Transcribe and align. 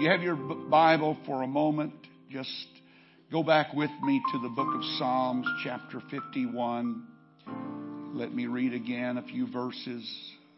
You 0.00 0.08
have 0.08 0.22
your 0.22 0.34
Bible 0.34 1.14
for 1.26 1.42
a 1.42 1.46
moment, 1.46 1.92
just 2.30 2.48
go 3.30 3.42
back 3.42 3.74
with 3.74 3.90
me 4.02 4.22
to 4.32 4.38
the 4.38 4.48
book 4.48 4.74
of 4.74 4.82
Psalms, 4.96 5.46
chapter 5.62 6.00
51. 6.10 7.06
Let 8.14 8.32
me 8.32 8.46
read 8.46 8.72
again 8.72 9.18
a 9.18 9.22
few 9.22 9.46
verses 9.52 10.10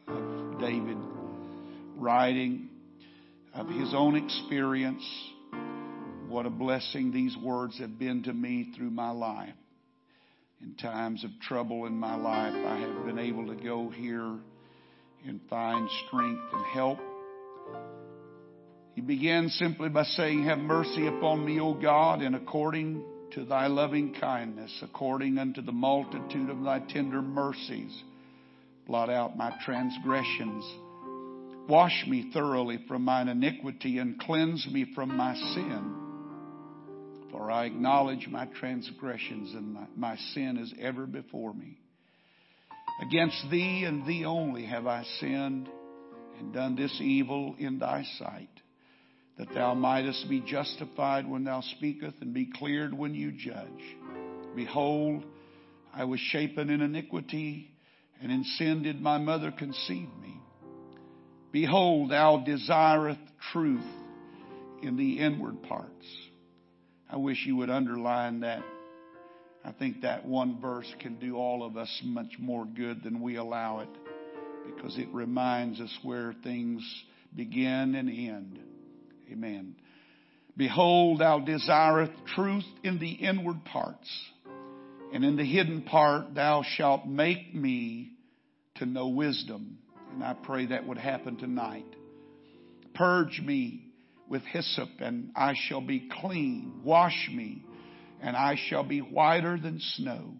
of 0.06 0.60
David 0.60 0.96
writing 1.96 2.68
of 3.52 3.66
his 3.66 3.92
own 3.92 4.14
experience. 4.14 5.02
What 6.29 6.46
a 6.46 6.50
blessing 6.50 7.11
these 7.11 7.36
words 7.36 7.80
have 7.80 7.98
been 7.98 8.22
to 8.22 8.32
me 8.32 8.72
through 8.77 8.93
my 8.93 9.11
life. 9.11 9.54
In 10.61 10.77
times 10.77 11.24
of 11.24 11.30
trouble 11.40 11.86
in 11.86 11.95
my 11.95 12.14
life, 12.14 12.54
I 12.54 12.79
have 12.79 13.06
been 13.06 13.18
able 13.18 13.48
to 13.48 13.56
go 13.56 13.90
here 13.90 14.36
and 15.27 15.40
find 15.50 15.90
strength 16.06 16.43
and 16.52 16.64
help. 16.66 17.00
He 18.95 19.00
began 19.00 19.48
simply 19.48 19.88
by 19.88 20.04
saying, 20.04 20.45
Have 20.45 20.58
mercy 20.58 21.06
upon 21.06 21.44
me, 21.44 21.61
O 21.61 21.75
God, 21.75 22.21
and 22.22 22.36
according 22.36 23.03
to 23.32 23.44
thy 23.44 23.67
loving 23.67 24.14
kindness, 24.14 24.82
according 24.82 25.39
unto 25.39 25.62
the 25.62 25.72
multitude 25.72 26.50
of 26.50 26.62
thy 26.62 26.80
tender 26.80 27.22
mercies, 27.22 28.03
blot 28.86 29.08
out 29.08 29.36
my 29.36 29.53
transgressions. 29.64 30.64
Wash 31.68 32.05
me 32.06 32.31
thoroughly 32.33 32.84
from 32.89 33.05
mine 33.05 33.28
iniquity 33.28 33.98
and 33.98 34.20
cleanse 34.20 34.67
me 34.70 34.86
from 34.95 35.17
my 35.17 35.34
sin. 35.34 35.95
For 37.31 37.50
I 37.50 37.64
acknowledge 37.64 38.28
my 38.28 38.47
transgressions 38.47 39.55
and 39.55 39.72
my, 39.72 39.86
my 39.97 40.17
sin 40.34 40.59
is 40.59 40.75
ever 40.78 41.06
before 41.06 41.55
me. 41.55 41.78
Against 43.00 43.47
thee 43.50 43.84
and 43.86 44.06
thee 44.06 44.27
only 44.27 44.67
have 44.67 44.86
I 44.86 45.05
sinned 45.19 45.69
and 46.39 46.53
done 46.53 46.77
this 46.77 46.95
evil 47.00 47.55
in 47.59 47.78
thy 47.78 48.05
sight, 48.19 48.50
that 49.39 49.53
thou 49.55 49.75
mightest 49.75 50.28
be 50.28 50.41
justified 50.41 51.28
when 51.28 51.45
thou 51.45 51.62
speakest 51.77 52.17
and 52.20 52.34
be 52.34 52.50
cleared 52.59 52.92
when 52.92 53.14
you 53.14 53.33
judge. 53.33 53.97
Behold, 54.55 55.25
I 55.95 56.05
was 56.05 56.20
shapen 56.20 56.70
in 56.70 56.81
iniquity, 56.81 57.71
and 58.21 58.31
in 58.31 58.45
sin 58.45 58.83
did 58.83 59.01
my 59.01 59.19
mother 59.19 59.51
conceive 59.51 60.09
me. 60.21 60.41
Behold, 61.51 62.11
thou 62.11 62.43
desireth 62.45 63.19
truth 63.53 63.84
in 64.83 64.97
the 64.97 65.19
inward 65.19 65.62
parts. 65.62 66.06
I 67.11 67.17
wish 67.17 67.45
you 67.47 67.56
would 67.56 67.71
underline 67.71 68.41
that 68.41 68.62
I 69.65 69.73
think 69.73 70.01
that 70.03 70.27
one 70.27 70.61
verse 70.61 70.93
can 71.01 71.17
do 71.17 71.37
all 71.37 71.62
of 71.62 71.77
us 71.77 72.01
much 72.05 72.39
more 72.39 72.65
good 72.65 73.03
than 73.05 73.21
we 73.21 73.37
allow 73.37 73.81
it 73.81 73.89
because 74.67 74.99
it 74.99 75.09
reminds 75.12 75.81
us 75.81 75.97
where 76.03 76.34
things 76.43 76.83
begin 77.34 77.95
and 77.95 78.09
end. 78.09 78.59
Amen. 79.31 79.77
Behold, 80.56 81.20
thou 81.20 81.39
desireth 81.39 82.11
truth 82.34 82.65
in 82.83 82.98
the 82.98 83.11
inward 83.11 83.65
parts, 83.65 84.11
and 85.12 85.25
in 85.25 85.37
the 85.37 85.45
hidden 85.45 85.83
part 85.83 86.34
thou 86.34 86.62
shalt 86.77 87.06
make 87.06 87.55
me 87.55 88.12
to 88.77 88.87
know 88.87 89.09
wisdom. 89.09 89.78
And 90.12 90.23
I 90.23 90.34
pray 90.34 90.67
that 90.67 90.87
would 90.87 90.98
happen 90.98 91.37
tonight. 91.37 91.87
Purge 92.95 93.41
me 93.43 93.87
with 94.28 94.43
hyssop, 94.43 94.89
and 95.00 95.31
I 95.34 95.55
shall 95.69 95.81
be 95.81 96.09
clean. 96.20 96.81
Wash 96.84 97.31
me 97.33 97.65
and 98.23 98.37
I 98.37 98.56
shall 98.69 98.84
be 98.84 99.00
whiter 99.00 99.59
than 99.59 99.81
snow. 99.81 100.37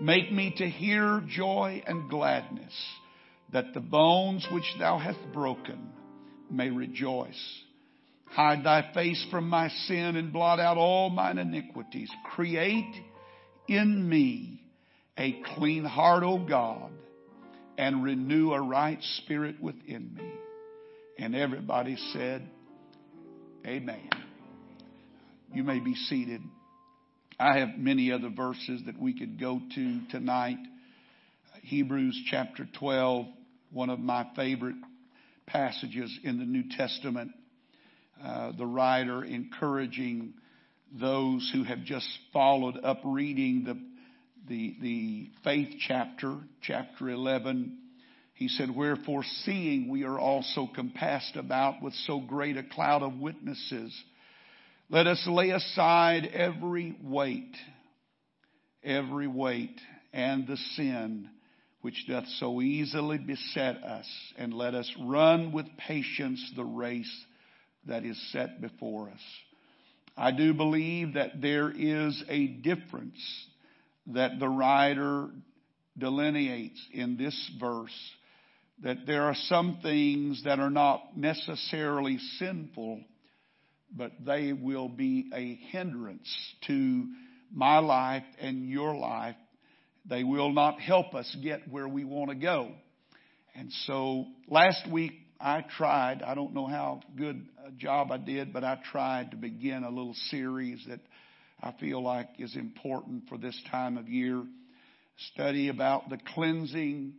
Make 0.00 0.32
me 0.32 0.54
to 0.58 0.68
hear 0.68 1.22
joy 1.28 1.82
and 1.86 2.08
gladness, 2.08 2.72
that 3.52 3.74
the 3.74 3.80
bones 3.80 4.46
which 4.50 4.64
thou 4.78 4.98
hast 4.98 5.18
broken 5.32 5.88
may 6.50 6.70
rejoice. 6.70 7.62
Hide 8.34 8.64
thy 8.64 8.90
face 8.92 9.24
from 9.30 9.48
my 9.48 9.68
sin 9.68 10.16
and 10.16 10.32
blot 10.32 10.58
out 10.58 10.76
all 10.76 11.08
mine 11.08 11.38
iniquities. 11.38 12.10
Create 12.34 12.92
in 13.68 14.08
me 14.08 14.60
a 15.16 15.40
clean 15.54 15.84
heart, 15.84 16.24
O 16.24 16.38
God, 16.38 16.90
and 17.78 18.02
renew 18.02 18.52
a 18.52 18.60
right 18.60 18.98
spirit 19.18 19.62
within 19.62 20.14
me. 20.16 20.32
And 21.16 21.36
everybody 21.36 21.96
said, 22.12 22.42
Amen. 23.64 24.10
You 25.52 25.62
may 25.62 25.78
be 25.78 25.94
seated. 25.94 26.42
I 27.38 27.58
have 27.58 27.78
many 27.78 28.10
other 28.10 28.30
verses 28.30 28.82
that 28.86 28.98
we 29.00 29.16
could 29.16 29.38
go 29.38 29.60
to 29.76 30.00
tonight. 30.10 30.58
Hebrews 31.62 32.20
chapter 32.32 32.66
12, 32.80 33.26
one 33.72 33.90
of 33.90 34.00
my 34.00 34.26
favorite 34.34 34.74
passages 35.46 36.18
in 36.24 36.38
the 36.38 36.44
New 36.44 36.64
Testament. 36.76 37.30
Uh, 38.22 38.52
the 38.56 38.66
writer 38.66 39.24
encouraging 39.24 40.34
those 40.92 41.50
who 41.52 41.64
have 41.64 41.84
just 41.84 42.08
followed 42.32 42.78
up 42.82 43.00
reading 43.04 43.64
the, 43.64 43.74
the, 44.48 44.76
the 44.80 45.28
faith 45.42 45.76
chapter, 45.86 46.38
chapter 46.62 47.10
11. 47.10 47.78
He 48.34 48.48
said, 48.48 48.74
Wherefore, 48.74 49.24
seeing 49.44 49.88
we 49.88 50.04
are 50.04 50.18
also 50.18 50.68
compassed 50.74 51.36
about 51.36 51.82
with 51.82 51.94
so 52.06 52.20
great 52.20 52.56
a 52.56 52.62
cloud 52.62 53.02
of 53.02 53.18
witnesses, 53.18 53.94
let 54.88 55.06
us 55.06 55.22
lay 55.26 55.50
aside 55.50 56.26
every 56.26 56.96
weight, 57.02 57.56
every 58.82 59.26
weight 59.26 59.80
and 60.12 60.46
the 60.46 60.56
sin 60.76 61.28
which 61.82 62.06
doth 62.08 62.26
so 62.38 62.62
easily 62.62 63.18
beset 63.18 63.76
us, 63.84 64.08
and 64.38 64.54
let 64.54 64.74
us 64.74 64.90
run 65.04 65.52
with 65.52 65.66
patience 65.76 66.52
the 66.56 66.64
race 66.64 67.24
that 67.86 68.04
is 68.04 68.20
set 68.32 68.60
before 68.60 69.10
us. 69.10 69.20
I 70.16 70.30
do 70.30 70.54
believe 70.54 71.14
that 71.14 71.40
there 71.40 71.70
is 71.70 72.22
a 72.28 72.46
difference 72.46 73.18
that 74.08 74.38
the 74.38 74.48
writer 74.48 75.28
delineates 75.98 76.80
in 76.92 77.16
this 77.16 77.50
verse, 77.58 78.12
that 78.82 79.06
there 79.06 79.22
are 79.22 79.34
some 79.34 79.78
things 79.82 80.42
that 80.44 80.60
are 80.60 80.70
not 80.70 81.16
necessarily 81.16 82.18
sinful, 82.38 83.00
but 83.96 84.12
they 84.24 84.52
will 84.52 84.88
be 84.88 85.30
a 85.34 85.54
hindrance 85.70 86.28
to 86.66 87.06
my 87.52 87.78
life 87.78 88.24
and 88.40 88.68
your 88.68 88.94
life. 88.94 89.36
They 90.08 90.24
will 90.24 90.52
not 90.52 90.80
help 90.80 91.14
us 91.14 91.34
get 91.42 91.68
where 91.70 91.88
we 91.88 92.04
want 92.04 92.30
to 92.30 92.36
go. 92.36 92.72
And 93.54 93.72
so 93.86 94.26
last 94.48 94.90
week 94.90 95.12
I 95.44 95.60
tried, 95.76 96.22
I 96.22 96.34
don't 96.34 96.54
know 96.54 96.66
how 96.66 97.02
good 97.16 97.46
a 97.66 97.70
job 97.70 98.10
I 98.10 98.16
did, 98.16 98.50
but 98.54 98.64
I 98.64 98.78
tried 98.90 99.32
to 99.32 99.36
begin 99.36 99.84
a 99.84 99.90
little 99.90 100.14
series 100.30 100.82
that 100.88 101.00
I 101.62 101.72
feel 101.72 102.02
like 102.02 102.28
is 102.38 102.56
important 102.56 103.28
for 103.28 103.36
this 103.36 103.60
time 103.70 103.98
of 103.98 104.08
year. 104.08 104.42
Study 105.34 105.68
about 105.68 106.08
the 106.08 106.16
cleansing, 106.34 107.12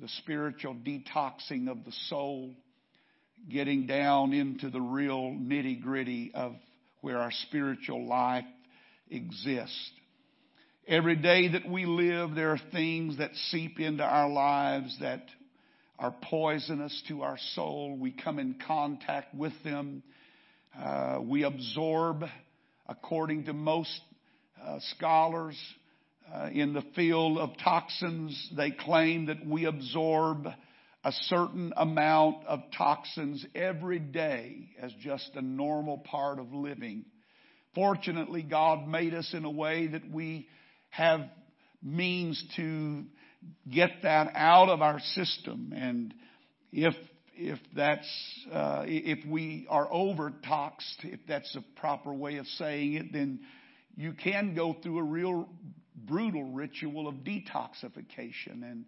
the 0.00 0.08
spiritual 0.08 0.74
detoxing 0.74 1.68
of 1.68 1.84
the 1.84 1.92
soul 2.08 2.54
getting 3.50 3.86
down 3.86 4.32
into 4.32 4.70
the 4.70 4.80
real 4.80 5.30
nitty 5.30 5.82
gritty 5.82 6.32
of 6.34 6.54
where 7.02 7.18
our 7.18 7.32
spiritual 7.46 8.06
life 8.06 8.46
exists. 9.10 9.90
Every 10.88 11.16
day 11.16 11.48
that 11.48 11.68
we 11.68 11.84
live, 11.84 12.34
there 12.34 12.52
are 12.52 12.60
things 12.72 13.18
that 13.18 13.34
seep 13.50 13.78
into 13.80 14.02
our 14.02 14.30
lives 14.30 14.96
that 15.00 15.24
are 16.00 16.14
poisonous 16.22 17.02
to 17.08 17.20
our 17.20 17.36
soul. 17.54 17.94
We 17.96 18.10
come 18.10 18.38
in 18.38 18.56
contact 18.66 19.34
with 19.34 19.52
them. 19.62 20.02
Uh, 20.76 21.18
we 21.22 21.44
absorb, 21.44 22.24
according 22.88 23.44
to 23.44 23.52
most 23.52 24.00
uh, 24.64 24.78
scholars 24.96 25.58
uh, 26.34 26.48
in 26.52 26.72
the 26.72 26.82
field 26.96 27.36
of 27.36 27.50
toxins, 27.62 28.50
they 28.56 28.70
claim 28.70 29.26
that 29.26 29.46
we 29.46 29.66
absorb 29.66 30.46
a 31.04 31.12
certain 31.12 31.74
amount 31.76 32.46
of 32.46 32.60
toxins 32.76 33.44
every 33.54 33.98
day 33.98 34.70
as 34.80 34.92
just 35.02 35.30
a 35.34 35.42
normal 35.42 35.98
part 35.98 36.38
of 36.38 36.54
living. 36.54 37.04
Fortunately, 37.74 38.42
God 38.42 38.88
made 38.88 39.12
us 39.12 39.34
in 39.34 39.44
a 39.44 39.50
way 39.50 39.88
that 39.88 40.10
we 40.10 40.48
have 40.88 41.20
means 41.82 42.42
to 42.56 43.04
get 43.70 43.90
that 44.02 44.32
out 44.34 44.68
of 44.68 44.82
our 44.82 45.00
system. 45.00 45.72
And 45.76 46.14
if 46.72 46.94
if 47.34 47.58
that's 47.74 48.46
uh, 48.52 48.84
if 48.86 49.26
we 49.26 49.66
are 49.70 49.88
overtoxed, 49.88 51.04
if 51.04 51.20
that's 51.26 51.54
a 51.56 51.80
proper 51.80 52.12
way 52.12 52.36
of 52.36 52.46
saying 52.46 52.94
it, 52.94 53.12
then 53.12 53.40
you 53.96 54.12
can 54.12 54.54
go 54.54 54.76
through 54.82 54.98
a 54.98 55.02
real 55.02 55.48
brutal 55.94 56.52
ritual 56.52 57.08
of 57.08 57.16
detoxification 57.16 58.62
and 58.62 58.84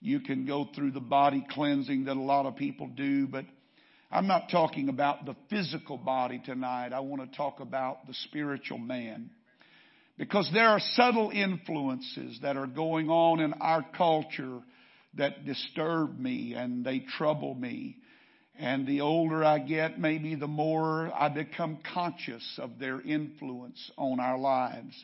you 0.00 0.20
can 0.20 0.46
go 0.46 0.68
through 0.74 0.90
the 0.90 1.00
body 1.00 1.44
cleansing 1.50 2.06
that 2.06 2.16
a 2.16 2.20
lot 2.20 2.44
of 2.44 2.56
people 2.56 2.88
do, 2.88 3.28
but 3.28 3.44
I'm 4.10 4.26
not 4.26 4.50
talking 4.50 4.88
about 4.88 5.24
the 5.24 5.36
physical 5.48 5.96
body 5.96 6.42
tonight. 6.44 6.92
I 6.92 7.00
want 7.00 7.30
to 7.30 7.36
talk 7.36 7.60
about 7.60 8.06
the 8.06 8.14
spiritual 8.24 8.78
man. 8.78 9.30
Because 10.18 10.48
there 10.52 10.68
are 10.68 10.80
subtle 10.94 11.30
influences 11.30 12.38
that 12.42 12.56
are 12.56 12.66
going 12.66 13.08
on 13.08 13.40
in 13.40 13.54
our 13.54 13.84
culture 13.96 14.60
that 15.14 15.44
disturb 15.44 16.18
me 16.18 16.54
and 16.54 16.84
they 16.84 17.00
trouble 17.00 17.54
me. 17.54 17.96
And 18.58 18.86
the 18.86 19.00
older 19.00 19.42
I 19.42 19.58
get, 19.58 19.98
maybe 19.98 20.34
the 20.34 20.46
more 20.46 21.10
I 21.14 21.28
become 21.28 21.78
conscious 21.94 22.58
of 22.58 22.78
their 22.78 23.00
influence 23.00 23.90
on 23.96 24.20
our 24.20 24.38
lives. 24.38 24.94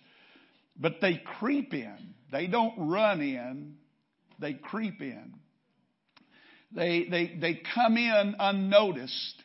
But 0.79 1.01
they 1.01 1.21
creep 1.39 1.73
in. 1.73 2.15
They 2.31 2.47
don't 2.47 2.89
run 2.91 3.21
in. 3.21 3.77
They 4.39 4.55
creep 4.55 5.01
in. 5.01 5.35
They, 6.71 7.07
they, 7.11 7.37
they 7.41 7.63
come 7.75 7.97
in 7.97 8.37
unnoticed 8.39 9.43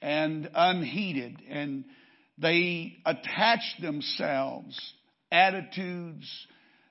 and 0.00 0.48
unheeded 0.54 1.42
and 1.48 1.84
they 2.38 2.96
attach 3.06 3.60
themselves, 3.80 4.78
attitudes, 5.30 6.28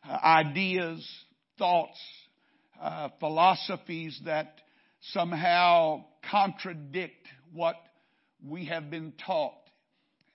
uh, 0.07 0.17
ideas, 0.23 1.07
thoughts, 1.57 1.99
uh, 2.81 3.09
philosophies 3.19 4.19
that 4.25 4.55
somehow 5.11 6.03
contradict 6.29 7.27
what 7.53 7.75
we 8.45 8.65
have 8.65 8.89
been 8.89 9.13
taught. 9.25 9.53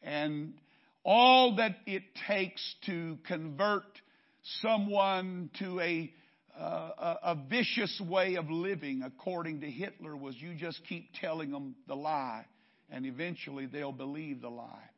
And 0.02 0.54
all 1.04 1.56
that 1.56 1.76
it 1.86 2.02
takes 2.26 2.62
to 2.86 3.18
convert 3.26 3.84
someone 4.60 5.50
to 5.58 5.80
a, 5.80 6.12
uh, 6.58 6.62
a, 6.62 7.16
a 7.22 7.38
vicious 7.48 8.00
way 8.06 8.36
of 8.36 8.50
living, 8.50 9.02
according 9.04 9.62
to 9.62 9.70
Hitler, 9.70 10.16
was 10.16 10.36
you 10.36 10.54
just 10.54 10.80
keep 10.88 11.10
telling 11.20 11.50
them 11.50 11.74
the 11.86 11.94
lie, 11.94 12.44
and 12.90 13.06
eventually 13.06 13.66
they'll 13.66 13.92
believe 13.92 14.40
the 14.40 14.50
lie. 14.50 14.90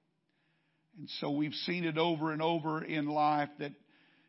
And 0.98 1.08
so 1.20 1.30
we've 1.30 1.54
seen 1.54 1.84
it 1.84 1.98
over 1.98 2.32
and 2.32 2.42
over 2.42 2.82
in 2.82 3.06
life 3.06 3.48
that 3.58 3.72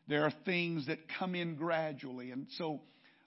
there 0.08 0.26
are 0.26 0.34
things 0.46 0.88
that 0.88 1.00
come 1.20 1.36
in 1.36 1.56
gradually. 1.56 2.32
And 2.32 2.48
so 2.58 2.82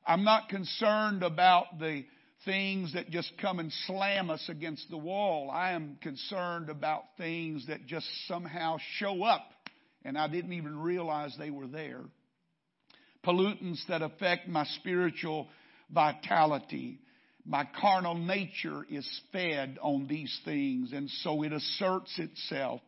I'm 0.06 0.24
not 0.24 0.48
concerned 0.48 1.22
about 1.22 1.78
the 1.78 2.04
things 2.44 2.92
that 2.94 3.10
just 3.10 3.32
come 3.40 3.58
and 3.58 3.72
slam 3.86 4.30
us 4.30 4.44
against 4.48 4.88
the 4.90 4.98
wall. 4.98 5.50
I 5.50 5.72
am 5.72 5.98
concerned 6.02 6.68
about 6.68 7.04
things 7.16 7.66
that 7.68 7.86
just 7.86 8.06
somehow 8.26 8.76
show 8.98 9.24
up 9.24 9.46
and 10.04 10.18
I 10.18 10.28
didn't 10.28 10.52
even 10.52 10.78
realize 10.78 11.34
they 11.38 11.50
were 11.50 11.66
there. 11.66 12.02
Pollutants 13.24 13.86
that 13.88 14.02
affect 14.02 14.46
my 14.48 14.64
spiritual 14.80 15.48
vitality. 15.90 16.98
My 17.46 17.66
carnal 17.80 18.14
nature 18.14 18.84
is 18.90 19.08
fed 19.32 19.78
on 19.80 20.06
these 20.06 20.38
things 20.44 20.92
and 20.92 21.08
so 21.22 21.42
it 21.42 21.52
asserts 21.52 22.18
itself. 22.18 22.82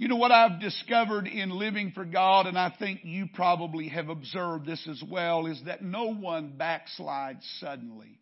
You 0.00 0.08
know 0.08 0.16
what 0.16 0.32
I've 0.32 0.60
discovered 0.60 1.26
in 1.26 1.50
living 1.50 1.92
for 1.94 2.06
God, 2.06 2.46
and 2.46 2.58
I 2.58 2.72
think 2.78 3.00
you 3.02 3.26
probably 3.34 3.88
have 3.88 4.08
observed 4.08 4.64
this 4.64 4.88
as 4.90 5.02
well, 5.06 5.44
is 5.44 5.60
that 5.66 5.82
no 5.82 6.14
one 6.14 6.54
backslides 6.58 7.42
suddenly. 7.58 8.18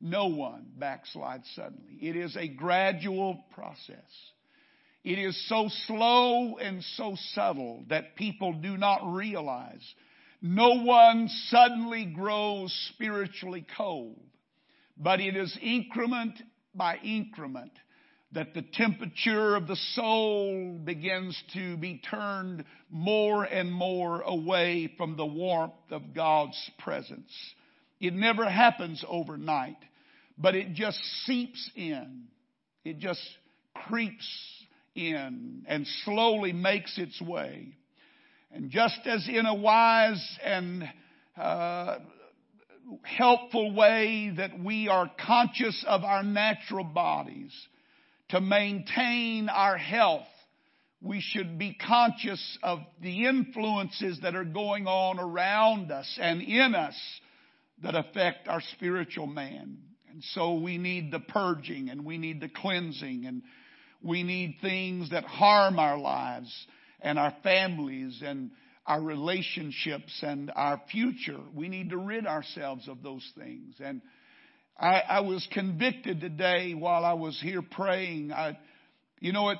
No 0.00 0.28
one 0.28 0.66
backslides 0.78 1.52
suddenly. 1.56 1.94
It 2.00 2.14
is 2.14 2.36
a 2.36 2.46
gradual 2.46 3.42
process. 3.56 4.06
It 5.02 5.18
is 5.18 5.48
so 5.48 5.68
slow 5.88 6.58
and 6.58 6.84
so 6.94 7.16
subtle 7.32 7.82
that 7.88 8.14
people 8.14 8.52
do 8.52 8.76
not 8.76 9.00
realize. 9.12 9.82
No 10.40 10.84
one 10.84 11.28
suddenly 11.48 12.04
grows 12.04 12.72
spiritually 12.94 13.66
cold, 13.76 14.20
but 14.96 15.18
it 15.18 15.34
is 15.34 15.58
increment 15.60 16.40
by 16.72 16.98
increment 16.98 17.72
that 18.34 18.54
the 18.54 18.62
temperature 18.62 19.56
of 19.56 19.66
the 19.66 19.76
soul 19.94 20.78
begins 20.84 21.40
to 21.52 21.76
be 21.76 22.00
turned 22.10 22.64
more 22.90 23.44
and 23.44 23.70
more 23.70 24.22
away 24.22 24.92
from 24.96 25.16
the 25.16 25.26
warmth 25.26 25.72
of 25.90 26.14
God's 26.14 26.58
presence. 26.78 27.30
It 28.00 28.14
never 28.14 28.48
happens 28.48 29.04
overnight, 29.06 29.76
but 30.38 30.54
it 30.54 30.72
just 30.72 30.98
seeps 31.26 31.70
in. 31.76 32.24
It 32.84 32.98
just 32.98 33.20
creeps 33.86 34.26
in 34.94 35.64
and 35.66 35.86
slowly 36.04 36.52
makes 36.52 36.98
its 36.98 37.20
way. 37.20 37.76
And 38.50 38.70
just 38.70 39.00
as 39.04 39.26
in 39.28 39.46
a 39.46 39.54
wise 39.54 40.38
and 40.42 40.84
uh, 41.36 41.98
helpful 43.02 43.74
way 43.74 44.32
that 44.36 44.58
we 44.58 44.88
are 44.88 45.10
conscious 45.24 45.84
of 45.86 46.02
our 46.02 46.22
natural 46.22 46.84
bodies, 46.84 47.52
to 48.32 48.40
maintain 48.40 49.50
our 49.50 49.76
health, 49.76 50.26
we 51.02 51.20
should 51.20 51.58
be 51.58 51.74
conscious 51.74 52.58
of 52.62 52.78
the 53.02 53.26
influences 53.26 54.20
that 54.22 54.34
are 54.34 54.44
going 54.44 54.86
on 54.86 55.20
around 55.20 55.92
us 55.92 56.18
and 56.20 56.40
in 56.40 56.74
us 56.74 56.96
that 57.82 57.94
affect 57.94 58.48
our 58.48 58.62
spiritual 58.74 59.26
man. 59.26 59.76
And 60.10 60.24
so 60.32 60.54
we 60.54 60.78
need 60.78 61.12
the 61.12 61.20
purging 61.20 61.90
and 61.90 62.06
we 62.06 62.16
need 62.16 62.40
the 62.40 62.48
cleansing 62.48 63.26
and 63.26 63.42
we 64.02 64.22
need 64.22 64.56
things 64.62 65.10
that 65.10 65.24
harm 65.24 65.78
our 65.78 65.98
lives 65.98 66.50
and 67.00 67.18
our 67.18 67.34
families 67.42 68.22
and 68.24 68.50
our 68.86 69.02
relationships 69.02 70.20
and 70.22 70.50
our 70.56 70.80
future. 70.90 71.40
We 71.54 71.68
need 71.68 71.90
to 71.90 71.98
rid 71.98 72.26
ourselves 72.26 72.88
of 72.88 73.02
those 73.02 73.30
things. 73.36 73.74
And 73.78 74.00
I, 74.78 75.00
I 75.00 75.20
was 75.20 75.46
convicted 75.52 76.20
today 76.20 76.74
while 76.74 77.04
I 77.04 77.12
was 77.14 77.38
here 77.40 77.62
praying. 77.62 78.32
I, 78.32 78.58
you 79.20 79.32
know, 79.32 79.50
it, 79.50 79.58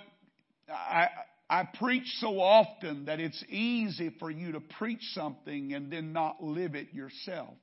I, 0.69 1.09
I 1.49 1.69
preach 1.79 2.07
so 2.19 2.41
often 2.41 3.07
that 3.07 3.21
it's 3.21 3.45
easy 3.49 4.11
for 4.19 4.31
you 4.31 4.53
to 4.53 4.61
preach 4.61 5.03
something 5.13 5.75
and 5.75 5.93
then 5.93 6.13
not 6.13 6.43
live 6.43 6.75
it 6.75 6.93
yourself. 6.95 7.55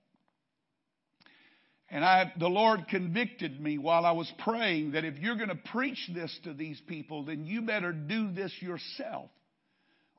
And 1.92 2.06
I, 2.06 2.32
the 2.38 2.48
Lord 2.48 2.88
convicted 2.88 3.60
me 3.60 3.80
while 3.80 4.06
I 4.06 4.12
was 4.12 4.32
praying 4.40 4.92
that 4.92 5.06
if 5.06 5.18
you're 5.18 5.38
going 5.38 5.50
to 5.50 5.56
preach 5.56 6.10
this 6.14 6.38
to 6.44 6.54
these 6.54 6.80
people, 6.88 7.26
then 7.26 7.46
you 7.46 7.64
better 7.64 7.92
do 7.92 8.32
this 8.32 8.54
yourself 8.60 9.32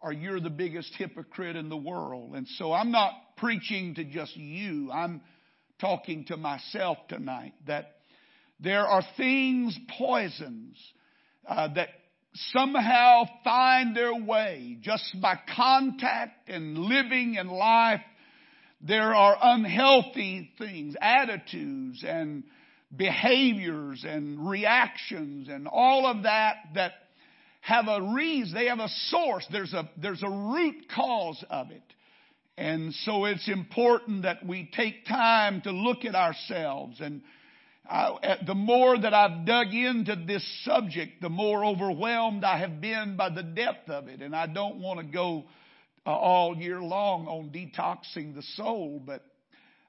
or 0.03 0.13
you're 0.13 0.41
the 0.41 0.51
biggest 0.51 0.93
hypocrite 0.97 1.57
in 1.57 1.69
the 1.69 1.77
world. 1.77 2.35
And 2.35 2.49
so 2.57 2.73
I'm 2.73 2.91
not 2.91 3.13
preaching 3.37 3.95
to 3.97 4.05
just 4.05 4.37
you. 4.37 4.91
I'm 4.91 5.21
talking 5.81 6.25
to 6.27 6.37
myself 6.37 6.99
tonight 7.09 7.55
that 7.67 7.97
there 8.61 8.87
are 8.87 9.03
things, 9.17 9.79
poisons, 9.99 10.77
uh, 11.49 11.69
that 11.75 11.89
somehow 12.53 13.25
find 13.43 13.97
their 13.97 14.15
way 14.15 14.77
just 14.81 15.17
by 15.21 15.39
contact 15.57 16.49
and 16.49 16.79
living 16.79 17.35
in 17.35 17.49
life. 17.49 18.03
There 18.83 19.15
are 19.15 19.37
unhealthy 19.41 20.51
things, 20.59 20.95
attitudes 21.01 22.05
and 22.07 22.45
behaviors 22.95 24.05
and 24.07 24.49
reactions 24.49 25.49
and 25.49 25.69
all 25.69 26.07
of 26.07 26.25
that 26.25 26.57
that 26.75 26.93
have 27.63 27.87
a 27.89 28.15
reason, 28.15 28.55
they 28.55 28.67
have 28.67 28.79
a 28.79 28.89
source, 29.09 29.47
there's 29.53 29.75
a, 29.75 29.89
there's 30.01 30.23
a 30.23 30.31
root 30.31 30.87
cause 30.95 31.45
of 31.51 31.71
it. 31.71 31.83
And 32.57 32.93
so 32.93 33.25
it's 33.25 33.49
important 33.49 34.23
that 34.23 34.45
we 34.45 34.71
take 34.75 35.07
time 35.07 35.63
to 35.63 35.71
look 35.71 36.05
at 36.05 36.15
ourselves. 36.15 37.01
And 37.01 37.23
I, 37.89 38.39
the 38.47 38.55
more 38.55 38.99
that 38.99 39.15
I've 39.15 39.47
dug 39.47 39.69
into 39.69 40.17
this 40.27 40.45
subject, 40.65 41.23
the 41.23 41.31
more 41.31 41.65
overwhelmed 41.65 42.45
I 42.45 42.59
have 42.59 42.81
been 42.81 43.17
by 43.17 43.31
the 43.31 43.43
depth 43.43 43.89
of 43.89 44.09
it. 44.09 44.21
And 44.21 44.37
I 44.37 44.47
don't 44.47 44.81
want 44.81 45.01
to 45.01 45.07
go 45.07 45.45
uh, 46.07 46.11
all 46.11 46.57
year 46.57 46.81
long 46.81 47.27
on 47.27 47.51
detoxing 47.51 48.35
the 48.35 48.43
soul, 48.55 49.03
but 49.05 49.25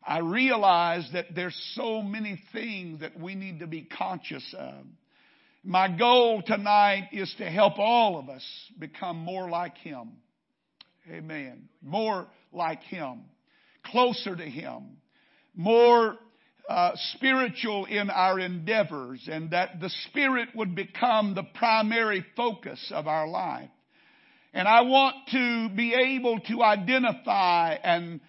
I 0.03 0.19
realize 0.19 1.07
that 1.13 1.27
there's 1.35 1.55
so 1.75 2.01
many 2.01 2.41
things 2.51 3.01
that 3.01 3.19
we 3.19 3.35
need 3.35 3.59
to 3.59 3.67
be 3.67 3.83
conscious 3.83 4.43
of. 4.57 4.85
My 5.63 5.95
goal 5.95 6.41
tonight 6.41 7.09
is 7.11 7.33
to 7.37 7.45
help 7.45 7.77
all 7.77 8.17
of 8.17 8.29
us 8.29 8.43
become 8.79 9.17
more 9.17 9.49
like 9.49 9.77
Him. 9.77 10.13
Amen. 11.09 11.69
More 11.83 12.27
like 12.51 12.81
Him, 12.83 13.21
closer 13.85 14.35
to 14.35 14.43
Him, 14.45 14.97
more 15.55 16.17
uh, 16.69 16.91
spiritual 17.15 17.85
in 17.85 18.09
our 18.09 18.39
endeavors, 18.39 19.27
and 19.29 19.51
that 19.51 19.79
the 19.79 19.89
Spirit 20.09 20.49
would 20.55 20.75
become 20.75 21.33
the 21.33 21.43
primary 21.55 22.25
focus 22.35 22.91
of 22.93 23.07
our 23.07 23.27
life. 23.27 23.69
And 24.53 24.67
I 24.67 24.81
want 24.81 25.15
to 25.31 25.69
be 25.75 25.93
able 25.93 26.39
to 26.41 26.61
identify 26.63 27.73
and 27.73 28.19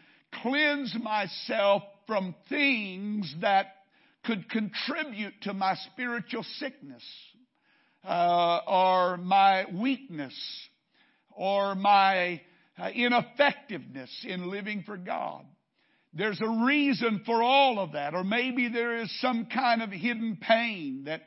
cleanse 0.43 0.95
myself 1.01 1.83
from 2.07 2.35
things 2.49 3.35
that 3.41 3.67
could 4.25 4.49
contribute 4.49 5.35
to 5.43 5.53
my 5.53 5.75
spiritual 5.93 6.45
sickness, 6.59 7.03
uh, 8.05 8.61
or 8.67 9.17
my 9.17 9.67
weakness, 9.73 10.35
or 11.37 11.75
my 11.75 12.41
ineffectiveness 12.95 14.11
in 14.27 14.51
living 14.51 14.83
for 14.85 14.97
God. 14.97 15.45
There's 16.15 16.41
a 16.41 16.65
reason 16.67 17.23
for 17.25 17.43
all 17.43 17.79
of 17.79 17.93
that, 17.93 18.15
or 18.15 18.23
maybe 18.23 18.69
there 18.69 18.99
is 18.99 19.21
some 19.21 19.47
kind 19.47 19.83
of 19.83 19.91
hidden 19.91 20.39
pain 20.41 21.05
that 21.07 21.23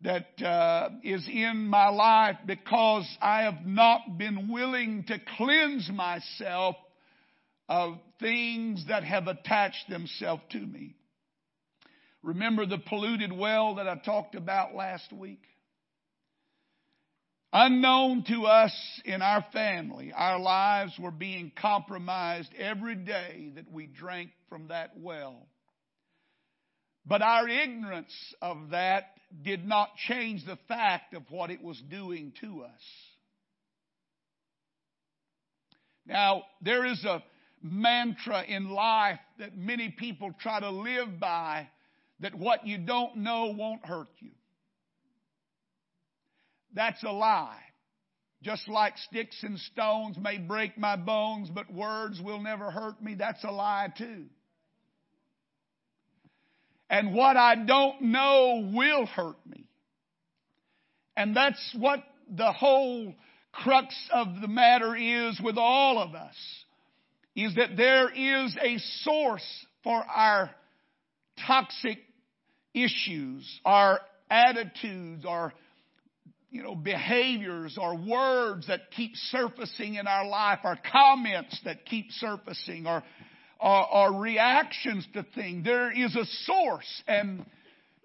that 0.00 0.40
uh, 0.40 0.90
is 1.02 1.26
in 1.28 1.66
my 1.66 1.88
life 1.88 2.36
because 2.46 3.04
I 3.20 3.42
have 3.42 3.66
not 3.66 4.16
been 4.16 4.48
willing 4.48 5.04
to 5.08 5.18
cleanse 5.36 5.90
myself 5.92 6.76
of 7.68 7.98
things 8.20 8.84
that 8.88 9.02
have 9.02 9.26
attached 9.26 9.88
themselves 9.88 10.42
to 10.50 10.58
me. 10.58 10.94
Remember 12.22 12.64
the 12.64 12.78
polluted 12.78 13.32
well 13.32 13.76
that 13.76 13.88
I 13.88 13.96
talked 13.96 14.34
about 14.34 14.74
last 14.74 15.12
week? 15.12 15.42
Unknown 17.52 18.24
to 18.24 18.44
us 18.44 18.72
in 19.06 19.22
our 19.22 19.44
family, 19.54 20.12
our 20.14 20.38
lives 20.38 20.92
were 20.98 21.10
being 21.10 21.50
compromised 21.58 22.52
every 22.58 22.94
day 22.94 23.52
that 23.54 23.70
we 23.72 23.86
drank 23.86 24.30
from 24.50 24.68
that 24.68 24.90
well. 24.98 25.46
But 27.06 27.22
our 27.22 27.48
ignorance 27.48 28.12
of 28.42 28.70
that 28.72 29.04
did 29.42 29.66
not 29.66 29.96
change 29.96 30.44
the 30.44 30.58
fact 30.68 31.14
of 31.14 31.22
what 31.30 31.50
it 31.50 31.62
was 31.62 31.80
doing 31.90 32.34
to 32.42 32.64
us. 32.64 32.82
Now, 36.04 36.42
there 36.60 36.84
is 36.84 37.02
a 37.04 37.22
mantra 37.62 38.42
in 38.42 38.68
life 38.70 39.20
that 39.38 39.56
many 39.56 39.88
people 39.88 40.32
try 40.38 40.60
to 40.60 40.70
live 40.70 41.18
by 41.18 41.68
that 42.20 42.34
what 42.34 42.66
you 42.66 42.76
don't 42.78 43.16
know 43.18 43.54
won't 43.56 43.86
hurt 43.86 44.08
you. 44.20 44.30
That's 46.78 47.02
a 47.02 47.10
lie. 47.10 47.58
Just 48.40 48.68
like 48.68 48.96
sticks 48.98 49.42
and 49.42 49.58
stones 49.58 50.16
may 50.16 50.38
break 50.38 50.78
my 50.78 50.94
bones, 50.94 51.50
but 51.50 51.74
words 51.74 52.20
will 52.22 52.40
never 52.40 52.70
hurt 52.70 53.02
me, 53.02 53.16
that's 53.16 53.42
a 53.42 53.50
lie 53.50 53.92
too. 53.98 54.26
And 56.88 57.14
what 57.14 57.36
I 57.36 57.56
don't 57.56 58.02
know 58.02 58.70
will 58.72 59.06
hurt 59.06 59.44
me. 59.44 59.64
And 61.16 61.34
that's 61.34 61.74
what 61.76 62.04
the 62.30 62.52
whole 62.52 63.12
crux 63.50 63.92
of 64.14 64.40
the 64.40 64.46
matter 64.46 64.94
is 64.94 65.40
with 65.42 65.58
all 65.58 65.98
of 65.98 66.14
us. 66.14 66.36
Is 67.34 67.56
that 67.56 67.76
there 67.76 68.08
is 68.08 68.56
a 68.62 68.78
source 69.02 69.66
for 69.82 69.96
our 69.96 70.48
toxic 71.44 71.98
issues, 72.72 73.60
our 73.64 74.00
attitudes, 74.30 75.24
our 75.26 75.52
you 76.50 76.62
know, 76.62 76.74
behaviors 76.74 77.76
or 77.80 77.96
words 77.96 78.66
that 78.68 78.90
keep 78.96 79.12
surfacing 79.30 79.96
in 79.96 80.06
our 80.06 80.26
life, 80.26 80.60
our 80.64 80.78
comments 80.90 81.60
that 81.64 81.84
keep 81.84 82.10
surfacing, 82.12 82.86
or, 82.86 83.02
or, 83.60 83.94
or 83.94 84.20
reactions 84.20 85.06
to 85.12 85.26
things. 85.34 85.64
There 85.64 85.92
is 85.92 86.16
a 86.16 86.24
source. 86.44 87.02
And, 87.06 87.44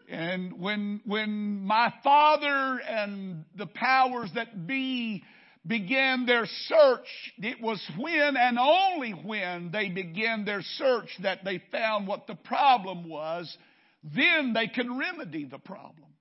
and 0.10 0.60
when, 0.60 1.02
when 1.06 1.64
my 1.66 1.94
father 2.04 2.80
and 2.82 3.46
the 3.58 3.68
powers 3.68 4.30
that 4.36 4.68
be 4.68 5.24
began 5.66 6.26
their 6.26 6.46
search, 6.68 7.08
it 7.38 7.62
was 7.62 7.82
when 7.98 8.36
and 8.36 8.60
only 8.60 9.12
when 9.12 9.72
they 9.72 9.88
began 9.88 10.44
their 10.44 10.62
search 10.78 11.08
that 11.22 11.46
they 11.46 11.62
found 11.72 12.08
what 12.08 12.28
the 12.28 12.36
problem 12.36 13.08
was. 13.08 13.58
Then 14.04 14.52
they 14.54 14.68
can 14.68 14.98
remedy 14.98 15.46
the 15.46 15.60
problem. 15.60 16.13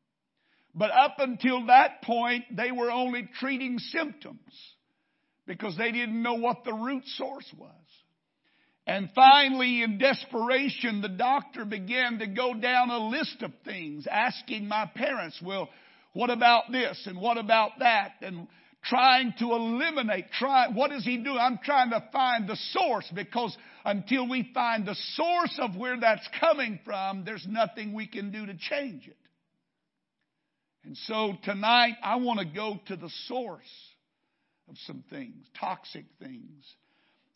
But 0.74 0.90
up 0.90 1.16
until 1.18 1.66
that 1.66 2.02
point, 2.02 2.44
they 2.56 2.72
were 2.72 2.90
only 2.90 3.28
treating 3.38 3.78
symptoms 3.78 4.40
because 5.46 5.76
they 5.76 5.92
didn't 5.92 6.22
know 6.22 6.34
what 6.34 6.64
the 6.64 6.72
root 6.72 7.04
source 7.06 7.50
was. 7.58 7.70
And 8.86 9.10
finally, 9.14 9.82
in 9.82 9.98
desperation, 9.98 11.02
the 11.02 11.08
doctor 11.08 11.64
began 11.64 12.18
to 12.18 12.26
go 12.26 12.54
down 12.54 12.90
a 12.90 13.08
list 13.08 13.42
of 13.42 13.52
things, 13.64 14.06
asking 14.10 14.66
my 14.66 14.90
parents, 14.92 15.40
well, 15.44 15.68
what 16.14 16.30
about 16.30 16.70
this 16.72 17.00
and 17.06 17.20
what 17.20 17.38
about 17.38 17.78
that? 17.78 18.14
And 18.22 18.48
trying 18.84 19.34
to 19.38 19.52
eliminate, 19.52 20.26
try, 20.32 20.68
what 20.68 20.90
is 20.90 21.04
he 21.04 21.18
doing? 21.18 21.38
I'm 21.38 21.60
trying 21.62 21.90
to 21.90 22.02
find 22.12 22.48
the 22.48 22.56
source 22.70 23.08
because 23.14 23.56
until 23.84 24.28
we 24.28 24.50
find 24.52 24.84
the 24.84 24.96
source 25.14 25.58
of 25.60 25.76
where 25.76 25.98
that's 26.00 26.28
coming 26.40 26.80
from, 26.84 27.24
there's 27.24 27.46
nothing 27.48 27.92
we 27.92 28.08
can 28.08 28.32
do 28.32 28.46
to 28.46 28.54
change 28.56 29.06
it. 29.06 29.16
And 30.84 30.96
so 30.96 31.34
tonight 31.44 31.94
I 32.02 32.16
want 32.16 32.40
to 32.40 32.44
go 32.44 32.78
to 32.86 32.96
the 32.96 33.10
source 33.26 33.60
of 34.68 34.76
some 34.86 35.04
things, 35.10 35.46
toxic 35.58 36.04
things. 36.18 36.64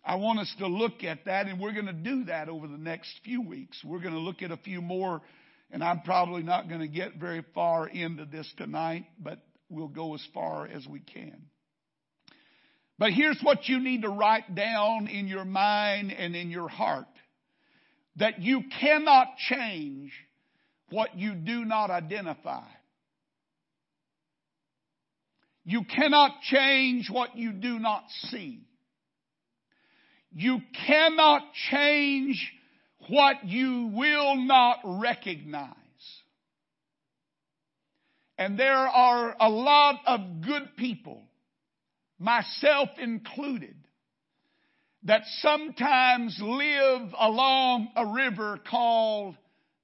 I 0.05 0.17
want 0.17 0.39
us 0.39 0.55
to 0.59 0.67
look 0.67 1.03
at 1.05 1.25
that, 1.25 1.47
and 1.47 1.61
we're 1.61 1.73
going 1.73 1.87
to 1.87 1.93
do 1.93 2.25
that 2.25 2.49
over 2.49 2.69
the 2.69 2.79
next 2.79 3.11
few 3.25 3.43
weeks. 3.43 3.81
We're 3.85 4.01
going 4.01 4.15
to 4.15 4.21
look 4.21 4.43
at 4.43 4.53
a 4.53 4.57
few 4.57 4.81
more, 4.81 5.21
and 5.71 5.83
I'm 5.83 6.03
probably 6.03 6.43
not 6.43 6.69
going 6.69 6.81
to 6.81 6.89
get 6.89 7.17
very 7.17 7.45
far 7.55 7.89
into 7.89 8.25
this 8.25 8.53
tonight, 8.57 9.05
but 9.19 9.41
we'll 9.69 9.89
go 9.89 10.15
as 10.15 10.25
far 10.33 10.67
as 10.67 10.87
we 10.87 11.01
can. 11.01 11.47
But 12.99 13.13
here's 13.13 13.41
what 13.43 13.69
you 13.69 13.81
need 13.81 14.03
to 14.03 14.09
write 14.09 14.55
down 14.55 15.09
in 15.09 15.27
your 15.29 15.45
mind 15.45 16.13
and 16.13 16.35
in 16.35 16.51
your 16.51 16.69
heart 16.69 17.07
that 18.17 18.41
you 18.41 18.63
cannot 18.81 19.37
change 19.49 20.13
what 20.91 21.17
you 21.19 21.35
do 21.35 21.65
not 21.65 21.91
identify. 21.91 22.65
You 25.69 25.83
cannot 25.83 26.43
change 26.43 27.11
what 27.11 27.37
you 27.37 27.51
do 27.51 27.81
not 27.81 28.05
see. 28.31 28.61
You 30.31 30.61
cannot 30.87 31.43
change 31.71 32.53
what 33.09 33.45
you 33.45 33.91
will 33.93 34.37
not 34.37 34.79
recognize. 34.85 35.75
And 38.39 38.57
there 38.57 38.77
are 38.77 39.35
a 39.41 39.51
lot 39.51 39.97
of 40.07 40.41
good 40.43 40.77
people, 40.77 41.25
myself 42.21 42.91
included, 43.01 43.75
that 45.03 45.23
sometimes 45.41 46.39
live 46.41 47.13
along 47.19 47.89
a 47.97 48.07
river 48.07 48.61
called 48.71 49.35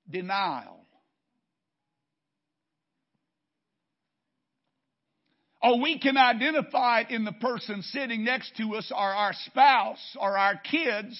denial. 0.08 0.81
Oh, 5.62 5.80
we 5.80 5.98
can 5.98 6.16
identify 6.16 7.02
it 7.02 7.10
in 7.10 7.24
the 7.24 7.32
person 7.32 7.82
sitting 7.82 8.24
next 8.24 8.56
to 8.56 8.74
us 8.74 8.90
or 8.90 8.98
our 8.98 9.32
spouse 9.46 10.16
or 10.20 10.36
our 10.36 10.56
kids 10.56 11.16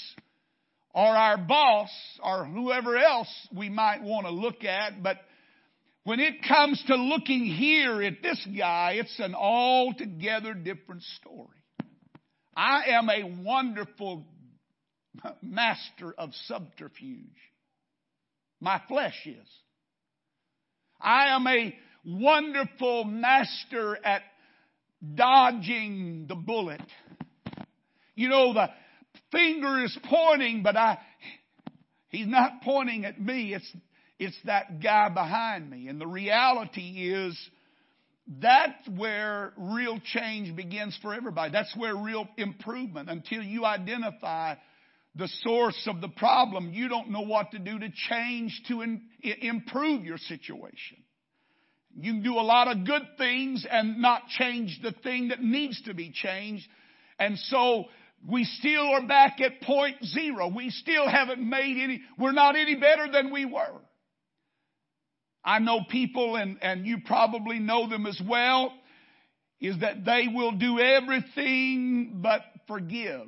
or 0.93 1.07
our 1.07 1.39
boss 1.39 1.91
or 2.23 2.45
whoever 2.45 2.97
else 2.97 3.29
we 3.57 3.69
might 3.69 4.03
want 4.03 4.27
to 4.27 4.33
look 4.33 4.65
at. 4.65 5.01
But 5.01 5.19
when 6.05 6.19
it 6.19 6.43
comes 6.47 6.83
to 6.89 6.97
looking 6.97 7.45
here 7.45 8.03
at 8.03 8.21
this 8.21 8.45
guy, 8.59 8.95
it's 8.97 9.21
an 9.21 9.37
altogether 9.37 10.55
different 10.55 11.03
story. 11.21 11.49
I 12.57 12.85
am 12.89 13.09
a 13.09 13.43
wonderful 13.45 14.27
master 15.43 16.13
of 16.19 16.31
subterfuge. 16.47 17.29
My 18.61 18.81
flesh 18.89 19.21
is. 19.25 19.49
I 21.01 21.35
am 21.35 21.47
a 21.47 21.75
wonderful 22.05 23.05
master 23.05 23.97
at 24.05 24.23
dodging 25.15 26.27
the 26.29 26.35
bullet. 26.35 26.83
You 28.15 28.29
know, 28.29 28.53
the 28.53 28.69
finger 29.31 29.83
is 29.83 29.97
pointing, 30.05 30.63
but 30.63 30.77
I, 30.77 30.99
he's 32.09 32.27
not 32.27 32.63
pointing 32.63 33.05
at 33.05 33.21
me. 33.21 33.55
It's, 33.55 33.77
it's 34.19 34.37
that 34.45 34.83
guy 34.83 35.09
behind 35.09 35.69
me. 35.69 35.89
And 35.89 36.01
the 36.01 36.07
reality 36.07 37.11
is, 37.13 37.39
that's 38.41 38.89
where 38.97 39.53
real 39.57 39.99
change 40.13 40.55
begins 40.55 40.97
for 41.03 41.13
everybody. 41.13 41.51
That's 41.51 41.75
where 41.77 41.97
real 41.97 42.27
improvement, 42.37 43.11
until 43.11 43.43
you 43.43 43.65
identify 43.65 44.55
the 45.17 45.29
source 45.43 45.87
of 45.89 46.01
the 46.01 46.09
problem, 46.09 46.73
you 46.73 46.89
don't 46.89 47.11
know 47.11 47.23
what 47.23 47.51
to 47.51 47.59
do 47.59 47.79
to 47.79 47.89
change 48.09 48.63
to 48.69 48.83
in, 48.83 49.03
improve 49.23 50.05
your 50.05 50.19
situation. 50.19 50.99
You 51.95 52.13
can 52.13 52.23
do 52.23 52.35
a 52.35 52.41
lot 52.43 52.69
of 52.69 52.87
good 52.87 53.03
things 53.19 53.67
and 53.71 54.01
not 54.01 54.29
change 54.29 54.81
the 54.83 54.93
thing 54.93 55.29
that 55.29 55.43
needs 55.43 55.81
to 55.83 55.95
be 55.95 56.11
changed. 56.11 56.67
And 57.19 57.39
so 57.39 57.85
we 58.29 58.45
still 58.45 58.89
are 58.89 59.07
back 59.07 59.41
at 59.41 59.61
point 59.63 59.97
zero. 60.05 60.49
We 60.49 60.71
still 60.71 61.09
haven't 61.09 61.41
made 61.41 61.77
any, 61.83 62.01
we're 62.19 62.33
not 62.33 62.57
any 62.57 62.77
better 62.77 63.11
than 63.11 63.33
we 63.33 63.45
were. 63.45 63.81
I 65.45 65.59
know 65.59 65.81
people, 65.91 66.37
and, 66.37 66.59
and 66.63 66.87
you 66.87 66.99
probably 67.05 67.59
know 67.59 67.89
them 67.89 68.07
as 68.07 68.21
well, 68.27 68.73
is 69.61 69.79
that 69.81 70.05
they 70.05 70.27
will 70.33 70.53
do 70.53 70.79
everything 70.79 72.21
but 72.23 72.43
forgive. 72.69 73.27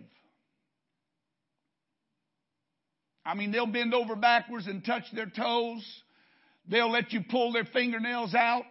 I 3.26 3.34
mean, 3.34 3.52
they'll 3.52 3.66
bend 3.66 3.94
over 3.94 4.16
backwards 4.16 4.66
and 4.66 4.84
touch 4.84 5.04
their 5.12 5.26
toes 5.26 5.84
They'll 6.68 6.90
let 6.90 7.12
you 7.12 7.22
pull 7.28 7.52
their 7.52 7.64
fingernails 7.64 8.34
out. 8.34 8.64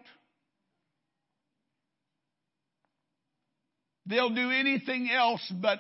They'll 4.06 4.34
do 4.34 4.52
anything 4.52 5.10
else 5.10 5.42
but 5.62 5.80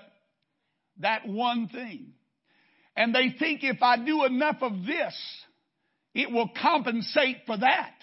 that 0.99 1.27
one 1.27 1.67
thing. 1.67 2.13
And 2.95 3.13
they 3.13 3.35
think 3.37 3.63
if 3.63 3.81
I 3.81 3.97
do 3.97 4.23
enough 4.25 4.57
of 4.61 4.85
this, 4.85 5.15
it 6.13 6.31
will 6.31 6.49
compensate 6.61 7.37
for 7.45 7.57
that. 7.57 7.93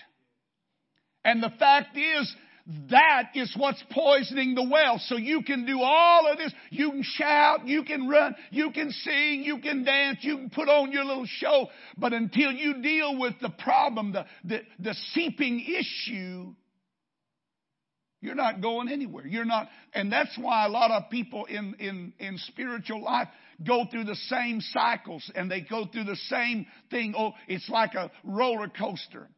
And 1.25 1.43
the 1.43 1.53
fact 1.59 1.97
is, 1.97 2.35
Mm-hmm. 2.71 2.89
That 2.91 3.31
is 3.35 3.53
what's 3.57 3.83
poisoning 3.91 4.55
the 4.55 4.69
well. 4.71 5.01
So 5.07 5.17
you 5.17 5.43
can 5.43 5.67
do 5.67 5.81
all 5.83 6.31
of 6.31 6.39
this. 6.39 6.53
You 6.71 6.91
can 6.91 7.03
shout, 7.03 7.67
you 7.67 7.85
can 7.85 8.09
run, 8.09 8.35
you 8.51 8.71
can 8.71 8.91
sing, 8.91 9.43
you 9.45 9.59
can 9.59 9.85
dance, 9.85 10.19
you 10.21 10.37
can 10.37 10.51
put 10.51 10.69
on 10.69 10.93
your 10.93 11.05
little 11.05 11.27
show. 11.27 11.69
But 11.97 12.13
until 12.13 12.53
you 12.53 12.83
deal 12.83 13.19
with 13.19 13.35
the 13.41 13.51
problem, 13.51 14.13
the, 14.13 14.27
the, 14.45 14.61
the 14.79 14.95
seeping 15.13 15.61
issue, 15.61 16.55
you're 18.21 18.35
not 18.35 18.61
going 18.61 18.89
anywhere. 18.89 19.27
You're 19.27 19.47
not, 19.47 19.69
and 19.95 20.13
that's 20.13 20.37
why 20.39 20.67
a 20.67 20.69
lot 20.69 20.91
of 20.91 21.11
people 21.11 21.47
in, 21.47 21.75
in, 21.79 22.13
in 22.19 22.39
spiritual 22.39 23.03
life 23.03 23.29
go 23.67 23.85
through 23.91 24.05
the 24.05 24.17
same 24.29 24.61
cycles 24.61 25.29
and 25.35 25.51
they 25.51 25.63
go 25.63 25.87
through 25.87 26.05
the 26.05 26.17
same 26.29 26.67
thing. 26.91 27.15
Oh, 27.17 27.33
it's 27.49 27.69
like 27.69 27.95
a 27.95 28.11
roller 28.23 28.69
coaster. 28.69 29.29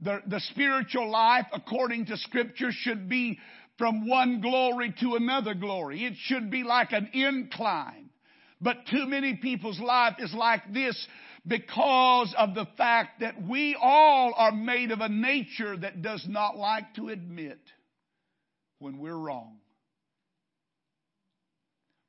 The, 0.00 0.22
the 0.26 0.40
spiritual 0.40 1.10
life, 1.10 1.46
according 1.52 2.06
to 2.06 2.16
scripture, 2.16 2.70
should 2.70 3.08
be 3.08 3.38
from 3.78 4.08
one 4.08 4.40
glory 4.40 4.94
to 5.00 5.14
another 5.14 5.54
glory. 5.54 6.04
It 6.04 6.14
should 6.16 6.50
be 6.50 6.62
like 6.62 6.92
an 6.92 7.10
incline. 7.12 8.10
But 8.60 8.86
too 8.90 9.06
many 9.06 9.34
people's 9.34 9.80
life 9.80 10.16
is 10.18 10.34
like 10.34 10.72
this 10.72 11.06
because 11.46 12.34
of 12.36 12.54
the 12.54 12.66
fact 12.76 13.20
that 13.20 13.40
we 13.42 13.76
all 13.80 14.34
are 14.36 14.52
made 14.52 14.90
of 14.90 15.00
a 15.00 15.08
nature 15.08 15.76
that 15.76 16.02
does 16.02 16.24
not 16.28 16.56
like 16.56 16.94
to 16.94 17.08
admit 17.08 17.60
when 18.80 18.98
we're 18.98 19.16
wrong. 19.16 19.58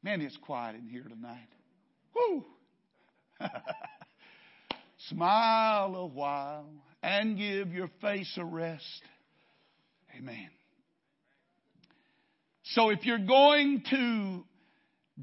Man, 0.01 0.21
it's 0.21 0.37
quiet 0.37 0.75
in 0.75 0.87
here 0.87 1.03
tonight. 1.03 1.47
Woo! 2.15 2.45
Smile 5.09 5.95
a 5.95 6.05
while 6.05 6.69
and 7.01 7.37
give 7.37 7.71
your 7.73 7.89
face 8.01 8.31
a 8.37 8.45
rest. 8.45 9.01
Amen. 10.17 10.49
So 12.63 12.89
if 12.89 13.05
you're 13.05 13.17
going 13.17 13.83
to 13.89 14.43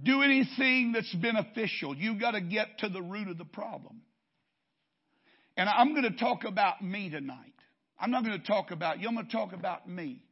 do 0.02 0.22
anything 0.22 0.92
that's 0.92 1.14
beneficial, 1.14 1.94
you've 1.94 2.20
got 2.20 2.32
to 2.32 2.40
get 2.40 2.78
to 2.78 2.88
the 2.88 3.02
root 3.02 3.28
of 3.28 3.38
the 3.38 3.44
problem. 3.44 4.02
And 5.56 5.68
I'm 5.68 5.94
going 5.94 6.10
to 6.10 6.18
talk 6.18 6.44
about 6.44 6.82
me 6.82 7.08
tonight. 7.08 7.54
I'm 7.98 8.10
not 8.10 8.24
going 8.24 8.38
to 8.38 8.46
talk 8.46 8.72
about 8.72 9.00
you. 9.00 9.08
I'm 9.08 9.14
going 9.14 9.26
to 9.26 9.32
talk 9.32 9.52
about 9.52 9.88
me. 9.88 10.22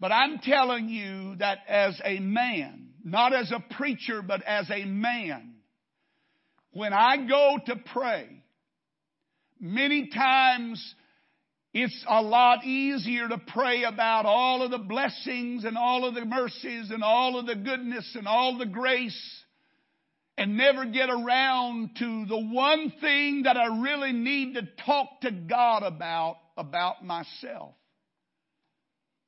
But 0.00 0.10
I'm 0.10 0.38
telling 0.38 0.88
you 0.88 1.36
that 1.36 1.58
as 1.68 2.00
a 2.04 2.18
man, 2.18 2.88
not 3.04 3.32
as 3.32 3.52
a 3.52 3.62
preacher, 3.76 4.20
but 4.22 4.42
as 4.42 4.68
a 4.70 4.84
man, 4.84 5.54
when 6.72 6.92
I 6.92 7.16
go 7.28 7.58
to 7.66 7.76
pray, 7.92 8.43
many 9.64 10.08
times 10.08 10.94
it's 11.72 12.04
a 12.08 12.22
lot 12.22 12.64
easier 12.64 13.28
to 13.28 13.38
pray 13.48 13.84
about 13.84 14.26
all 14.26 14.62
of 14.62 14.70
the 14.70 14.78
blessings 14.78 15.64
and 15.64 15.76
all 15.76 16.04
of 16.04 16.14
the 16.14 16.24
mercies 16.24 16.90
and 16.90 17.02
all 17.02 17.38
of 17.38 17.46
the 17.46 17.56
goodness 17.56 18.14
and 18.14 18.28
all 18.28 18.58
the 18.58 18.66
grace 18.66 19.42
and 20.36 20.56
never 20.56 20.84
get 20.84 21.08
around 21.08 21.96
to 21.98 22.26
the 22.26 22.38
one 22.38 22.92
thing 23.00 23.42
that 23.44 23.56
I 23.56 23.80
really 23.80 24.12
need 24.12 24.54
to 24.54 24.68
talk 24.84 25.22
to 25.22 25.30
God 25.30 25.82
about, 25.82 26.36
about 26.56 27.04
myself. 27.04 27.74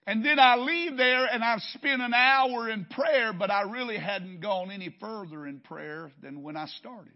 And 0.07 0.25
then 0.25 0.39
I 0.39 0.57
leave 0.57 0.97
there 0.97 1.27
and 1.27 1.43
I've 1.43 1.63
spent 1.75 2.03
an 2.03 2.15
hour 2.15 2.69
in 2.69 2.85
prayer, 2.85 3.33
but 3.33 3.51
I 3.51 3.63
really 3.63 3.97
hadn't 3.97 4.41
gone 4.41 4.71
any 4.71 4.95
further 5.01 5.47
in 5.47 5.61
prayer 5.61 6.13
than 6.23 6.43
when 6.43 6.57
I 6.57 6.67
started 6.67 7.15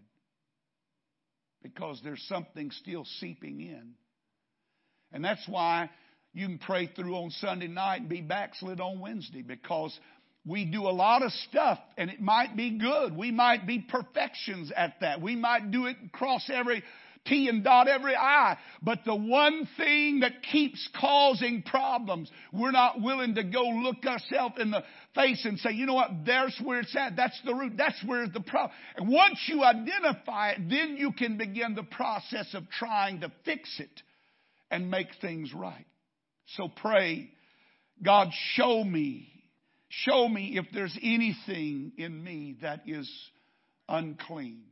because 1.63 1.99
there's 2.03 2.23
something 2.27 2.71
still 2.71 3.05
seeping 3.19 3.61
in. 3.61 3.93
And 5.11 5.23
that's 5.23 5.47
why 5.47 5.89
you 6.33 6.47
can 6.47 6.57
pray 6.57 6.87
through 6.87 7.15
on 7.15 7.31
Sunday 7.31 7.67
night 7.67 8.01
and 8.01 8.09
be 8.09 8.21
backslid 8.21 8.79
on 8.79 8.99
Wednesday 8.99 9.41
because 9.41 9.97
we 10.45 10.65
do 10.65 10.83
a 10.83 10.91
lot 10.91 11.21
of 11.21 11.31
stuff 11.49 11.79
and 11.97 12.09
it 12.09 12.21
might 12.21 12.55
be 12.55 12.77
good. 12.77 13.15
We 13.15 13.31
might 13.31 13.67
be 13.67 13.79
perfections 13.79 14.71
at 14.75 14.95
that. 15.01 15.21
We 15.21 15.35
might 15.35 15.71
do 15.71 15.85
it 15.85 15.97
cross 16.11 16.49
every 16.51 16.83
T 17.25 17.47
and 17.47 17.63
dot 17.63 17.87
every 17.87 18.15
I. 18.15 18.57
But 18.81 18.99
the 19.05 19.15
one 19.15 19.67
thing 19.77 20.21
that 20.21 20.41
keeps 20.51 20.89
causing 20.99 21.61
problems, 21.61 22.31
we're 22.51 22.71
not 22.71 23.01
willing 23.01 23.35
to 23.35 23.43
go 23.43 23.61
look 23.61 24.05
ourselves 24.05 24.55
in 24.59 24.71
the 24.71 24.83
face 25.13 25.45
and 25.45 25.59
say, 25.59 25.71
you 25.71 25.85
know 25.85 25.93
what, 25.93 26.09
there's 26.25 26.59
where 26.63 26.79
it's 26.79 26.95
at. 26.95 27.15
That's 27.15 27.39
the 27.45 27.53
root. 27.53 27.73
That's 27.77 28.03
where 28.05 28.27
the 28.27 28.41
problem. 28.41 28.71
And 28.95 29.07
once 29.07 29.39
you 29.47 29.63
identify 29.63 30.51
it, 30.51 30.69
then 30.69 30.97
you 30.97 31.11
can 31.11 31.37
begin 31.37 31.75
the 31.75 31.83
process 31.83 32.53
of 32.53 32.69
trying 32.69 33.21
to 33.21 33.31
fix 33.45 33.79
it 33.79 34.01
and 34.71 34.89
make 34.89 35.07
things 35.21 35.53
right. 35.53 35.85
So 36.55 36.69
pray, 36.69 37.29
God, 38.03 38.29
show 38.53 38.83
me, 38.83 39.29
show 39.89 40.27
me 40.27 40.57
if 40.57 40.65
there's 40.73 40.97
anything 41.03 41.91
in 41.97 42.23
me 42.23 42.55
that 42.61 42.81
is 42.87 43.09
unclean. 43.87 44.63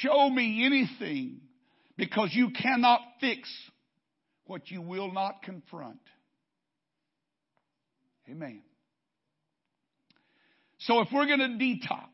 Show 0.00 0.28
me 0.30 0.64
anything 0.64 1.40
because 1.96 2.30
you 2.32 2.50
cannot 2.50 3.00
fix 3.20 3.48
what 4.46 4.70
you 4.70 4.82
will 4.82 5.12
not 5.12 5.42
confront. 5.42 6.00
Amen. 8.28 8.62
So 10.80 11.00
if 11.00 11.08
we're 11.12 11.26
going 11.26 11.38
to 11.38 11.64
detox, 11.64 12.08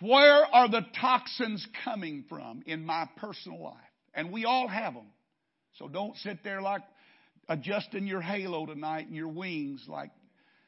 where 0.00 0.44
are 0.44 0.68
the 0.68 0.84
toxins 1.00 1.66
coming 1.84 2.24
from 2.28 2.62
in 2.66 2.84
my 2.84 3.08
personal 3.16 3.62
life? 3.62 3.76
And 4.14 4.32
we 4.32 4.44
all 4.44 4.68
have 4.68 4.94
them. 4.94 5.06
So 5.78 5.88
don't 5.88 6.16
sit 6.18 6.44
there 6.44 6.60
like 6.60 6.82
adjusting 7.48 8.06
your 8.06 8.20
halo 8.20 8.66
tonight 8.66 9.06
and 9.06 9.16
your 9.16 9.28
wings 9.28 9.84
like 9.88 10.10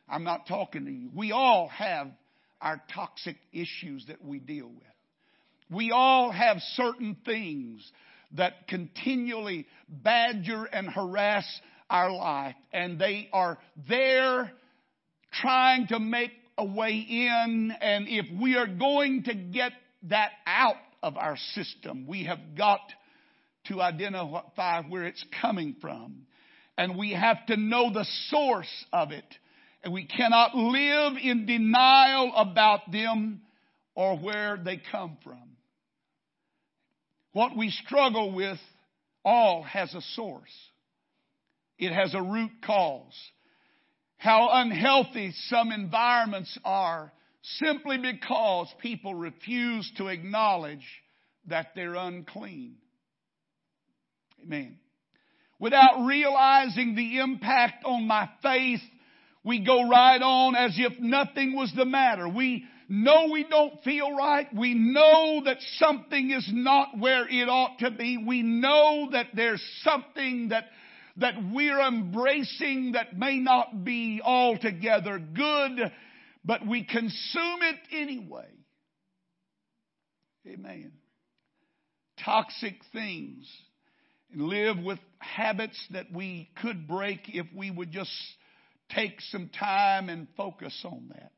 I'm 0.09 0.25
not 0.25 0.47
talking 0.47 0.85
to 0.85 0.91
you. 0.91 1.11
We 1.15 1.33
all 1.33 1.69
have 1.69 2.09
our 2.61 2.81
toxic 2.95 3.37
issues 3.53 4.07
that 4.09 4.25
we 4.25 4.39
deal 4.39 4.69
with. 4.69 4.94
We 5.71 5.91
all 5.91 6.31
have 6.31 6.59
certain 6.75 7.17
things 7.25 7.91
that 8.37 8.69
continually 8.69 9.67
badger 9.89 10.65
and 10.65 10.89
harass 10.89 11.45
our 11.89 12.11
life, 12.11 12.57
and 12.73 12.99
they 12.99 13.29
are 13.33 13.59
there 13.89 14.53
trying 15.41 15.87
to 15.89 15.99
make 15.99 16.33
a 16.59 16.65
way 16.65 16.95
in. 17.09 17.73
And 17.81 18.07
if 18.09 18.27
we 18.41 18.57
are 18.57 18.67
going 18.67 19.25
to 19.25 19.35
get 19.35 19.73
that 20.05 20.31
out 20.47 20.77
of 21.03 21.17
our 21.17 21.37
system, 21.55 22.07
we 22.07 22.25
have 22.25 22.41
got 22.57 22.81
to 23.67 23.81
identify 23.81 24.83
where 24.83 25.05
it's 25.05 25.25
coming 25.41 25.77
from. 25.81 26.27
And 26.77 26.99
we 26.99 27.13
have 27.13 27.45
to 27.47 27.57
know 27.57 27.93
the 27.93 28.07
source 28.29 28.85
of 28.93 29.13
it. 29.13 29.25
And 29.83 29.93
we 29.93 30.07
cannot 30.07 30.57
live 30.57 31.13
in 31.23 31.47
denial 31.47 32.33
about 32.35 32.91
them 32.91 33.43
or 33.95 34.19
where 34.19 34.59
they 34.63 34.81
come 34.91 35.19
from. 35.23 35.54
What 37.35 37.57
we 37.57 37.71
struggle 37.71 38.33
with 38.33 38.59
all 39.25 39.65
has 39.65 39.93
a 39.93 40.01
source. 40.15 40.55
It 41.79 41.93
has 41.93 42.15
a 42.15 42.23
root 42.23 42.53
cause. 42.65 43.13
How 44.17 44.51
unhealthy 44.53 45.33
some 45.49 45.73
environments 45.73 46.57
are 46.65 47.13
simply 47.43 47.99
because 47.99 48.73
people 48.81 49.15
refuse 49.15 49.91
to 49.99 50.07
acknowledge 50.07 50.87
that 51.49 51.73
they're 51.75 51.97
unclean. 51.97 52.77
Amen. 54.45 54.79
Without 55.59 56.07
realizing 56.07 56.95
the 56.95 57.19
impact 57.19 57.85
on 57.85 58.07
my 58.07 58.29
faith, 58.43 58.81
we 59.43 59.59
go 59.65 59.89
right 59.89 60.23
on 60.23 60.55
as 60.55 60.77
if 60.79 61.01
nothing 61.01 61.57
was 61.57 61.73
the 61.75 61.85
matter. 61.85 62.29
We 62.29 62.65
know 62.89 63.29
we 63.33 63.45
don't 63.45 63.83
feel 63.83 64.15
right. 64.15 64.47
We 64.55 64.75
know 64.75 65.43
that 65.45 65.59
something 65.79 66.31
is 66.31 66.49
not 66.53 66.99
where 66.99 67.27
it 67.29 67.49
ought 67.49 67.79
to 67.81 67.91
be. 67.91 68.19
We 68.19 68.43
know 68.43 69.09
that 69.13 69.29
there's 69.35 69.63
something 69.83 70.49
that 70.49 70.65
that 71.17 71.35
we're 71.53 71.81
embracing 71.81 72.93
that 72.93 73.17
may 73.17 73.39
not 73.39 73.85
be 73.85 74.21
altogether 74.23 75.19
good, 75.19 75.93
but 76.45 76.67
we 76.67 76.85
consume 76.85 77.63
it 77.63 77.77
anyway. 77.93 78.49
Amen. 80.47 80.93
Toxic 82.25 82.75
things. 82.93 83.49
And 84.33 84.43
live 84.43 84.79
with 84.79 84.99
habits 85.19 85.81
that 85.93 86.13
we 86.13 86.51
could 86.61 86.89
break 86.89 87.21
if 87.29 87.47
we 87.55 87.71
would 87.71 87.93
just 87.93 88.11
take 88.91 89.21
some 89.31 89.49
time 89.49 90.09
and 90.09 90.27
focus 90.37 90.85
on 90.85 91.13
that. 91.15 91.31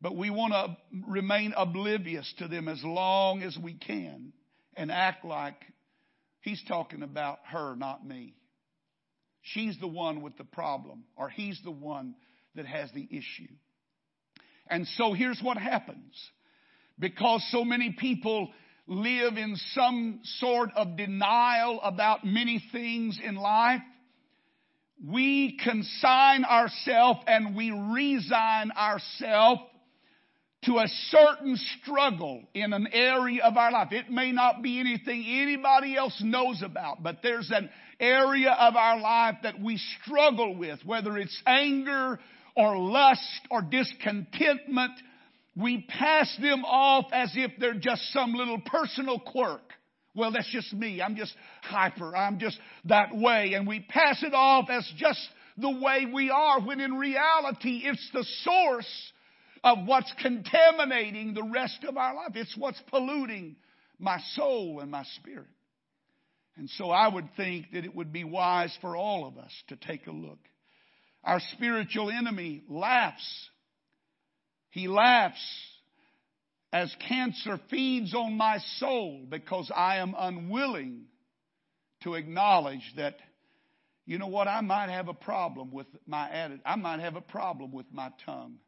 But 0.00 0.16
we 0.16 0.30
want 0.30 0.52
to 0.52 0.76
remain 1.08 1.54
oblivious 1.56 2.32
to 2.38 2.48
them 2.48 2.68
as 2.68 2.82
long 2.84 3.42
as 3.42 3.58
we 3.60 3.74
can 3.74 4.32
and 4.76 4.92
act 4.92 5.24
like 5.24 5.56
he's 6.40 6.62
talking 6.68 7.02
about 7.02 7.38
her, 7.50 7.74
not 7.74 8.06
me. 8.06 8.34
She's 9.42 9.78
the 9.80 9.88
one 9.88 10.22
with 10.22 10.36
the 10.36 10.44
problem, 10.44 11.04
or 11.16 11.28
he's 11.28 11.60
the 11.64 11.70
one 11.70 12.14
that 12.54 12.66
has 12.66 12.90
the 12.92 13.08
issue. 13.10 13.52
And 14.68 14.86
so 14.96 15.14
here's 15.14 15.40
what 15.42 15.56
happens. 15.56 16.14
Because 16.98 17.44
so 17.50 17.64
many 17.64 17.94
people 17.98 18.50
live 18.86 19.36
in 19.36 19.56
some 19.72 20.20
sort 20.24 20.70
of 20.76 20.96
denial 20.96 21.80
about 21.82 22.24
many 22.24 22.62
things 22.72 23.18
in 23.22 23.36
life, 23.36 23.80
we 25.04 25.58
consign 25.62 26.44
ourselves 26.44 27.20
and 27.26 27.54
we 27.54 27.70
resign 27.70 28.72
ourselves 28.72 29.62
to 30.68 30.78
a 30.78 30.88
certain 31.08 31.58
struggle 31.80 32.42
in 32.52 32.74
an 32.74 32.88
area 32.92 33.42
of 33.42 33.56
our 33.56 33.72
life. 33.72 33.88
It 33.90 34.10
may 34.10 34.32
not 34.32 34.62
be 34.62 34.78
anything 34.78 35.24
anybody 35.26 35.96
else 35.96 36.20
knows 36.22 36.62
about, 36.62 37.02
but 37.02 37.18
there's 37.22 37.50
an 37.50 37.70
area 37.98 38.50
of 38.50 38.76
our 38.76 39.00
life 39.00 39.36
that 39.44 39.58
we 39.60 39.80
struggle 40.02 40.54
with, 40.54 40.80
whether 40.84 41.16
it's 41.16 41.42
anger 41.46 42.18
or 42.54 42.76
lust 42.76 43.40
or 43.50 43.62
discontentment. 43.62 44.92
We 45.56 45.86
pass 45.88 46.36
them 46.40 46.66
off 46.66 47.06
as 47.12 47.32
if 47.34 47.52
they're 47.58 47.72
just 47.72 48.12
some 48.12 48.34
little 48.34 48.60
personal 48.60 49.18
quirk. 49.18 49.62
Well, 50.14 50.32
that's 50.32 50.50
just 50.52 50.74
me. 50.74 51.00
I'm 51.00 51.16
just 51.16 51.34
hyper. 51.62 52.14
I'm 52.14 52.38
just 52.38 52.58
that 52.84 53.16
way. 53.16 53.54
And 53.54 53.66
we 53.66 53.80
pass 53.80 54.22
it 54.22 54.34
off 54.34 54.68
as 54.68 54.86
just 54.98 55.20
the 55.56 55.70
way 55.70 56.06
we 56.12 56.28
are 56.28 56.60
when 56.60 56.80
in 56.80 56.92
reality 56.92 57.82
it's 57.84 58.10
the 58.12 58.24
source 58.42 59.12
of 59.64 59.78
what's 59.86 60.12
contaminating 60.20 61.34
the 61.34 61.42
rest 61.42 61.84
of 61.86 61.96
our 61.96 62.14
life. 62.14 62.32
It's 62.34 62.56
what's 62.56 62.80
polluting 62.88 63.56
my 63.98 64.18
soul 64.34 64.80
and 64.80 64.90
my 64.90 65.04
spirit. 65.20 65.46
And 66.56 66.68
so 66.70 66.90
I 66.90 67.08
would 67.08 67.28
think 67.36 67.72
that 67.72 67.84
it 67.84 67.94
would 67.94 68.12
be 68.12 68.24
wise 68.24 68.76
for 68.80 68.96
all 68.96 69.26
of 69.26 69.38
us 69.38 69.52
to 69.68 69.76
take 69.76 70.06
a 70.06 70.12
look. 70.12 70.38
Our 71.22 71.40
spiritual 71.52 72.10
enemy 72.10 72.62
laughs. 72.68 73.48
He 74.70 74.88
laughs 74.88 75.40
as 76.72 76.94
cancer 77.08 77.60
feeds 77.70 78.14
on 78.14 78.36
my 78.36 78.58
soul 78.76 79.24
because 79.28 79.70
I 79.74 79.98
am 79.98 80.14
unwilling 80.18 81.06
to 82.02 82.14
acknowledge 82.14 82.92
that, 82.96 83.16
you 84.04 84.18
know 84.18 84.26
what, 84.26 84.48
I 84.48 84.60
might 84.60 84.90
have 84.90 85.08
a 85.08 85.14
problem 85.14 85.70
with 85.70 85.86
my 86.06 86.30
attitude. 86.30 86.62
I 86.64 86.76
might 86.76 87.00
have 87.00 87.16
a 87.16 87.20
problem 87.20 87.72
with 87.72 87.86
my 87.92 88.10
tongue. 88.26 88.58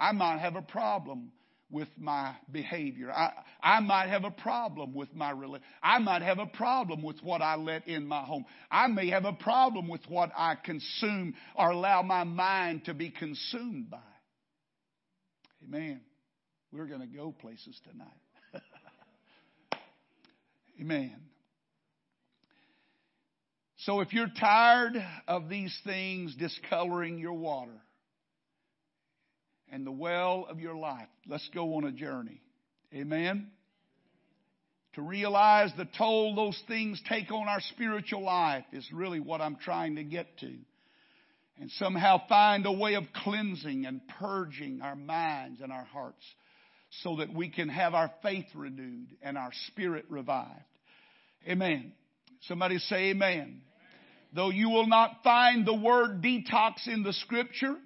I 0.00 0.12
might 0.12 0.38
have 0.38 0.56
a 0.56 0.62
problem 0.62 1.30
with 1.70 1.88
my 1.96 2.34
behavior. 2.50 3.12
I, 3.12 3.32
I 3.62 3.80
might 3.80 4.08
have 4.08 4.24
a 4.24 4.30
problem 4.30 4.94
with 4.94 5.14
my 5.14 5.30
religion. 5.30 5.64
I 5.82 5.98
might 5.98 6.22
have 6.22 6.38
a 6.38 6.46
problem 6.46 7.02
with 7.02 7.22
what 7.22 7.42
I 7.42 7.56
let 7.56 7.86
in 7.86 8.06
my 8.06 8.22
home. 8.22 8.46
I 8.70 8.88
may 8.88 9.10
have 9.10 9.26
a 9.26 9.34
problem 9.34 9.88
with 9.88 10.00
what 10.08 10.32
I 10.36 10.56
consume 10.56 11.34
or 11.54 11.70
allow 11.70 12.02
my 12.02 12.24
mind 12.24 12.86
to 12.86 12.94
be 12.94 13.10
consumed 13.10 13.90
by. 13.90 13.98
Amen. 15.62 16.00
We're 16.72 16.86
going 16.86 17.02
to 17.02 17.06
go 17.06 17.32
places 17.32 17.78
tonight. 17.84 18.62
Amen. 20.80 21.16
So 23.84 24.00
if 24.00 24.12
you're 24.12 24.32
tired 24.38 24.94
of 25.28 25.48
these 25.48 25.76
things 25.84 26.34
discoloring 26.36 27.18
your 27.18 27.34
water 27.34 27.80
and 29.70 29.86
the 29.86 29.92
well 29.92 30.46
of 30.48 30.60
your 30.60 30.76
life, 30.76 31.08
let's 31.26 31.48
go 31.54 31.76
on 31.76 31.84
a 31.84 31.92
journey. 31.92 32.40
Amen. 32.94 33.50
To 34.94 35.02
realize 35.02 35.70
the 35.76 35.88
toll 35.96 36.34
those 36.34 36.60
things 36.66 37.00
take 37.08 37.30
on 37.30 37.48
our 37.48 37.60
spiritual 37.60 38.24
life 38.24 38.64
is 38.72 38.86
really 38.92 39.20
what 39.20 39.40
I'm 39.40 39.56
trying 39.56 39.96
to 39.96 40.04
get 40.04 40.38
to. 40.38 40.52
And 41.60 41.70
somehow 41.72 42.22
find 42.28 42.66
a 42.66 42.72
way 42.72 42.94
of 42.94 43.04
cleansing 43.22 43.86
and 43.86 44.00
purging 44.18 44.80
our 44.82 44.96
minds 44.96 45.60
and 45.60 45.70
our 45.70 45.84
hearts 45.84 46.24
so 47.02 47.16
that 47.16 47.32
we 47.32 47.50
can 47.50 47.68
have 47.68 47.94
our 47.94 48.10
faith 48.22 48.46
renewed 48.54 49.08
and 49.22 49.38
our 49.38 49.50
spirit 49.68 50.06
revived. 50.08 50.50
Amen. 51.46 51.92
Somebody 52.48 52.78
say 52.78 53.10
amen. 53.10 53.32
amen. 53.32 53.62
Though 54.34 54.50
you 54.50 54.70
will 54.70 54.86
not 54.86 55.22
find 55.22 55.66
the 55.66 55.74
word 55.74 56.22
detox 56.22 56.86
in 56.86 57.02
the 57.02 57.12
scripture, 57.12 57.76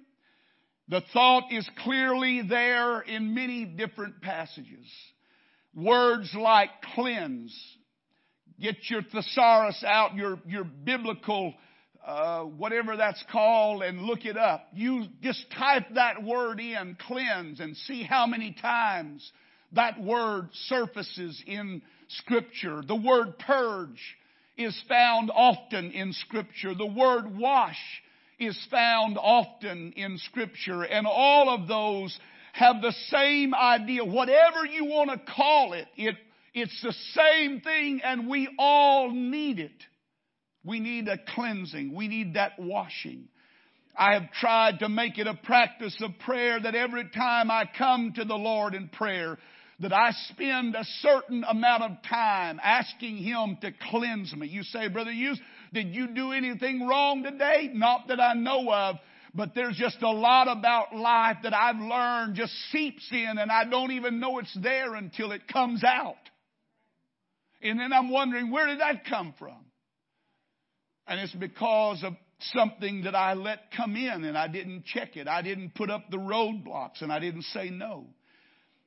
the 0.87 1.01
thought 1.13 1.51
is 1.51 1.67
clearly 1.83 2.41
there 2.47 3.01
in 3.01 3.33
many 3.33 3.65
different 3.65 4.21
passages. 4.21 4.85
Words 5.73 6.33
like 6.37 6.69
cleanse, 6.93 7.55
get 8.59 8.75
your 8.89 9.01
thesaurus 9.01 9.83
out, 9.85 10.15
your, 10.15 10.39
your 10.45 10.63
biblical 10.63 11.53
uh, 12.05 12.43
whatever 12.43 12.95
that's 12.95 13.23
called 13.31 13.81
and 13.81 14.03
look 14.03 14.25
it 14.25 14.37
up. 14.37 14.67
You 14.73 15.05
just 15.23 15.43
type 15.57 15.85
that 15.95 16.23
word 16.23 16.59
in, 16.59 16.95
cleanse, 17.07 17.59
and 17.59 17.75
see 17.75 18.03
how 18.03 18.27
many 18.27 18.55
times 18.61 19.31
that 19.71 19.99
word 19.99 20.49
surfaces 20.67 21.41
in 21.47 21.81
Scripture. 22.07 22.83
The 22.87 22.95
word 22.95 23.39
purge 23.39 23.99
is 24.55 24.79
found 24.87 25.31
often 25.33 25.91
in 25.91 26.13
Scripture. 26.13 26.75
The 26.75 26.85
word 26.85 27.35
wash 27.35 27.79
is 28.39 28.57
found 28.69 29.17
often 29.17 29.93
in 29.95 30.17
Scripture. 30.17 30.83
And 30.83 31.07
all 31.07 31.49
of 31.49 31.67
those 31.67 32.17
have 32.53 32.81
the 32.81 32.93
same 33.09 33.53
idea. 33.53 34.03
Whatever 34.03 34.65
you 34.65 34.85
want 34.85 35.11
to 35.11 35.33
call 35.33 35.73
it, 35.73 35.87
it 35.95 36.15
it's 36.53 36.81
the 36.81 36.93
same 37.13 37.59
thing 37.59 37.99
and 38.03 38.29
we 38.29 38.47
all 38.57 39.11
need 39.11 39.59
it. 39.59 39.83
We 40.63 40.79
need 40.79 41.07
a 41.09 41.17
cleansing. 41.35 41.93
We 41.93 42.07
need 42.07 42.35
that 42.35 42.53
washing. 42.57 43.27
I 43.97 44.13
have 44.13 44.31
tried 44.31 44.79
to 44.79 44.89
make 44.89 45.17
it 45.17 45.27
a 45.27 45.33
practice 45.33 45.95
of 46.01 46.11
prayer 46.25 46.59
that 46.59 46.75
every 46.75 47.09
time 47.09 47.51
I 47.51 47.69
come 47.77 48.13
to 48.15 48.25
the 48.25 48.35
Lord 48.35 48.73
in 48.73 48.87
prayer, 48.89 49.37
that 49.79 49.93
I 49.93 50.11
spend 50.29 50.75
a 50.75 50.85
certain 51.01 51.43
amount 51.43 51.83
of 51.83 51.91
time 52.09 52.59
asking 52.63 53.17
Him 53.17 53.57
to 53.61 53.71
cleanse 53.89 54.33
me. 54.33 54.47
You 54.47 54.63
say, 54.63 54.87
Brother 54.87 55.11
Hughes, 55.11 55.39
did 55.75 55.93
you 55.93 56.07
do 56.07 56.31
anything 56.31 56.87
wrong 56.87 57.21
today? 57.21 57.69
Not 57.71 58.07
that 58.07 58.19
I 58.19 58.33
know 58.33 58.71
of, 58.71 58.95
but 59.35 59.53
there's 59.53 59.75
just 59.75 60.01
a 60.01 60.09
lot 60.09 60.47
about 60.47 60.95
life 60.95 61.37
that 61.43 61.53
I've 61.53 61.75
learned 61.75 62.35
just 62.35 62.53
seeps 62.71 63.05
in 63.11 63.37
and 63.37 63.51
I 63.51 63.65
don't 63.65 63.91
even 63.91 64.21
know 64.21 64.39
it's 64.39 64.57
there 64.63 64.95
until 64.95 65.33
it 65.33 65.49
comes 65.49 65.83
out. 65.83 66.15
And 67.61 67.77
then 67.77 67.91
I'm 67.91 68.09
wondering, 68.09 68.51
where 68.51 68.67
did 68.67 68.79
that 68.79 69.03
come 69.05 69.33
from? 69.37 69.57
And 71.07 71.19
it's 71.19 71.35
because 71.35 72.01
of 72.03 72.13
something 72.53 73.03
that 73.03 73.15
I 73.15 73.33
let 73.33 73.71
come 73.75 73.97
in 73.97 74.23
and 74.23 74.37
I 74.37 74.47
didn't 74.47 74.85
check 74.85 75.17
it. 75.17 75.27
I 75.27 75.41
didn't 75.41 75.75
put 75.75 75.89
up 75.89 76.09
the 76.09 76.17
roadblocks 76.17 77.01
and 77.01 77.11
I 77.11 77.19
didn't 77.19 77.43
say 77.43 77.69
no. 77.69 78.05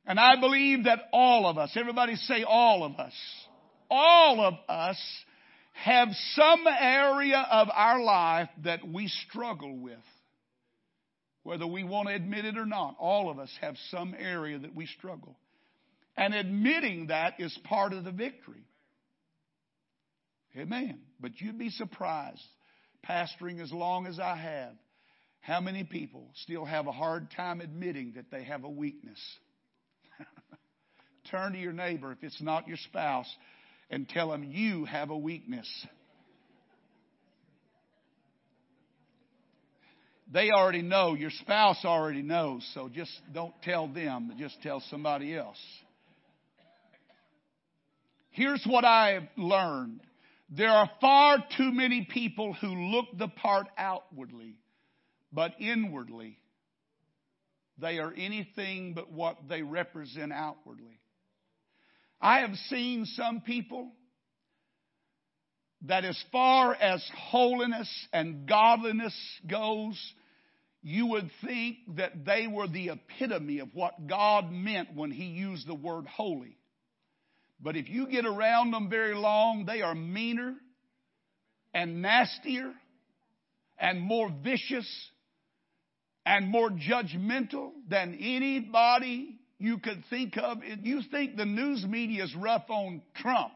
And 0.07 0.19
I 0.19 0.41
believe 0.41 0.85
that 0.85 1.01
all 1.13 1.47
of 1.47 1.59
us, 1.59 1.71
everybody 1.77 2.17
say 2.17 2.45
all 2.49 2.83
of 2.83 2.99
us, 2.99 3.13
all 3.91 4.41
of 4.41 4.55
us 4.71 4.99
have 5.85 6.09
some 6.35 6.67
area 6.67 7.47
of 7.51 7.69
our 7.73 8.03
life 8.03 8.49
that 8.65 8.87
we 8.87 9.09
struggle 9.09 9.79
with. 9.79 9.99
Whether 11.45 11.67
we 11.67 11.85
want 11.85 12.09
to 12.09 12.15
admit 12.15 12.45
it 12.45 12.59
or 12.59 12.67
not, 12.67 12.97
all 12.99 13.31
of 13.31 13.39
us 13.39 13.51
have 13.61 13.77
some 13.91 14.15
area 14.19 14.59
that 14.59 14.75
we 14.75 14.87
struggle. 14.87 15.37
And 16.17 16.35
admitting 16.35 17.07
that 17.07 17.35
is 17.39 17.57
part 17.65 17.93
of 17.93 18.05
the 18.05 18.11
victory. 18.11 18.67
Amen. 20.57 20.99
But 21.21 21.41
you'd 21.41 21.59
be 21.59 21.71
surprised, 21.71 22.43
pastoring 23.09 23.63
as 23.63 23.73
long 23.73 24.07
as 24.07 24.19
I 24.19 24.37
have, 24.37 24.73
how 25.41 25.61
many 25.61 25.85
people 25.85 26.29
still 26.43 26.65
have 26.65 26.89
a 26.89 26.93
hard 26.93 27.31
time 27.37 27.61
admitting 27.61 28.15
that 28.17 28.33
they 28.33 28.43
have 28.43 28.65
a 28.65 28.69
weakness. 28.69 29.21
Turn 31.31 31.53
to 31.53 31.59
your 31.59 31.73
neighbor, 31.73 32.11
if 32.11 32.19
it's 32.23 32.43
not 32.43 32.67
your 32.67 32.77
spouse, 32.79 33.33
and 33.91 34.09
tell 34.09 34.31
them 34.31 34.45
you 34.45 34.85
have 34.85 35.11
a 35.11 35.17
weakness. 35.17 35.69
They 40.31 40.51
already 40.51 40.83
know, 40.83 41.15
your 41.15 41.31
spouse 41.31 41.85
already 41.85 42.23
knows, 42.23 42.69
so 42.75 42.91
just 42.91 43.11
don't 43.33 43.55
tell 43.63 43.89
them, 43.89 44.33
just 44.39 44.61
tell 44.63 44.83
somebody 44.91 45.35
else. 45.35 45.57
Here's 48.31 48.63
what 48.67 48.85
I've 48.85 49.29
learned 49.37 50.01
there 50.51 50.71
are 50.71 50.91
far 51.01 51.39
too 51.57 51.73
many 51.73 52.09
people 52.11 52.55
who 52.55 52.69
look 52.69 53.07
the 53.19 53.29
part 53.29 53.67
outwardly, 53.77 54.57
but 55.31 55.53
inwardly, 55.61 56.39
they 57.79 57.99
are 57.99 58.13
anything 58.17 58.95
but 58.95 59.13
what 59.13 59.37
they 59.49 59.63
represent 59.63 60.33
outwardly. 60.33 61.01
I 62.21 62.41
have 62.41 62.55
seen 62.69 63.05
some 63.05 63.41
people 63.43 63.93
that 65.83 66.05
as 66.05 66.23
far 66.33 66.75
as 66.75 67.05
holiness 67.17 67.89
and 68.13 68.49
godliness 68.49 69.15
goes, 69.47 69.97
you 70.83 71.07
would 71.07 71.31
think 71.45 71.77
that 71.97 72.25
they 72.25 72.47
were 72.47 72.67
the 72.67 72.91
epitome 72.91 73.61
of 73.61 73.69
what 73.75 74.07
God 74.07 74.51
meant 74.51 74.95
when 74.95 75.11
He 75.11 75.27
used 75.27 75.67
the 75.67 75.75
word 75.75 76.07
holy. 76.07 76.57
But 77.61 77.77
if 77.77 77.89
you 77.89 78.09
get 78.09 78.25
around 78.25 78.73
them 78.73 78.89
very 78.89 79.15
long, 79.15 79.65
they 79.67 79.83
are 79.83 79.95
meaner 79.95 80.55
and 81.75 82.03
nastier 82.03 82.73
and 83.79 84.01
more 84.01 84.31
vicious 84.43 84.89
and 86.25 86.49
more 86.49 86.71
judgmental 86.71 87.71
than 87.89 88.19
anybody 88.21 89.38
you 89.59 89.79
could 89.79 90.05
think 90.11 90.37
of. 90.37 90.59
You 90.83 91.01
think 91.11 91.37
the 91.37 91.45
news 91.45 91.85
media 91.85 92.25
is 92.25 92.35
rough 92.35 92.65
on 92.69 93.03
Trump. 93.17 93.53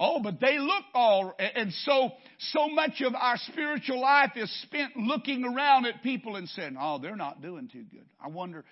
Oh, 0.00 0.20
but 0.22 0.40
they 0.40 0.58
look 0.58 0.84
all, 0.92 1.34
and 1.38 1.72
so, 1.72 2.10
so 2.38 2.68
much 2.68 3.00
of 3.00 3.14
our 3.14 3.36
spiritual 3.36 4.00
life 4.00 4.32
is 4.34 4.52
spent 4.62 4.96
looking 4.96 5.44
around 5.44 5.86
at 5.86 6.02
people 6.02 6.34
and 6.34 6.48
saying, 6.48 6.76
oh, 6.78 6.98
they're 6.98 7.14
not 7.14 7.40
doing 7.40 7.68
too 7.72 7.84
good. 7.90 8.04
I 8.22 8.28
wonder, 8.28 8.64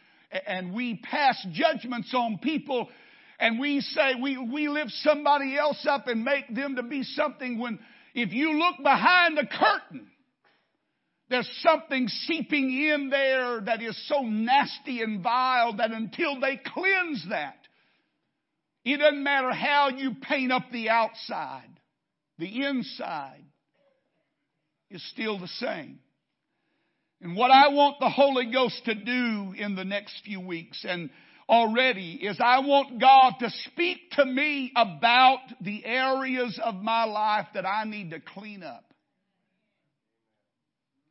and 0.47 0.75
we 0.75 0.97
pass 0.97 1.47
judgments 1.53 2.12
on 2.12 2.38
people 2.42 2.88
and 3.38 3.59
we 3.59 3.81
say, 3.81 4.14
we, 4.21 4.37
we 4.37 4.68
lift 4.68 4.90
somebody 5.03 5.57
else 5.57 5.87
up 5.88 6.07
and 6.07 6.25
make 6.25 6.53
them 6.55 6.77
to 6.77 6.83
be 6.83 7.03
something 7.03 7.59
when 7.59 7.79
if 8.14 8.33
you 8.33 8.59
look 8.59 8.77
behind 8.83 9.38
the 9.38 9.47
curtain, 9.47 10.09
there's 11.33 11.51
something 11.62 12.09
seeping 12.09 12.71
in 12.71 13.09
there 13.11 13.61
that 13.61 13.83
is 13.83 13.97
so 14.09 14.23
nasty 14.23 15.03
and 15.03 15.23
vile 15.23 15.77
that 15.77 15.90
until 15.90 16.40
they 16.40 16.61
cleanse 16.64 17.27
that, 17.31 17.57
it 18.85 18.99
doesn't 18.99 19.23
matter 19.23 19.53
how 19.53 19.90
you 19.90 20.14
paint 20.21 20.53
up 20.53 20.64
the 20.73 20.90
outside, 20.90 21.71
the 22.38 22.64
inside 22.64 23.45
is 24.90 25.03
still 25.11 25.38
the 25.38 25.49
same. 25.49 26.01
And 27.21 27.37
what 27.37 27.53
I 27.53 27.68
want 27.68 28.01
the 28.01 28.11
Holy 28.11 28.51
Ghost 28.53 28.85
to 28.87 28.95
do 28.95 29.55
in 29.57 29.77
the 29.77 29.85
next 29.85 30.23
few 30.25 30.40
weeks 30.40 30.85
and 30.87 31.09
already 31.49 32.14
is 32.14 32.38
I 32.40 32.61
want 32.61 33.01
God 33.01 33.35
to 33.40 33.51
speak 33.71 34.11
to 34.12 34.25
me 34.25 34.73
about 34.75 35.38
the 35.61 35.85
areas 35.85 36.59
of 36.62 36.77
my 36.77 37.05
life 37.05 37.47
that 37.55 37.64
I 37.64 37.85
need 37.85 38.11
to 38.11 38.21
clean 38.21 38.62
up. 38.62 38.91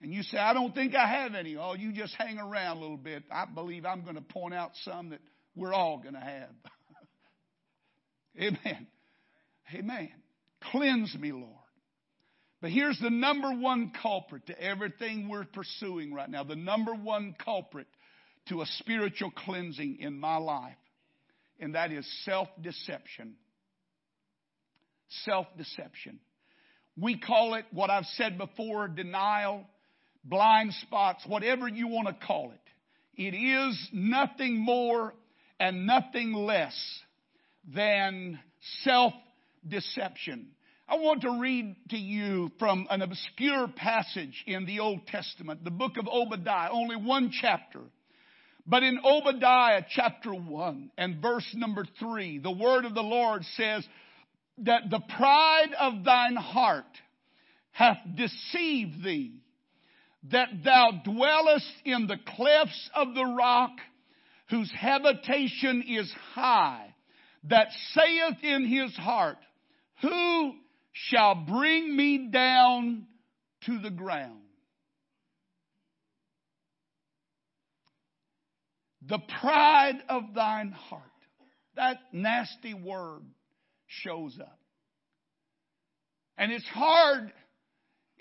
And 0.01 0.11
you 0.13 0.23
say, 0.23 0.37
I 0.37 0.53
don't 0.53 0.73
think 0.73 0.95
I 0.95 1.07
have 1.07 1.35
any. 1.35 1.57
Oh, 1.57 1.75
you 1.75 1.91
just 1.93 2.15
hang 2.17 2.39
around 2.39 2.77
a 2.77 2.79
little 2.79 2.97
bit. 2.97 3.23
I 3.31 3.45
believe 3.45 3.85
I'm 3.85 4.03
going 4.03 4.15
to 4.15 4.21
point 4.21 4.53
out 4.53 4.71
some 4.83 5.11
that 5.11 5.19
we're 5.55 5.73
all 5.73 5.99
going 5.99 6.15
to 6.15 6.19
have. 6.19 6.49
Amen. 8.37 8.87
Amen. 9.73 10.09
Cleanse 10.71 11.15
me, 11.19 11.31
Lord. 11.31 11.45
But 12.61 12.71
here's 12.71 12.99
the 12.99 13.09
number 13.09 13.51
one 13.51 13.91
culprit 14.01 14.47
to 14.47 14.61
everything 14.61 15.29
we're 15.29 15.45
pursuing 15.45 16.13
right 16.13 16.29
now. 16.29 16.43
The 16.43 16.55
number 16.55 16.93
one 16.93 17.35
culprit 17.43 17.87
to 18.49 18.61
a 18.61 18.65
spiritual 18.77 19.31
cleansing 19.31 19.97
in 19.99 20.19
my 20.19 20.37
life. 20.37 20.75
And 21.59 21.75
that 21.75 21.91
is 21.91 22.07
self 22.25 22.47
deception. 22.61 23.35
Self 25.25 25.47
deception. 25.57 26.19
We 26.97 27.19
call 27.19 27.55
it 27.55 27.65
what 27.71 27.89
I've 27.89 28.05
said 28.15 28.37
before 28.37 28.87
denial, 28.87 29.65
blind 30.23 30.73
spots, 30.73 31.23
whatever 31.27 31.67
you 31.67 31.87
want 31.87 32.07
to 32.07 32.25
call 32.25 32.51
it. 32.51 32.59
It 33.21 33.35
is 33.35 33.89
nothing 33.91 34.57
more 34.57 35.13
and 35.59 35.85
nothing 35.85 36.33
less 36.33 36.75
than 37.73 38.39
self 38.83 39.13
deception. 39.67 40.47
I 40.87 40.95
want 40.95 41.21
to 41.21 41.39
read 41.39 41.75
to 41.91 41.97
you 41.97 42.51
from 42.59 42.87
an 42.89 43.01
obscure 43.01 43.67
passage 43.67 44.43
in 44.45 44.65
the 44.65 44.79
Old 44.79 45.07
Testament, 45.07 45.63
the 45.63 45.71
book 45.71 45.97
of 45.97 46.07
Obadiah, 46.07 46.69
only 46.71 46.97
one 46.97 47.31
chapter. 47.31 47.79
But 48.67 48.83
in 48.83 48.99
Obadiah 49.03 49.83
chapter 49.89 50.33
1 50.33 50.91
and 50.97 51.21
verse 51.21 51.47
number 51.55 51.85
3, 51.99 52.39
the 52.39 52.51
word 52.51 52.85
of 52.85 52.93
the 52.93 53.01
Lord 53.01 53.43
says 53.55 53.87
that 54.59 54.89
the 54.89 55.01
pride 55.17 55.73
of 55.79 56.03
thine 56.03 56.35
heart 56.35 56.85
hath 57.71 57.97
deceived 58.15 59.03
thee, 59.03 59.40
that 60.29 60.49
thou 60.63 61.01
dwellest 61.03 61.71
in 61.85 62.07
the 62.07 62.17
clefts 62.35 62.89
of 62.95 63.15
the 63.15 63.25
rock, 63.25 63.71
whose 64.49 64.71
habitation 64.71 65.83
is 65.87 66.11
high 66.33 66.93
that 67.45 67.67
saith 67.93 68.43
in 68.43 68.65
his 68.65 68.95
heart, 68.97 69.37
Who 70.01 70.53
shall 70.91 71.35
bring 71.35 71.95
me 71.95 72.29
down 72.31 73.07
to 73.65 73.79
the 73.79 73.89
ground? 73.89 74.37
The 79.07 79.19
pride 79.39 79.99
of 80.09 80.33
thine 80.35 80.71
heart. 80.71 81.01
That 81.75 81.97
nasty 82.11 82.73
word 82.73 83.23
shows 83.87 84.37
up. 84.39 84.59
And 86.37 86.51
it's 86.51 86.67
hard. 86.67 87.31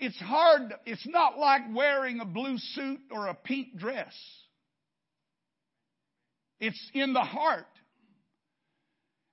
It's 0.01 0.19
hard. 0.19 0.73
It's 0.87 1.07
not 1.07 1.37
like 1.37 1.61
wearing 1.71 2.19
a 2.19 2.25
blue 2.25 2.57
suit 2.57 2.99
or 3.11 3.27
a 3.27 3.35
pink 3.35 3.77
dress. 3.77 4.13
It's 6.59 6.89
in 6.95 7.13
the 7.13 7.21
heart. 7.21 7.67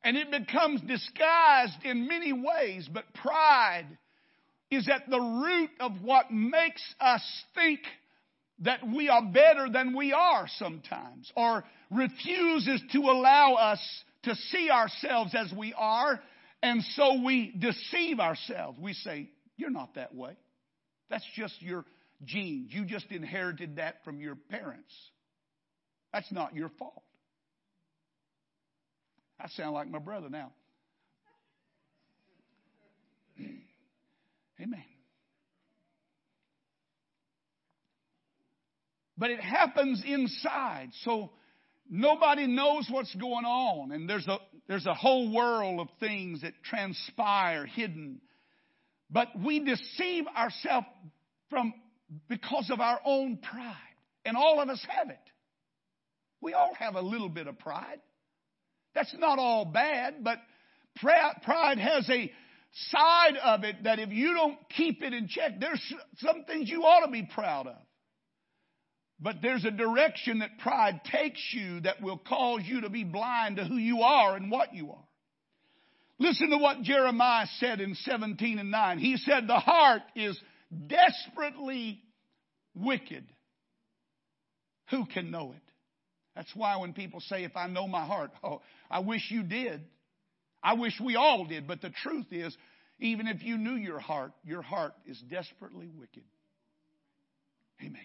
And 0.05 0.19
it 0.19 0.31
becomes 0.31 0.83
disguised 0.83 1.85
in 1.85 2.07
many 2.07 2.35
ways, 2.35 2.87
but 2.93 3.05
pride 3.15 3.87
is 4.71 4.87
at 4.89 5.09
the 5.09 5.19
root 5.19 5.71
of 5.81 6.03
what 6.03 6.31
makes 6.31 6.83
us 7.01 7.23
think 7.55 7.81
that 8.61 8.81
we 8.87 9.09
are 9.09 9.23
better 9.23 9.71
than 9.71 9.97
we 9.97 10.13
are 10.13 10.47
sometimes, 10.59 11.33
or 11.35 11.65
refuses 11.91 12.83
to 12.93 12.99
allow 12.99 13.55
us 13.55 13.81
to 14.25 14.35
see 14.35 14.69
ourselves 14.69 15.35
as 15.35 15.51
we 15.57 15.73
are, 15.79 16.21
and 16.63 16.83
so 16.95 17.23
we 17.23 17.55
deceive 17.59 18.21
ourselves. 18.21 18.79
We 18.79 18.93
say, 18.93 19.31
You're 19.57 19.71
not 19.71 19.95
that 19.95 20.15
way. 20.15 20.37
That's 21.11 21.27
just 21.35 21.61
your 21.61 21.85
genes. 22.25 22.73
You 22.73 22.85
just 22.85 23.11
inherited 23.11 23.77
that 23.77 24.05
from 24.05 24.21
your 24.21 24.35
parents. 24.35 24.93
That's 26.13 26.31
not 26.33 26.55
your 26.55 26.71
fault. 26.79 27.03
I 29.41 29.49
sound 29.49 29.75
like 29.75 29.89
my 29.89 29.99
brother 29.99 30.29
now. 30.29 30.53
Amen. 34.61 34.85
But 39.17 39.31
it 39.31 39.41
happens 39.41 40.03
inside, 40.07 40.91
so 41.03 41.31
nobody 41.91 42.47
knows 42.47 42.87
what's 42.91 43.15
going 43.17 43.45
on, 43.45 43.93
and 43.93 44.09
there's 44.09 44.27
a 44.29 44.39
there's 44.69 44.87
a 44.87 44.95
whole 44.95 45.33
world 45.35 45.81
of 45.81 45.89
things 45.99 46.43
that 46.43 46.53
transpire 46.63 47.67
hidden. 47.67 48.21
But 49.11 49.29
we 49.43 49.61
deceive 49.61 50.27
ourselves 50.37 50.87
from 51.51 51.73
because 52.29 52.71
of 52.71 52.81
our 52.81 53.01
own 53.05 53.39
pride, 53.39 53.75
and 54.25 54.37
all 54.37 54.61
of 54.61 54.69
us 54.69 54.85
have 54.89 55.11
it. 55.11 55.19
We 56.41 56.53
all 56.53 56.75
have 56.79 56.95
a 56.95 57.01
little 57.01 57.29
bit 57.29 57.47
of 57.47 57.59
pride. 57.59 58.01
That's 58.95 59.15
not 59.19 59.39
all 59.39 59.65
bad, 59.65 60.23
but 60.23 60.39
pride 60.97 61.79
has 61.79 62.09
a 62.11 62.31
side 62.91 63.37
of 63.43 63.65
it 63.65 63.85
that 63.85 63.99
if 63.99 64.11
you 64.11 64.35
don't 64.35 64.59
keep 64.77 65.03
it 65.03 65.13
in 65.13 65.29
check, 65.29 65.59
there's 65.59 65.83
some 66.19 66.45
things 66.45 66.69
you 66.69 66.83
ought 66.83 67.07
to 67.07 67.11
be 67.11 67.23
proud 67.23 67.67
of. 67.67 67.77
But 69.21 69.37
there's 69.43 69.65
a 69.65 69.71
direction 69.71 70.41
that 70.41 70.59
pride 70.59 71.01
takes 71.11 71.41
you 71.53 71.81
that 71.81 72.01
will 72.01 72.19
cause 72.19 72.61
you 72.65 72.83
to 72.83 72.91
be 72.91 73.05
blind 73.05 73.57
to 73.57 73.65
who 73.65 73.77
you 73.77 74.03
are 74.03 74.37
and 74.37 74.51
what 74.51 74.75
you 74.75 74.93
are. 74.93 75.08
Listen 76.19 76.51
to 76.51 76.59
what 76.59 76.83
Jeremiah 76.83 77.47
said 77.59 77.81
in 77.81 77.95
17 77.95 78.59
and 78.59 78.71
9. 78.71 78.99
He 78.99 79.17
said, 79.19 79.47
The 79.47 79.59
heart 79.59 80.03
is 80.17 80.39
desperately 80.87 82.01
wicked. 82.75 83.25
Who 84.91 85.07
can 85.07 85.31
know 85.31 85.53
it? 85.53 85.63
That's 86.35 86.55
why 86.55 86.77
when 86.77 86.93
people 86.93 87.21
say, 87.21 87.45
if 87.45 87.57
I 87.57 87.67
know 87.67 87.87
my 87.87 88.05
heart, 88.05 88.31
oh, 88.45 88.63
I 88.91 89.01
wish 89.01 89.23
you 89.29 89.43
did. 89.43 89.85
I 90.63 90.75
wish 90.75 90.95
we 91.05 91.17
all 91.17 91.45
did. 91.45 91.67
But 91.67 91.83
the 91.83 91.91
truth 92.03 92.27
is, 92.31 92.57
even 92.99 93.29
if 93.29 93.43
you 93.43 93.57
knew 93.57 93.75
your 93.75 94.01
heart, 94.01 94.33
your 94.45 94.63
heart 94.63 94.93
is 95.07 95.21
desperately 95.31 95.89
wicked. 95.89 96.25
Amen. 97.81 98.01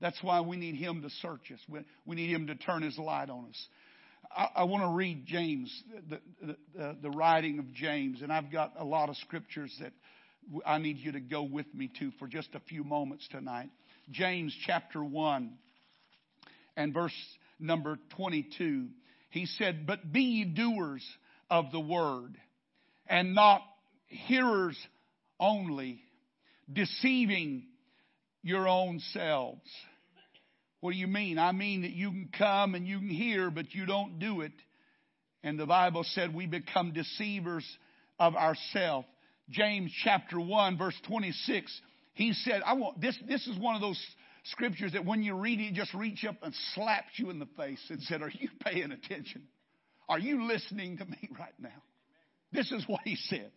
That's 0.00 0.22
why 0.22 0.40
we 0.40 0.56
need 0.56 0.76
Him 0.76 1.02
to 1.02 1.10
search 1.22 1.52
us. 1.52 1.60
We 2.04 2.16
need 2.16 2.30
Him 2.30 2.46
to 2.48 2.54
turn 2.54 2.82
His 2.82 2.98
light 2.98 3.30
on 3.30 3.46
us. 3.48 3.68
I, 4.36 4.48
I 4.56 4.64
want 4.64 4.84
to 4.84 4.90
read 4.90 5.26
James, 5.26 5.82
the, 6.08 6.20
the, 6.74 6.96
the 7.02 7.10
writing 7.10 7.58
of 7.58 7.72
James, 7.72 8.22
and 8.22 8.32
I've 8.32 8.52
got 8.52 8.74
a 8.78 8.84
lot 8.84 9.08
of 9.08 9.16
scriptures 9.16 9.74
that 9.80 9.92
I 10.64 10.78
need 10.78 10.98
you 10.98 11.12
to 11.12 11.20
go 11.20 11.42
with 11.42 11.66
me 11.74 11.90
to 11.98 12.12
for 12.18 12.28
just 12.28 12.54
a 12.54 12.60
few 12.60 12.84
moments 12.84 13.26
tonight. 13.30 13.70
James 14.10 14.56
chapter 14.66 15.02
1 15.02 15.52
and 16.76 16.94
verse 16.94 17.14
number 17.58 17.98
22. 18.16 18.88
He 19.30 19.46
said, 19.46 19.86
But 19.86 20.12
be 20.12 20.20
ye 20.20 20.44
doers 20.44 21.04
of 21.50 21.72
the 21.72 21.80
word, 21.80 22.36
and 23.06 23.34
not 23.34 23.62
hearers 24.06 24.78
only, 25.40 26.00
deceiving 26.72 27.64
your 28.42 28.68
own 28.68 29.00
selves. 29.12 29.68
What 30.86 30.92
do 30.92 30.98
you 30.98 31.08
mean? 31.08 31.36
I 31.36 31.50
mean 31.50 31.82
that 31.82 31.90
you 31.90 32.10
can 32.10 32.28
come 32.38 32.76
and 32.76 32.86
you 32.86 33.00
can 33.00 33.08
hear, 33.08 33.50
but 33.50 33.74
you 33.74 33.86
don't 33.86 34.20
do 34.20 34.42
it. 34.42 34.52
And 35.42 35.58
the 35.58 35.66
Bible 35.66 36.04
said 36.04 36.32
we 36.32 36.46
become 36.46 36.92
deceivers 36.92 37.66
of 38.20 38.36
ourselves. 38.36 39.08
James 39.50 39.90
chapter 40.04 40.38
1 40.38 40.78
verse 40.78 40.94
26, 41.08 41.80
he 42.14 42.34
said, 42.34 42.62
I 42.64 42.74
want, 42.74 43.00
this, 43.00 43.18
this 43.26 43.48
is 43.48 43.58
one 43.58 43.74
of 43.74 43.80
those 43.80 44.00
scriptures 44.44 44.92
that 44.92 45.04
when 45.04 45.24
you 45.24 45.34
read 45.34 45.58
it, 45.58 45.74
just 45.74 45.92
reach 45.92 46.24
up 46.24 46.36
and 46.42 46.54
slaps 46.76 47.18
you 47.18 47.30
in 47.30 47.40
the 47.40 47.48
face 47.56 47.84
and 47.88 48.00
said, 48.02 48.22
Are 48.22 48.30
you 48.30 48.48
paying 48.64 48.92
attention? 48.92 49.42
Are 50.08 50.20
you 50.20 50.46
listening 50.46 50.98
to 50.98 51.04
me 51.04 51.28
right 51.36 51.54
now? 51.58 51.82
This 52.52 52.70
is 52.70 52.84
what 52.86 53.00
he 53.04 53.16
said. 53.16 53.50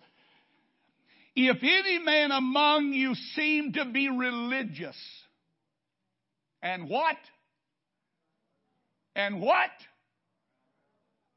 if 1.36 1.58
any 1.62 2.00
man 2.00 2.32
among 2.32 2.94
you 2.94 3.14
seem 3.14 3.74
to 3.74 3.86
be 3.86 4.10
religious, 4.10 4.98
and 6.62 6.90
what? 6.90 7.18
And 9.16 9.42
what? 9.42 9.70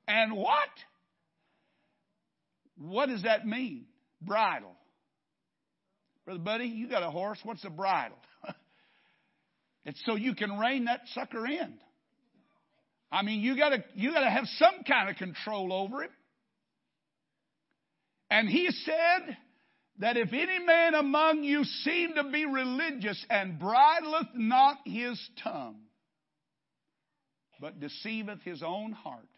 And 0.08 0.37
what? 0.37 0.68
What 2.76 3.08
does 3.08 3.22
that 3.22 3.46
mean? 3.46 3.87
Bridle. 4.20 4.76
Brother 6.24 6.40
Buddy, 6.40 6.66
you 6.66 6.88
got 6.88 7.02
a 7.02 7.11
horse. 7.11 7.38
What's 7.42 7.64
a 7.64 7.70
bridle? 7.70 8.18
it's 9.85 10.00
so 10.04 10.16
you 10.16 10.35
can 10.35 10.58
rein 10.58 10.85
that 10.85 11.00
sucker 11.14 11.46
in. 11.46 11.74
I 13.11 13.22
mean, 13.22 13.40
you 13.40 13.56
gotta, 13.56 13.85
you 13.94 14.12
gotta 14.12 14.30
have 14.30 14.46
some 14.56 14.85
kind 14.87 15.11
of 15.11 15.16
control 15.16 15.72
over 15.72 16.04
him. 16.04 16.11
And 18.30 18.48
he 18.48 18.70
said 18.70 19.37
that 19.98 20.16
if 20.16 20.33
any 20.33 20.64
man 20.64 20.94
among 20.94 21.44
you 21.44 21.64
seem 21.64 22.14
to 22.14 22.24
be 22.24 22.46
religious 22.46 23.24
and 23.28 23.59
bridleth 23.59 24.35
not 24.35 24.78
his 24.85 25.20
tongue, 25.42 25.81
but 27.61 27.78
deceiveth 27.78 28.42
his 28.42 28.62
own 28.62 28.92
heart, 28.92 29.28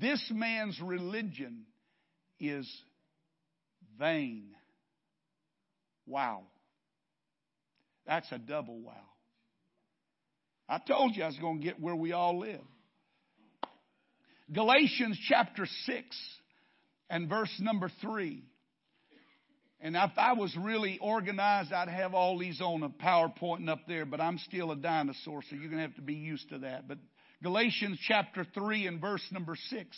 this 0.00 0.22
man's 0.32 0.80
religion 0.80 1.64
is 2.38 2.70
vain. 3.98 4.50
Wow. 6.06 6.42
That's 8.06 8.30
a 8.32 8.38
double 8.38 8.80
wow. 8.80 8.94
I 10.68 10.78
told 10.78 11.16
you 11.16 11.24
I 11.24 11.26
was 11.26 11.38
going 11.38 11.60
to 11.60 11.64
get 11.64 11.80
where 11.80 11.96
we 11.96 12.12
all 12.12 12.38
live. 12.38 12.60
Galatians 14.52 15.18
chapter 15.28 15.66
6 15.66 16.04
and 17.10 17.28
verse 17.28 17.54
number 17.60 17.90
3. 18.02 18.42
And 19.80 19.94
if 19.94 20.10
I 20.16 20.32
was 20.32 20.56
really 20.56 20.98
organized, 21.00 21.72
I'd 21.72 21.88
have 21.88 22.12
all 22.12 22.36
these 22.36 22.60
on 22.60 22.82
a 22.82 22.88
PowerPoint 22.88 23.58
and 23.58 23.70
up 23.70 23.86
there, 23.86 24.04
but 24.04 24.20
I'm 24.20 24.38
still 24.38 24.72
a 24.72 24.76
dinosaur, 24.76 25.42
so 25.42 25.54
you're 25.54 25.70
going 25.70 25.76
to 25.76 25.86
have 25.86 25.94
to 25.96 26.02
be 26.02 26.14
used 26.14 26.48
to 26.48 26.58
that. 26.58 26.88
But 26.88 26.98
Galatians 27.42 27.98
chapter 28.06 28.44
3 28.54 28.88
and 28.88 29.00
verse 29.00 29.22
number 29.30 29.54
6. 29.54 29.96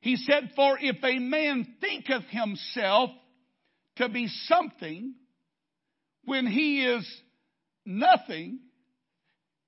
He 0.00 0.16
said, 0.16 0.52
For 0.54 0.78
if 0.80 1.02
a 1.02 1.18
man 1.18 1.66
thinketh 1.80 2.24
himself 2.30 3.10
to 3.96 4.08
be 4.08 4.28
something 4.28 5.14
when 6.24 6.46
he 6.46 6.84
is 6.84 7.20
nothing, 7.84 8.60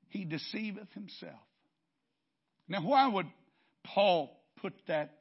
he 0.08 0.24
deceiveth 0.24 0.92
himself. 0.92 1.40
Now, 2.68 2.82
why 2.82 3.08
would 3.08 3.26
Paul 3.84 4.40
put 4.60 4.74
that 4.86 5.18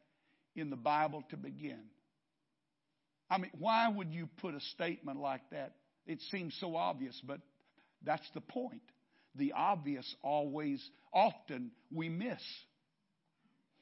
in 0.56 0.70
the 0.70 0.76
Bible 0.76 1.24
to 1.30 1.38
begin? 1.38 1.82
I 3.30 3.38
mean, 3.38 3.52
why 3.58 3.88
would 3.90 4.12
you 4.14 4.30
put 4.42 4.54
a 4.54 4.60
statement 4.60 5.20
like 5.20 5.42
that? 5.52 5.74
It 6.06 6.22
seems 6.32 6.56
so 6.60 6.76
obvious, 6.76 7.20
but 7.26 7.40
that's 8.04 8.30
the 8.34 8.42
point. 8.42 8.82
The 9.36 9.54
obvious 9.54 10.16
always, 10.22 10.88
often 11.14 11.72
we 11.92 12.10
miss. 12.10 12.42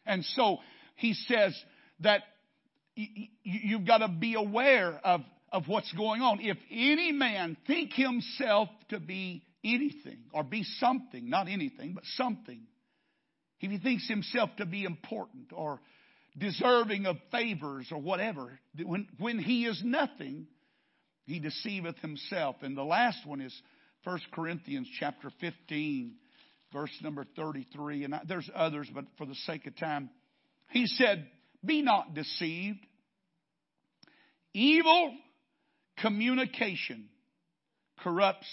And 0.05 0.23
so 0.23 0.57
he 0.95 1.13
says 1.13 1.57
that 1.99 2.21
you've 2.95 3.85
got 3.85 3.99
to 3.99 4.07
be 4.07 4.35
aware 4.35 4.99
of, 5.03 5.21
of 5.51 5.67
what's 5.67 5.91
going 5.93 6.21
on. 6.21 6.39
If 6.41 6.57
any 6.71 7.11
man 7.11 7.57
think 7.67 7.93
himself 7.93 8.69
to 8.89 8.99
be 8.99 9.43
anything 9.63 10.19
or 10.33 10.43
be 10.43 10.63
something, 10.79 11.29
not 11.29 11.47
anything, 11.47 11.93
but 11.93 12.03
something, 12.15 12.61
if 13.59 13.71
he 13.71 13.77
thinks 13.77 14.07
himself 14.07 14.49
to 14.57 14.65
be 14.65 14.83
important 14.83 15.53
or 15.53 15.79
deserving 16.37 17.05
of 17.05 17.17
favors 17.31 17.87
or 17.91 17.99
whatever, 17.99 18.59
when, 18.83 19.07
when 19.19 19.39
he 19.39 19.65
is 19.65 19.81
nothing, 19.83 20.47
he 21.25 21.39
deceiveth 21.39 21.97
himself. 21.99 22.57
And 22.61 22.75
the 22.77 22.83
last 22.83 23.25
one 23.25 23.41
is 23.41 23.53
1 24.03 24.19
Corinthians 24.33 24.89
chapter 24.99 25.31
15, 25.39 26.15
verse 26.71 26.91
number 27.01 27.25
33. 27.35 28.03
And 28.05 28.15
there's 28.27 28.49
others, 28.53 28.89
but 28.93 29.05
for 29.17 29.25
the 29.25 29.35
sake 29.45 29.67
of 29.67 29.77
time, 29.77 30.09
he 30.69 30.87
said, 30.87 31.27
Be 31.63 31.81
not 31.81 32.13
deceived. 32.13 32.79
Evil 34.53 35.15
communication 35.97 37.09
corrupts 38.03 38.47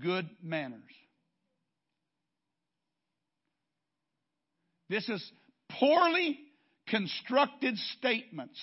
good 0.00 0.28
manners. 0.42 0.80
This 4.88 5.08
is 5.08 5.32
poorly 5.78 6.38
constructed 6.88 7.76
statements 7.98 8.58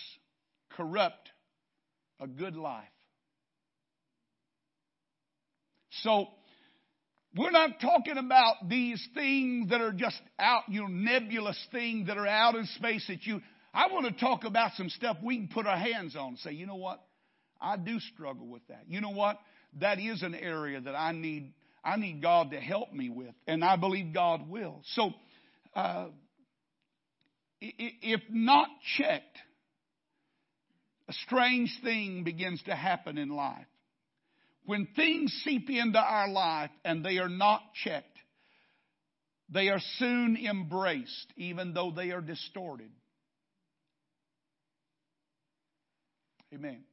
corrupt 0.78 1.30
a 2.20 2.28
good 2.28 2.56
life. 2.56 2.84
So, 6.04 6.28
we're 7.36 7.52
not 7.52 7.80
talking 7.80 8.18
about 8.18 8.68
these 8.68 9.06
things 9.14 9.70
that 9.70 9.82
are 9.82 9.94
just 9.94 10.20
out, 10.38 10.64
you 10.68 10.82
know, 10.82 10.88
nebulous 10.88 11.58
things 11.72 12.08
that 12.08 12.18
are 12.18 12.28
out 12.28 12.56
in 12.56 12.66
space 12.66 13.06
that 13.08 13.26
you. 13.26 13.42
I 13.74 13.88
want 13.88 14.06
to 14.06 14.20
talk 14.20 14.44
about 14.44 14.72
some 14.76 14.90
stuff 14.90 15.18
we 15.24 15.38
can 15.38 15.48
put 15.48 15.66
our 15.66 15.78
hands 15.78 16.16
on 16.16 16.30
and 16.30 16.40
say, 16.40 16.52
you 16.52 16.66
know 16.66 16.76
what? 16.76 17.02
I 17.62 17.78
do 17.78 18.00
struggle 18.14 18.48
with 18.48 18.68
that. 18.68 18.84
You 18.88 19.00
know 19.00 19.12
what? 19.12 19.40
That 19.80 20.00
is 20.00 20.24
an 20.24 20.36
area 20.36 20.82
that 20.82 20.96
I 20.96 21.14
need. 21.14 21.54
I 21.84 21.96
need 21.96 22.22
God 22.22 22.52
to 22.52 22.60
help 22.60 22.94
me 22.94 23.10
with, 23.10 23.34
and 23.48 23.64
I 23.64 23.76
believe 23.76 24.14
God 24.14 24.48
will. 24.50 24.82
So, 24.94 25.12
uh, 25.74 26.08
if 27.62 28.22
not 28.30 28.68
checked, 28.98 29.38
a 31.08 31.14
strange 31.26 31.72
thing 31.84 32.24
begins 32.24 32.62
to 32.64 32.76
happen 32.76 33.18
in 33.18 33.30
life. 33.30 33.66
When 34.66 34.88
things 34.96 35.32
seep 35.44 35.70
into 35.70 36.00
our 36.00 36.30
life 36.30 36.72
and 36.86 37.04
they 37.04 37.18
are 37.18 37.30
not 37.30 37.62
checked, 37.84 38.08
they 39.50 39.70
are 39.70 39.82
soon 39.98 40.38
embraced, 40.38 41.28
even 41.36 41.74
though 41.74 41.92
they 41.92 42.12
are 42.12 42.22
distorted. 42.22 42.92
Amen. 46.54 46.84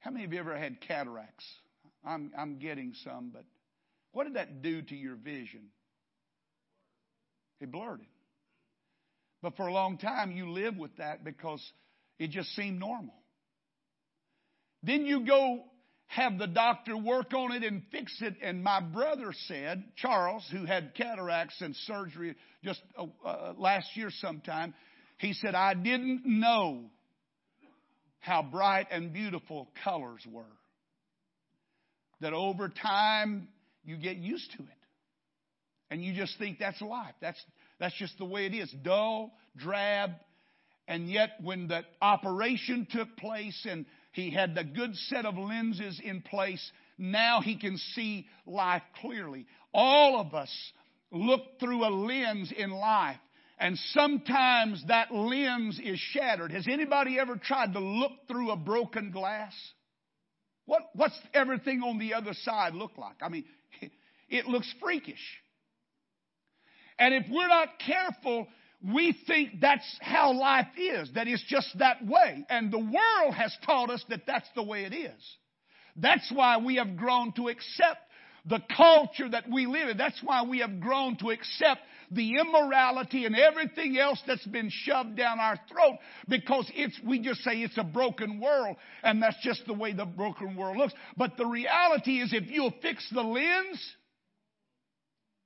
How 0.00 0.10
many 0.10 0.24
of 0.24 0.32
you 0.32 0.38
ever 0.38 0.56
had 0.56 0.80
cataracts? 0.80 1.44
I'm, 2.04 2.32
I'm 2.38 2.58
getting 2.58 2.94
some, 3.04 3.30
but 3.32 3.44
what 4.12 4.24
did 4.24 4.34
that 4.34 4.62
do 4.62 4.82
to 4.82 4.94
your 4.94 5.16
vision? 5.16 5.68
It 7.60 7.70
blurred 7.70 8.00
it. 8.00 8.06
But 9.42 9.56
for 9.56 9.66
a 9.66 9.72
long 9.72 9.98
time, 9.98 10.32
you 10.32 10.50
lived 10.50 10.78
with 10.78 10.96
that 10.98 11.24
because 11.24 11.62
it 12.18 12.30
just 12.30 12.54
seemed 12.54 12.78
normal. 12.78 13.14
Then 14.82 15.06
you 15.06 15.26
go 15.26 15.64
have 16.06 16.38
the 16.38 16.46
doctor 16.46 16.96
work 16.96 17.32
on 17.34 17.52
it 17.52 17.62
and 17.62 17.82
fix 17.92 18.20
it. 18.20 18.34
And 18.42 18.64
my 18.64 18.80
brother 18.80 19.32
said, 19.46 19.84
Charles, 19.96 20.44
who 20.50 20.64
had 20.64 20.94
cataracts 20.94 21.60
and 21.60 21.74
surgery 21.86 22.34
just 22.64 22.82
uh, 22.98 23.06
uh, 23.24 23.54
last 23.56 23.86
year 23.94 24.10
sometime, 24.10 24.74
he 25.18 25.32
said, 25.34 25.54
I 25.54 25.74
didn't 25.74 26.22
know 26.26 26.90
how 28.18 28.42
bright 28.42 28.88
and 28.90 29.12
beautiful 29.12 29.68
colors 29.84 30.22
were. 30.30 30.44
That 32.20 32.32
over 32.34 32.68
time, 32.68 33.48
you 33.84 33.96
get 33.96 34.16
used 34.16 34.50
to 34.56 34.62
it. 34.62 34.79
And 35.90 36.04
you 36.04 36.14
just 36.14 36.38
think 36.38 36.58
that's 36.58 36.80
life. 36.80 37.14
That's, 37.20 37.42
that's 37.78 37.94
just 37.96 38.16
the 38.18 38.24
way 38.24 38.46
it 38.46 38.54
is. 38.54 38.72
Dull, 38.82 39.32
drab. 39.56 40.12
And 40.86 41.08
yet, 41.08 41.30
when 41.42 41.68
the 41.68 41.82
operation 42.00 42.86
took 42.90 43.16
place 43.16 43.66
and 43.68 43.86
he 44.12 44.30
had 44.30 44.54
the 44.54 44.64
good 44.64 44.94
set 44.96 45.24
of 45.24 45.36
lenses 45.36 46.00
in 46.02 46.22
place. 46.22 46.70
Now 46.98 47.40
he 47.40 47.56
can 47.56 47.76
see 47.94 48.26
life 48.46 48.82
clearly. 49.00 49.46
All 49.72 50.20
of 50.20 50.34
us 50.34 50.50
look 51.10 51.60
through 51.60 51.84
a 51.84 51.90
lens 51.90 52.52
in 52.56 52.70
life. 52.70 53.18
And 53.58 53.78
sometimes 53.92 54.82
that 54.88 55.14
lens 55.14 55.78
is 55.82 55.98
shattered. 55.98 56.50
Has 56.50 56.66
anybody 56.66 57.18
ever 57.18 57.36
tried 57.36 57.74
to 57.74 57.80
look 57.80 58.12
through 58.26 58.50
a 58.50 58.56
broken 58.56 59.10
glass? 59.10 59.52
What, 60.64 60.82
what's 60.94 61.18
everything 61.34 61.82
on 61.82 61.98
the 61.98 62.14
other 62.14 62.32
side 62.32 62.74
look 62.74 62.96
like? 62.96 63.16
I 63.20 63.28
mean, 63.28 63.44
it 64.28 64.46
looks 64.46 64.72
freakish. 64.80 65.20
And 67.00 67.14
if 67.14 67.24
we're 67.30 67.48
not 67.48 67.68
careful, 67.84 68.46
we 68.92 69.16
think 69.26 69.60
that's 69.60 69.98
how 70.00 70.32
life 70.32 70.68
is, 70.76 71.10
that 71.14 71.26
it's 71.26 71.44
just 71.48 71.76
that 71.78 72.06
way. 72.06 72.44
And 72.48 72.70
the 72.70 72.78
world 72.78 73.34
has 73.34 73.56
taught 73.64 73.90
us 73.90 74.04
that 74.10 74.26
that's 74.26 74.48
the 74.54 74.62
way 74.62 74.84
it 74.84 74.94
is. 74.94 75.36
That's 75.96 76.30
why 76.30 76.58
we 76.58 76.76
have 76.76 76.96
grown 76.96 77.32
to 77.32 77.48
accept 77.48 78.00
the 78.46 78.60
culture 78.76 79.28
that 79.30 79.50
we 79.50 79.66
live 79.66 79.88
in. 79.88 79.96
That's 79.96 80.20
why 80.22 80.44
we 80.44 80.60
have 80.60 80.80
grown 80.80 81.16
to 81.18 81.30
accept 81.30 81.80
the 82.10 82.38
immorality 82.38 83.24
and 83.24 83.36
everything 83.36 83.98
else 83.98 84.20
that's 84.26 84.46
been 84.46 84.70
shoved 84.70 85.16
down 85.16 85.38
our 85.40 85.58
throat 85.70 85.98
because 86.28 86.70
it's, 86.74 86.98
we 87.06 87.20
just 87.20 87.42
say 87.42 87.62
it's 87.62 87.78
a 87.78 87.84
broken 87.84 88.40
world 88.40 88.76
and 89.02 89.22
that's 89.22 89.36
just 89.42 89.66
the 89.66 89.74
way 89.74 89.92
the 89.92 90.06
broken 90.06 90.56
world 90.56 90.76
looks. 90.76 90.94
But 91.16 91.36
the 91.36 91.46
reality 91.46 92.20
is 92.20 92.32
if 92.32 92.50
you'll 92.50 92.74
fix 92.82 93.08
the 93.12 93.22
lens, 93.22 93.96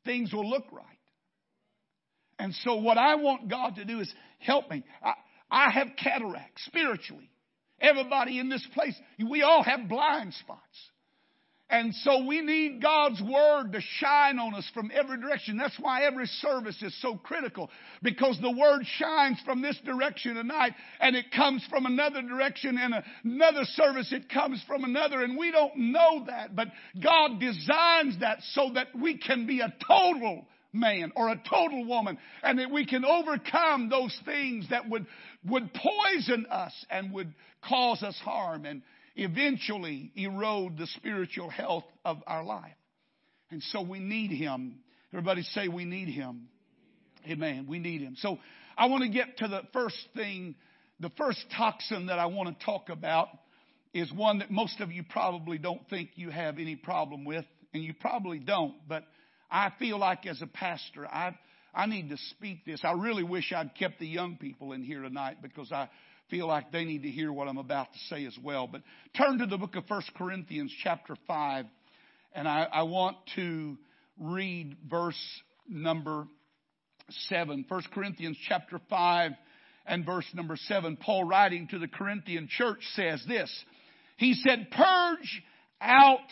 things 0.05 0.33
will 0.33 0.49
look 0.49 0.65
right. 0.73 0.94
And 2.39 2.55
so 2.55 2.77
what 2.77 2.99
I 2.99 3.15
want 3.17 3.49
God 3.49 3.77
to 3.77 3.85
do 3.85 4.01
is 4.01 4.13
help 4.39 4.71
me. 4.71 4.85
I, 5.03 5.13
I 5.51 5.71
have 5.71 5.89
cataracts 5.97 6.65
spiritually. 6.65 7.31
Everybody 7.81 8.39
in 8.39 8.49
this 8.49 8.67
place, 8.73 8.99
we 9.29 9.43
all 9.43 9.63
have 9.63 9.89
blind 9.89 10.35
spots. 10.35 10.91
And 11.71 11.95
so 11.95 12.25
we 12.25 12.43
need 12.43 12.83
God's 12.83 13.23
Word 13.23 13.73
to 13.73 13.81
shine 13.81 14.39
on 14.39 14.55
us 14.55 14.71
from 14.75 14.91
every 14.95 15.19
direction. 15.19 15.57
That's 15.57 15.79
why 15.81 16.05
every 16.05 16.27
service 16.27 16.81
is 16.83 16.95
so 17.01 17.17
critical 17.17 17.71
because 18.03 18.39
the 18.41 18.51
Word 18.51 18.83
shines 18.85 19.41
from 19.45 19.63
this 19.63 19.79
direction 19.85 20.35
tonight 20.35 20.75
and 21.01 21.17
it 21.17 21.33
comes 21.33 21.67
from 21.71 21.87
another 21.87 22.21
direction 22.21 22.79
and 22.79 22.95
another 23.25 23.65
service 23.65 24.13
it 24.13 24.29
comes 24.29 24.63
from 24.69 24.85
another 24.85 25.23
and 25.23 25.39
we 25.39 25.51
don't 25.51 25.77
know 25.77 26.25
that, 26.27 26.55
but 26.55 26.69
God 27.03 27.41
designs 27.41 28.21
that 28.21 28.39
so 28.53 28.71
that 28.75 28.89
we 28.95 29.17
can 29.17 29.47
be 29.47 29.61
a 29.61 29.75
total 29.89 30.47
man 30.75 31.13
or 31.17 31.29
a 31.29 31.41
total 31.49 31.85
woman 31.87 32.19
and 32.43 32.59
that 32.59 32.71
we 32.71 32.85
can 32.85 33.05
overcome 33.05 33.89
those 33.89 34.17
things 34.25 34.69
that 34.71 34.89
would, 34.89 35.07
would 35.47 35.71
poison 35.73 36.47
us 36.51 36.73
and 36.91 37.13
would 37.13 37.33
cause 37.67 38.03
us 38.03 38.19
harm 38.23 38.65
and 38.65 38.83
eventually 39.17 40.11
erode 40.17 40.77
the 40.77 40.87
spiritual 40.89 41.49
health 41.49 41.85
of 42.05 42.19
our 42.27 42.45
life. 42.45 42.75
And 43.51 43.63
so 43.63 43.83
we 43.83 44.01
need 44.01 44.31
Him. 44.31 44.81
Everybody 45.13 45.43
say 45.43 45.69
we 45.69 45.85
need 45.85 46.09
Him. 46.09 46.49
Amen. 47.29 47.67
We 47.69 47.79
need 47.79 48.01
Him. 48.01 48.17
So 48.19 48.39
I 48.77 48.87
want 48.87 49.05
to 49.05 49.09
get 49.09 49.39
to 49.39 49.49
the 49.49 49.63
first 49.73 49.97
thing, 50.15 50.57
the 51.01 51.11
first 51.17 51.45
toxin 51.57 52.07
that 52.07 52.19
I 52.19 52.27
want 52.27 52.59
to 52.59 52.65
talk 52.65 52.89
about 52.89 53.29
is 53.93 54.13
one 54.13 54.41
that 54.41 54.51
most 54.51 54.81
of 54.81 54.91
you 54.91 55.05
probably 55.09 55.57
don't 55.57 55.89
think 55.89 56.11
you 56.17 56.31
have 56.31 56.59
any 56.59 56.75
problem 56.75 57.25
with, 57.25 57.45
and 57.73 57.83
you 57.83 57.95
probably 57.95 58.41
don't, 58.41 58.75
but 58.89 59.05
I 59.55 59.71
feel 59.79 60.01
like 60.01 60.27
as 60.27 60.43
a 60.43 60.49
pastor, 60.49 61.07
I, 61.07 61.33
I 61.73 61.87
need 61.87 62.11
to 62.11 62.17
speak 62.33 62.65
this. 62.65 62.81
I 62.83 62.91
really 62.91 63.23
wish 63.23 63.53
I'd 63.57 63.77
kept 63.77 64.01
the 64.01 64.07
young 64.07 64.37
people 64.37 64.73
in 64.73 64.83
here 64.83 65.01
tonight 65.01 65.37
because 65.41 65.71
I 65.71 65.89
feel 66.29 66.49
like 66.49 66.73
they 66.73 66.85
need 66.85 67.05
to 67.05 67.09
hear 67.09 67.33
what 67.33 67.47
I'm 67.47 67.59
about 67.59 67.93
to 67.93 67.99
say 68.11 68.27
as 68.27 68.37
well. 68.43 68.67
But 68.67 68.83
turn 69.17 69.39
to 69.39 69.47
the 69.47 69.57
book 69.57 69.77
of 69.77 69.85
1 69.87 70.03
Corinthians 70.19 70.75
chapter 70.83 71.15
5, 71.29 71.67
and 72.35 72.49
I, 72.49 72.65
I 72.65 72.83
want 72.83 73.17
to 73.37 73.79
read 74.19 74.77
verse 74.91 75.15
number 75.69 76.27
7. 77.29 77.65
1 77.69 77.83
Corinthians 77.95 78.37
chapter 78.49 78.81
5 78.91 79.31
and 79.87 80.05
verse 80.05 80.27
number 80.35 80.57
7. 80.57 80.97
Paul 80.97 81.23
writing 81.23 81.69
to 81.69 81.79
the 81.79 81.87
Corinthian 81.87 82.49
church 82.51 82.81
says 82.97 83.25
this. 83.29 83.53
He 84.17 84.35
said, 84.35 84.67
Purge 84.73 85.43
out 85.81 86.27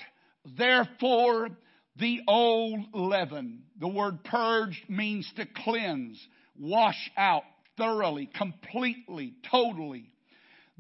therefore 0.59 1.51
the 1.97 2.21
old 2.27 2.81
leaven. 2.95 3.65
The 3.79 3.89
word 3.89 4.25
purged 4.25 4.89
means 4.89 5.31
to 5.37 5.47
cleanse, 5.47 6.21
wash 6.59 7.11
out 7.17 7.43
thoroughly, 7.77 8.31
completely, 8.37 9.35
totally, 9.51 10.11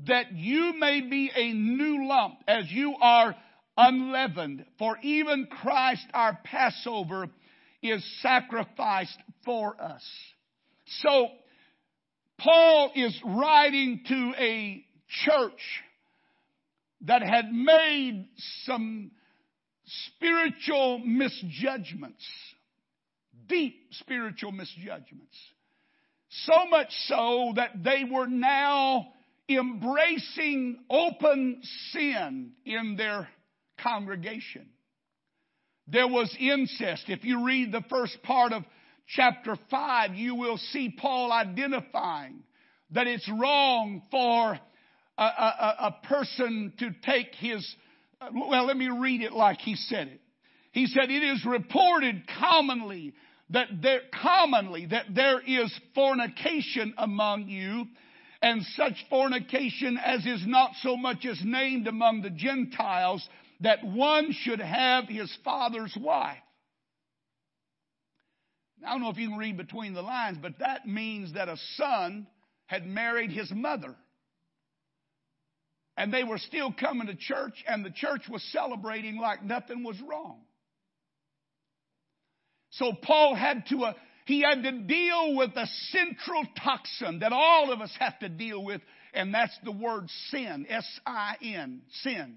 that 0.06 0.32
you 0.32 0.74
may 0.78 1.00
be 1.00 1.30
a 1.34 1.52
new 1.52 2.06
lump 2.06 2.36
as 2.48 2.70
you 2.70 2.94
are 3.00 3.34
unleavened. 3.76 4.64
For 4.78 4.96
even 5.02 5.46
Christ 5.46 6.06
our 6.12 6.38
Passover 6.44 7.28
is 7.82 8.04
sacrificed 8.20 9.18
for 9.44 9.80
us. 9.80 10.02
So, 11.00 11.28
Paul 12.38 12.92
is 12.94 13.18
writing 13.24 14.02
to 14.08 14.32
a 14.38 14.84
church 15.24 15.82
that 17.02 17.22
had 17.22 17.52
made 17.52 18.28
some 18.64 19.12
spiritual 20.06 20.98
misjudgments, 20.98 22.24
deep 23.48 23.74
spiritual 23.92 24.52
misjudgments. 24.52 25.36
So 26.46 26.66
much 26.70 26.90
so 27.06 27.52
that 27.56 27.82
they 27.84 28.04
were 28.10 28.26
now 28.26 29.08
embracing 29.48 30.78
open 30.88 31.60
sin 31.90 32.52
in 32.64 32.96
their 32.96 33.28
congregation. 33.82 34.68
There 35.88 36.08
was 36.08 36.34
incest. 36.38 37.04
If 37.08 37.24
you 37.24 37.44
read 37.44 37.72
the 37.72 37.84
first 37.90 38.22
part 38.22 38.52
of 38.52 38.62
chapter 39.08 39.56
5, 39.70 40.14
you 40.14 40.34
will 40.34 40.56
see 40.56 40.94
Paul 40.96 41.32
identifying 41.32 42.44
that 42.92 43.06
it's 43.06 43.28
wrong 43.28 44.02
for 44.10 44.58
a, 45.18 45.22
a, 45.22 45.76
a 45.80 46.06
person 46.06 46.72
to 46.78 46.90
take 47.04 47.34
his, 47.34 47.74
well, 48.34 48.66
let 48.66 48.76
me 48.76 48.88
read 48.88 49.22
it 49.22 49.32
like 49.32 49.58
he 49.58 49.76
said 49.76 50.08
it. 50.08 50.20
He 50.72 50.86
said, 50.86 51.10
It 51.10 51.22
is 51.22 51.44
reported 51.44 52.22
commonly 52.38 53.14
that 53.50 53.68
there 53.82 54.00
commonly 54.22 54.86
that 54.86 55.06
there 55.14 55.40
is 55.40 55.72
fornication 55.94 56.94
among 56.96 57.48
you 57.48 57.86
and 58.40 58.62
such 58.76 58.94
fornication 59.08 59.98
as 59.98 60.26
is 60.26 60.44
not 60.46 60.72
so 60.80 60.96
much 60.96 61.24
as 61.24 61.40
named 61.44 61.86
among 61.86 62.22
the 62.22 62.30
Gentiles 62.30 63.26
that 63.60 63.84
one 63.84 64.32
should 64.32 64.60
have 64.60 65.06
his 65.06 65.32
father's 65.44 65.96
wife. 65.98 66.38
I 68.84 68.90
don't 68.90 69.02
know 69.02 69.10
if 69.10 69.18
you 69.18 69.28
can 69.28 69.38
read 69.38 69.56
between 69.56 69.94
the 69.94 70.02
lines, 70.02 70.38
but 70.42 70.58
that 70.58 70.86
means 70.86 71.34
that 71.34 71.48
a 71.48 71.56
son 71.76 72.26
had 72.66 72.84
married 72.84 73.30
his 73.30 73.52
mother. 73.52 73.94
And 75.96 76.12
they 76.12 76.24
were 76.24 76.38
still 76.38 76.72
coming 76.72 77.06
to 77.08 77.14
church, 77.14 77.62
and 77.66 77.84
the 77.84 77.90
church 77.90 78.22
was 78.30 78.42
celebrating 78.52 79.18
like 79.18 79.44
nothing 79.44 79.84
was 79.84 80.00
wrong. 80.00 80.40
So 82.70 82.92
Paul 83.02 83.34
had 83.34 83.66
to, 83.68 83.84
uh, 83.84 83.92
he 84.24 84.40
had 84.40 84.62
to 84.62 84.72
deal 84.72 85.36
with 85.36 85.54
the 85.54 85.68
central 85.90 86.44
toxin 86.64 87.18
that 87.18 87.32
all 87.32 87.70
of 87.70 87.80
us 87.82 87.94
have 87.98 88.18
to 88.20 88.30
deal 88.30 88.64
with, 88.64 88.80
and 89.12 89.34
that's 89.34 89.56
the 89.64 89.72
word 89.72 90.08
sin. 90.30 90.66
S-I-N, 90.68 91.82
sin. 92.02 92.36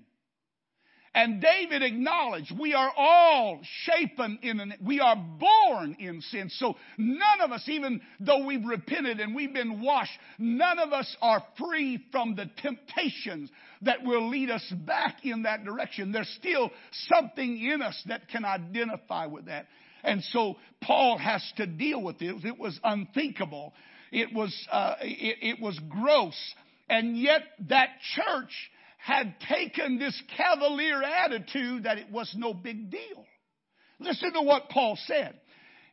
And 1.16 1.42
David 1.42 1.82
acknowledged 1.82 2.52
we 2.60 2.74
are 2.74 2.92
all 2.96 3.62
shapen 3.86 4.38
in 4.42 4.60
an, 4.60 4.74
we 4.86 5.00
are 5.00 5.16
born 5.16 5.96
in 5.98 6.20
sin. 6.20 6.50
So 6.50 6.76
none 6.98 7.40
of 7.42 7.54
us, 7.54 7.64
even 7.70 8.02
though 8.20 8.46
we've 8.46 8.66
repented 8.66 9.22
and 9.22 9.34
we've 9.34 9.54
been 9.54 9.82
washed, 9.82 10.12
none 10.38 10.78
of 10.78 10.92
us 10.92 11.16
are 11.22 11.42
free 11.58 12.06
from 12.12 12.36
the 12.36 12.50
temptations 12.62 13.50
that 13.84 14.04
will 14.04 14.30
lead 14.30 14.50
us 14.50 14.70
back 14.86 15.24
in 15.24 15.44
that 15.44 15.64
direction. 15.64 16.12
There's 16.12 16.36
still 16.38 16.70
something 17.08 17.64
in 17.66 17.82
us 17.82 18.04
that 18.08 18.28
can 18.28 18.44
identify 18.44 19.28
with 19.28 19.46
that. 19.46 19.68
And 20.04 20.22
so 20.22 20.58
Paul 20.84 21.18
has 21.18 21.42
to 21.56 21.66
deal 21.66 22.04
with 22.04 22.22
it. 22.22 22.44
It 22.44 22.60
was 22.60 22.78
unthinkable. 22.84 23.74
It 24.12 24.34
was, 24.34 24.54
uh, 24.70 24.96
it, 25.00 25.38
it 25.42 25.62
was 25.62 25.80
gross. 25.88 26.36
And 26.90 27.18
yet 27.18 27.42
that 27.70 27.90
church 28.16 28.52
had 29.06 29.36
taken 29.48 30.00
this 30.00 30.20
cavalier 30.36 31.04
attitude 31.04 31.84
that 31.84 32.00
it 32.00 32.12
was 32.12 32.34
no 32.36 32.56
big 32.56 32.90
deal. 32.90 33.26
Listen 34.00 34.34
to 34.34 34.42
what 34.42 34.70
Paul 34.70 34.98
said. 35.06 35.40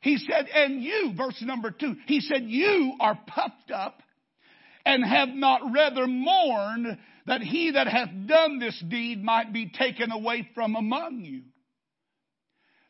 He 0.01 0.17
said, 0.17 0.47
and 0.49 0.83
you, 0.83 1.13
verse 1.15 1.41
number 1.43 1.71
two, 1.71 1.95
he 2.07 2.21
said, 2.21 2.45
you 2.45 2.95
are 3.01 3.19
puffed 3.27 3.71
up 3.73 4.03
and 4.87 5.05
have 5.05 5.29
not 5.29 5.61
rather 5.75 6.07
mourned 6.07 6.99
that 7.27 7.43
he 7.43 7.73
that 7.73 7.87
hath 7.87 8.09
done 8.27 8.59
this 8.59 8.83
deed 8.89 9.23
might 9.23 9.53
be 9.53 9.71
taken 9.71 10.11
away 10.11 10.49
from 10.55 10.75
among 10.75 11.21
you 11.21 11.43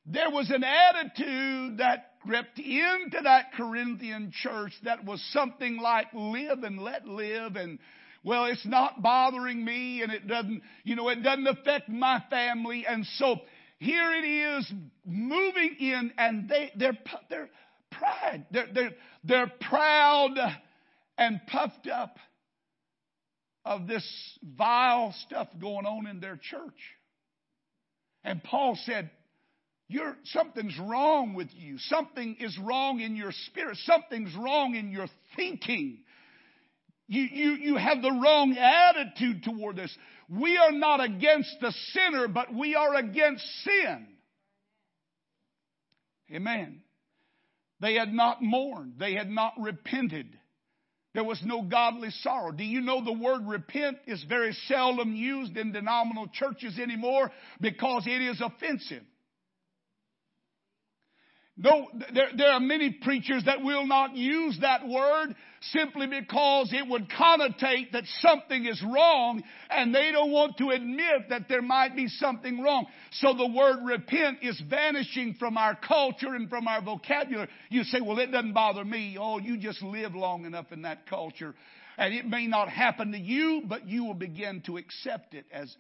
there 0.06 0.30
was 0.30 0.50
an 0.50 0.64
attitude 0.64 1.78
that 1.78 2.14
crept 2.24 2.58
into 2.58 3.18
that 3.22 3.52
Corinthian 3.52 4.32
church 4.32 4.72
that 4.84 5.04
was 5.04 5.22
something 5.32 5.78
like 5.78 6.06
live 6.12 6.62
and 6.64 6.80
let 6.80 7.06
live 7.06 7.56
and 7.56 7.78
well, 8.24 8.44
it's 8.44 8.64
not 8.66 9.02
bothering 9.02 9.64
me 9.64 10.02
and 10.02 10.12
it 10.12 10.28
doesn't, 10.28 10.62
you 10.84 10.96
know, 10.96 11.08
it 11.08 11.22
doesn't 11.22 11.46
affect 11.46 11.88
my 11.88 12.22
family. 12.30 12.86
And 12.86 13.04
so 13.16 13.36
here 13.78 14.12
it 14.12 14.24
is 14.24 14.72
moving 15.04 15.76
in 15.80 16.12
and 16.18 16.48
they, 16.48 16.70
they're, 16.76 16.98
they're 17.28 17.50
pride. 17.90 18.46
They're, 18.50 18.68
they're, 18.72 18.92
they're 19.24 19.52
proud 19.60 20.36
and 21.18 21.40
puffed 21.48 21.88
up 21.88 22.16
of 23.64 23.86
this 23.86 24.06
vile 24.56 25.14
stuff 25.26 25.48
going 25.60 25.86
on 25.86 26.06
in 26.06 26.20
their 26.20 26.36
church. 26.36 26.78
And 28.24 28.42
Paul 28.42 28.78
said, 28.84 29.10
you're, 29.88 30.16
something's 30.24 30.78
wrong 30.78 31.34
with 31.34 31.48
you. 31.52 31.76
Something 31.78 32.36
is 32.40 32.56
wrong 32.58 33.00
in 33.00 33.14
your 33.16 33.32
spirit. 33.46 33.76
Something's 33.84 34.34
wrong 34.36 34.74
in 34.74 34.90
your 34.90 35.06
thinking. 35.36 35.98
You, 37.12 37.28
you, 37.30 37.50
you 37.56 37.76
have 37.76 38.00
the 38.00 38.10
wrong 38.10 38.56
attitude 38.56 39.44
toward 39.44 39.76
this. 39.76 39.94
We 40.30 40.56
are 40.56 40.72
not 40.72 41.04
against 41.04 41.54
the 41.60 41.70
sinner, 41.92 42.26
but 42.26 42.54
we 42.54 42.74
are 42.74 42.94
against 42.94 43.44
sin. 43.64 44.06
Amen. 46.34 46.80
They 47.82 47.96
had 47.96 48.14
not 48.14 48.40
mourned. 48.40 48.94
They 48.98 49.12
had 49.12 49.28
not 49.28 49.52
repented. 49.60 50.26
There 51.12 51.22
was 51.22 51.38
no 51.44 51.60
godly 51.60 52.08
sorrow. 52.22 52.50
Do 52.50 52.64
you 52.64 52.80
know 52.80 53.04
the 53.04 53.12
word 53.12 53.42
repent 53.46 53.98
is 54.06 54.24
very 54.26 54.54
seldom 54.66 55.14
used 55.14 55.58
in 55.58 55.70
denominational 55.70 56.28
churches 56.32 56.78
anymore 56.78 57.30
because 57.60 58.04
it 58.06 58.22
is 58.22 58.40
offensive. 58.40 59.02
No, 61.58 61.86
there, 62.14 62.28
there 62.34 62.52
are 62.52 62.60
many 62.60 62.90
preachers 62.90 63.44
that 63.44 63.62
will 63.62 63.86
not 63.86 64.16
use 64.16 64.58
that 64.62 64.88
word 64.88 65.34
simply 65.60 66.06
because 66.06 66.72
it 66.72 66.88
would 66.88 67.10
connotate 67.10 67.92
that 67.92 68.04
something 68.20 68.64
is 68.64 68.82
wrong 68.82 69.42
and 69.68 69.94
they 69.94 70.10
don't 70.12 70.32
want 70.32 70.56
to 70.58 70.70
admit 70.70 71.28
that 71.28 71.50
there 71.50 71.60
might 71.60 71.94
be 71.94 72.08
something 72.08 72.62
wrong. 72.62 72.86
So 73.12 73.34
the 73.34 73.46
word 73.46 73.84
repent 73.84 74.38
is 74.40 74.60
vanishing 74.68 75.36
from 75.38 75.58
our 75.58 75.76
culture 75.76 76.34
and 76.34 76.48
from 76.48 76.66
our 76.66 76.80
vocabulary. 76.80 77.48
You 77.68 77.84
say, 77.84 78.00
well, 78.00 78.18
it 78.18 78.32
doesn't 78.32 78.54
bother 78.54 78.84
me. 78.84 79.18
Oh, 79.20 79.38
you 79.38 79.58
just 79.58 79.82
live 79.82 80.14
long 80.14 80.46
enough 80.46 80.72
in 80.72 80.82
that 80.82 81.06
culture. 81.06 81.54
And 81.98 82.14
it 82.14 82.26
may 82.26 82.46
not 82.46 82.70
happen 82.70 83.12
to 83.12 83.18
you, 83.18 83.62
but 83.68 83.86
you 83.86 84.04
will 84.06 84.14
begin 84.14 84.62
to 84.66 84.78
accept 84.78 85.34
it 85.34 85.44
as 85.52 85.76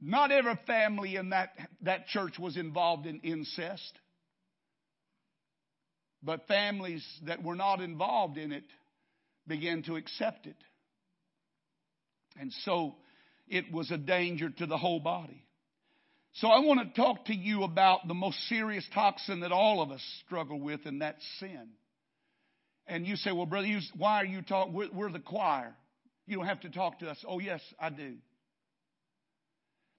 not 0.00 0.30
every 0.30 0.58
family 0.68 1.16
in 1.16 1.30
that, 1.30 1.50
that 1.82 2.06
church 2.06 2.38
was 2.38 2.56
involved 2.56 3.06
in 3.06 3.18
incest. 3.20 3.92
But 6.22 6.46
families 6.46 7.06
that 7.26 7.42
were 7.42 7.54
not 7.54 7.80
involved 7.80 8.36
in 8.36 8.52
it 8.52 8.64
began 9.46 9.82
to 9.84 9.96
accept 9.96 10.46
it. 10.46 10.56
And 12.38 12.52
so 12.64 12.94
it 13.48 13.72
was 13.72 13.90
a 13.90 13.96
danger 13.96 14.50
to 14.50 14.66
the 14.66 14.78
whole 14.78 15.00
body. 15.00 15.44
So 16.34 16.48
I 16.48 16.60
want 16.60 16.80
to 16.80 17.00
talk 17.00 17.24
to 17.26 17.34
you 17.34 17.64
about 17.64 18.06
the 18.06 18.14
most 18.14 18.38
serious 18.48 18.86
toxin 18.94 19.40
that 19.40 19.50
all 19.50 19.82
of 19.82 19.90
us 19.90 20.02
struggle 20.24 20.60
with, 20.60 20.80
and 20.84 21.02
that's 21.02 21.24
sin. 21.40 21.70
And 22.86 23.06
you 23.06 23.16
say, 23.16 23.32
well, 23.32 23.46
brother, 23.46 23.68
why 23.96 24.22
are 24.22 24.24
you 24.24 24.42
talking? 24.42 24.72
We're, 24.72 24.90
we're 24.92 25.12
the 25.12 25.18
choir. 25.18 25.74
You 26.26 26.36
don't 26.36 26.46
have 26.46 26.60
to 26.60 26.70
talk 26.70 27.00
to 27.00 27.10
us. 27.10 27.18
Oh, 27.26 27.40
yes, 27.40 27.60
I 27.80 27.90
do. 27.90 28.14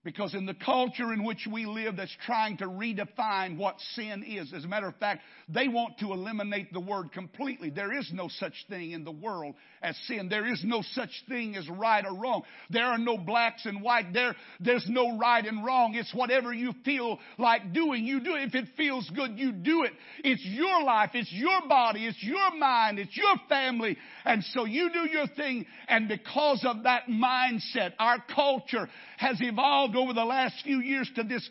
Because 0.04 0.34
in 0.34 0.47
the 0.47 0.56
culture 0.56 1.14
in 1.14 1.24
which 1.24 1.47
we 1.52 1.68
live 1.68 1.97
that's 1.97 2.16
trying 2.26 2.58
to 2.58 2.66
redefine 2.66 3.56
what 3.56 3.80
sin 3.93 4.24
is, 4.24 4.52
as 4.52 4.66
a 4.66 4.68
matter 4.68 4.88
of 4.88 4.95
fact, 4.95 5.22
they 5.47 5.68
want 5.68 5.99
to 5.99 6.12
eliminate 6.12 6.74
the 6.74 6.80
word 6.80 7.12
completely. 7.12 7.70
There 7.70 7.95
is 7.95 8.10
no 8.12 8.28
such 8.28 8.66
thing 8.68 8.91
in 8.91 9.04
the 9.04 9.12
world 9.12 9.54
as 9.84 9.95
sin. 10.08 10.28
There 10.28 10.52
is 10.52 10.64
no 10.66 10.82
such 10.93 11.12
thing 11.30 11.56
as 11.56 11.70
right 11.70 12.04
or 12.04 12.16
wrong. 12.16 12.41
There 12.72 12.86
are 12.86 12.97
no 12.97 13.16
blacks 13.16 13.68
and 13.68 13.84
white. 13.84 14.12
There, 14.12 14.36
there's 14.60 14.88
no 14.89 15.20
right 15.20 15.45
and 15.45 15.64
wrong. 15.64 15.93
It's 15.93 16.16
whatever 16.16 16.52
you 16.52 16.74
feel 16.84 17.20
like 17.38 17.72
doing. 17.72 18.04
You 18.04 18.22
do 18.22 18.34
it. 18.34 18.47
If 18.47 18.56
it 18.56 18.70
feels 18.76 19.08
good, 19.16 19.38
you 19.38 19.52
do 19.52 19.84
it. 19.84 19.91
It's 20.24 20.43
your 20.43 20.84
life. 20.84 21.12
It's 21.14 21.32
your 21.32 21.68
body. 21.70 22.08
It's 22.08 22.24
your 22.24 22.58
mind. 22.58 22.97
It's 22.97 23.16
your 23.16 23.36
family. 23.47 23.97
And 24.26 24.43
so 24.45 24.66
you 24.66 24.91
do 24.91 25.08
your 25.12 25.28
thing. 25.28 25.68
And 25.88 26.08
because 26.08 26.66
of 26.68 26.84
that 26.84 27.04
mindset, 27.08 27.93
our 27.99 28.18
culture 28.34 28.89
has 29.18 29.38
evolved 29.41 29.90
evolved 29.91 29.97
over 29.97 30.13
the 30.13 30.25
last 30.25 30.55
few 30.63 30.79
years 30.79 31.09
to 31.15 31.23
this 31.23 31.47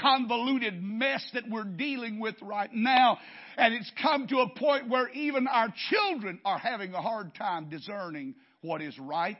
convoluted 0.00 0.82
mess 0.82 1.28
that 1.34 1.44
we're 1.48 1.64
dealing 1.64 2.20
with 2.20 2.34
right 2.42 2.70
now. 2.72 3.18
And 3.56 3.74
it's 3.74 3.90
come 4.02 4.26
to 4.28 4.38
a 4.38 4.48
point 4.48 4.88
where 4.88 5.08
even 5.10 5.46
our 5.46 5.72
children 5.90 6.40
are 6.44 6.58
having 6.58 6.94
a 6.94 7.00
hard 7.00 7.34
time 7.34 7.68
discerning 7.68 8.34
what 8.60 8.82
is 8.82 8.98
right 8.98 9.38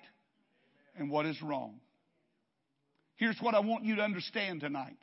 and 0.96 1.10
what 1.10 1.26
is 1.26 1.40
wrong. 1.42 1.80
Here's 3.16 3.38
what 3.40 3.54
I 3.54 3.60
want 3.60 3.84
you 3.84 3.96
to 3.96 4.02
understand 4.02 4.60
tonight. 4.60 4.96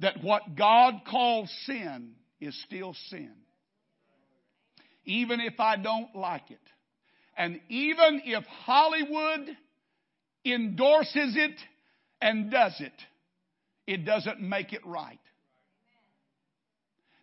That 0.00 0.22
what 0.22 0.56
God 0.56 0.94
calls 1.08 1.52
sin 1.66 2.12
is 2.40 2.60
still 2.66 2.94
sin. 3.08 3.32
Even 5.04 5.40
if 5.40 5.60
I 5.60 5.76
don't 5.76 6.14
like 6.14 6.50
it. 6.50 6.58
And 7.36 7.60
even 7.68 8.22
if 8.24 8.44
Hollywood 8.64 9.56
endorses 10.44 11.36
it 11.36 11.58
and 12.20 12.50
does 12.50 12.74
it, 12.80 12.92
it 13.86 14.04
doesn't 14.04 14.40
make 14.40 14.72
it 14.72 14.84
right. 14.86 15.18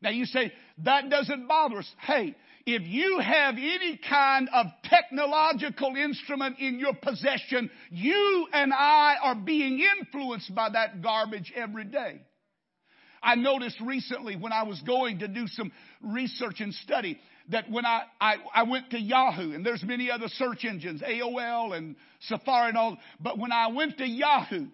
Now 0.01 0.09
you 0.09 0.25
say, 0.25 0.51
that 0.79 1.09
doesn't 1.09 1.47
bother 1.47 1.77
us. 1.77 1.95
Hey, 1.99 2.35
if 2.65 2.83
you 2.83 3.19
have 3.19 3.55
any 3.55 3.99
kind 4.07 4.49
of 4.53 4.67
technological 4.83 5.95
instrument 5.95 6.59
in 6.59 6.79
your 6.79 6.93
possession, 6.93 7.69
you 7.89 8.47
and 8.53 8.73
I 8.73 9.15
are 9.21 9.35
being 9.35 9.79
influenced 9.99 10.53
by 10.53 10.69
that 10.69 11.01
garbage 11.01 11.51
every 11.55 11.85
day. 11.85 12.21
I 13.23 13.35
noticed 13.35 13.79
recently 13.81 14.35
when 14.35 14.51
I 14.51 14.63
was 14.63 14.81
going 14.81 15.19
to 15.19 15.27
do 15.27 15.45
some 15.47 15.71
research 16.01 16.59
and 16.59 16.73
study 16.73 17.19
that 17.49 17.69
when 17.69 17.85
I, 17.85 18.03
I, 18.19 18.35
I 18.53 18.63
went 18.63 18.91
to 18.91 18.99
Yahoo, 18.99 19.53
and 19.53 19.65
there's 19.65 19.83
many 19.83 20.09
other 20.09 20.27
search 20.27 20.65
engines, 20.65 21.01
AOL 21.01 21.75
and 21.75 21.95
Safari 22.21 22.69
and 22.69 22.77
all, 22.77 22.97
but 23.19 23.37
when 23.37 23.51
I 23.51 23.67
went 23.67 23.97
to 23.99 24.07
Yahoo, 24.07 24.67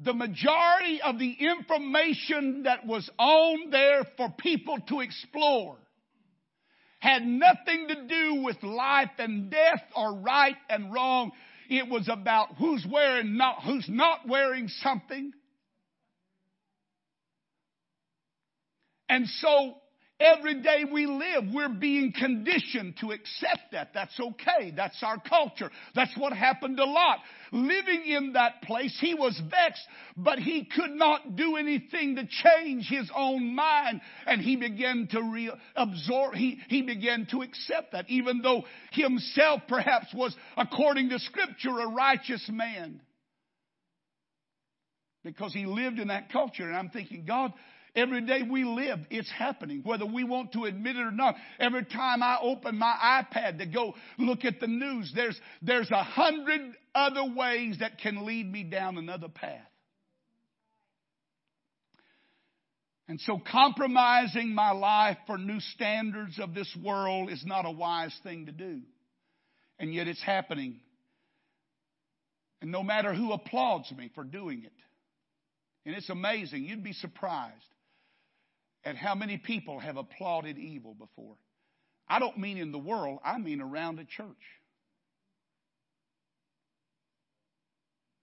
the 0.00 0.14
majority 0.14 1.00
of 1.02 1.18
the 1.18 1.32
information 1.32 2.62
that 2.64 2.86
was 2.86 3.08
on 3.18 3.70
there 3.70 4.04
for 4.16 4.30
people 4.38 4.78
to 4.88 5.00
explore 5.00 5.76
had 7.00 7.24
nothing 7.24 7.88
to 7.88 8.06
do 8.06 8.42
with 8.42 8.62
life 8.62 9.10
and 9.18 9.50
death 9.50 9.82
or 9.96 10.14
right 10.14 10.56
and 10.68 10.92
wrong. 10.92 11.32
It 11.68 11.88
was 11.88 12.08
about 12.08 12.56
who's 12.58 12.86
wearing 12.90 13.36
not, 13.36 13.62
who's 13.64 13.88
not 13.88 14.26
wearing 14.28 14.68
something. 14.68 15.32
And 19.08 19.26
so 19.26 19.74
Every 20.20 20.62
day 20.62 20.84
we 20.90 21.06
live, 21.06 21.44
we're 21.54 21.68
being 21.68 22.12
conditioned 22.12 22.96
to 23.00 23.12
accept 23.12 23.70
that. 23.70 23.90
That's 23.94 24.18
okay. 24.18 24.72
That's 24.74 25.00
our 25.04 25.20
culture. 25.20 25.70
That's 25.94 26.10
what 26.16 26.32
happened 26.32 26.76
to 26.78 26.84
Lot. 26.84 27.18
Living 27.52 28.02
in 28.04 28.32
that 28.32 28.62
place, 28.62 28.98
he 29.00 29.14
was 29.14 29.40
vexed, 29.48 29.86
but 30.16 30.40
he 30.40 30.64
could 30.64 30.90
not 30.90 31.36
do 31.36 31.54
anything 31.54 32.16
to 32.16 32.26
change 32.26 32.88
his 32.88 33.08
own 33.14 33.54
mind. 33.54 34.00
And 34.26 34.40
he 34.40 34.56
began 34.56 35.06
to 35.12 35.22
re- 35.22 35.52
absorb, 35.76 36.34
he, 36.34 36.58
he 36.68 36.82
began 36.82 37.28
to 37.30 37.42
accept 37.42 37.92
that, 37.92 38.10
even 38.10 38.42
though 38.42 38.64
himself 38.90 39.62
perhaps 39.68 40.12
was, 40.12 40.34
according 40.56 41.10
to 41.10 41.20
scripture, 41.20 41.78
a 41.78 41.94
righteous 41.94 42.44
man. 42.52 43.00
Because 45.22 45.52
he 45.52 45.64
lived 45.64 46.00
in 46.00 46.08
that 46.08 46.32
culture. 46.32 46.64
And 46.64 46.76
I'm 46.76 46.90
thinking, 46.90 47.24
God, 47.24 47.52
Every 47.98 48.20
day 48.20 48.42
we 48.48 48.62
live, 48.62 49.00
it's 49.10 49.30
happening, 49.30 49.80
whether 49.82 50.06
we 50.06 50.22
want 50.22 50.52
to 50.52 50.66
admit 50.66 50.94
it 50.94 51.00
or 51.00 51.10
not. 51.10 51.34
Every 51.58 51.84
time 51.84 52.22
I 52.22 52.38
open 52.40 52.78
my 52.78 53.24
iPad 53.34 53.58
to 53.58 53.66
go 53.66 53.94
look 54.18 54.44
at 54.44 54.60
the 54.60 54.68
news, 54.68 55.10
there's, 55.16 55.38
there's 55.62 55.90
a 55.90 56.04
hundred 56.04 56.60
other 56.94 57.24
ways 57.34 57.78
that 57.80 57.98
can 57.98 58.24
lead 58.24 58.50
me 58.50 58.62
down 58.62 58.98
another 58.98 59.26
path. 59.26 59.66
And 63.08 63.20
so 63.20 63.40
compromising 63.50 64.54
my 64.54 64.70
life 64.70 65.16
for 65.26 65.36
new 65.36 65.58
standards 65.58 66.38
of 66.38 66.54
this 66.54 66.72
world 66.84 67.32
is 67.32 67.42
not 67.44 67.66
a 67.66 67.70
wise 67.70 68.16
thing 68.22 68.46
to 68.46 68.52
do. 68.52 68.80
And 69.80 69.92
yet 69.92 70.06
it's 70.06 70.22
happening. 70.22 70.78
And 72.62 72.70
no 72.70 72.84
matter 72.84 73.12
who 73.12 73.32
applauds 73.32 73.90
me 73.90 74.12
for 74.14 74.22
doing 74.22 74.62
it. 74.64 74.72
And 75.84 75.96
it's 75.96 76.10
amazing. 76.10 76.64
You'd 76.64 76.84
be 76.84 76.92
surprised 76.92 77.54
at 78.84 78.96
how 78.96 79.14
many 79.14 79.36
people 79.36 79.78
have 79.80 79.96
applauded 79.96 80.58
evil 80.58 80.94
before. 80.94 81.36
I 82.08 82.18
don't 82.18 82.38
mean 82.38 82.58
in 82.58 82.72
the 82.72 82.78
world, 82.78 83.20
I 83.24 83.38
mean 83.38 83.60
around 83.60 83.98
a 83.98 84.04
church. 84.04 84.36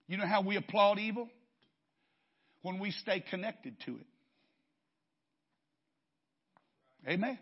You 0.07 0.17
know 0.17 0.27
how 0.27 0.41
we 0.41 0.55
applaud 0.55 0.99
evil? 0.99 1.29
When 2.61 2.79
we 2.79 2.91
stay 2.91 3.23
connected 3.29 3.75
to 3.85 3.97
it. 3.97 4.07
Amen. 7.07 7.37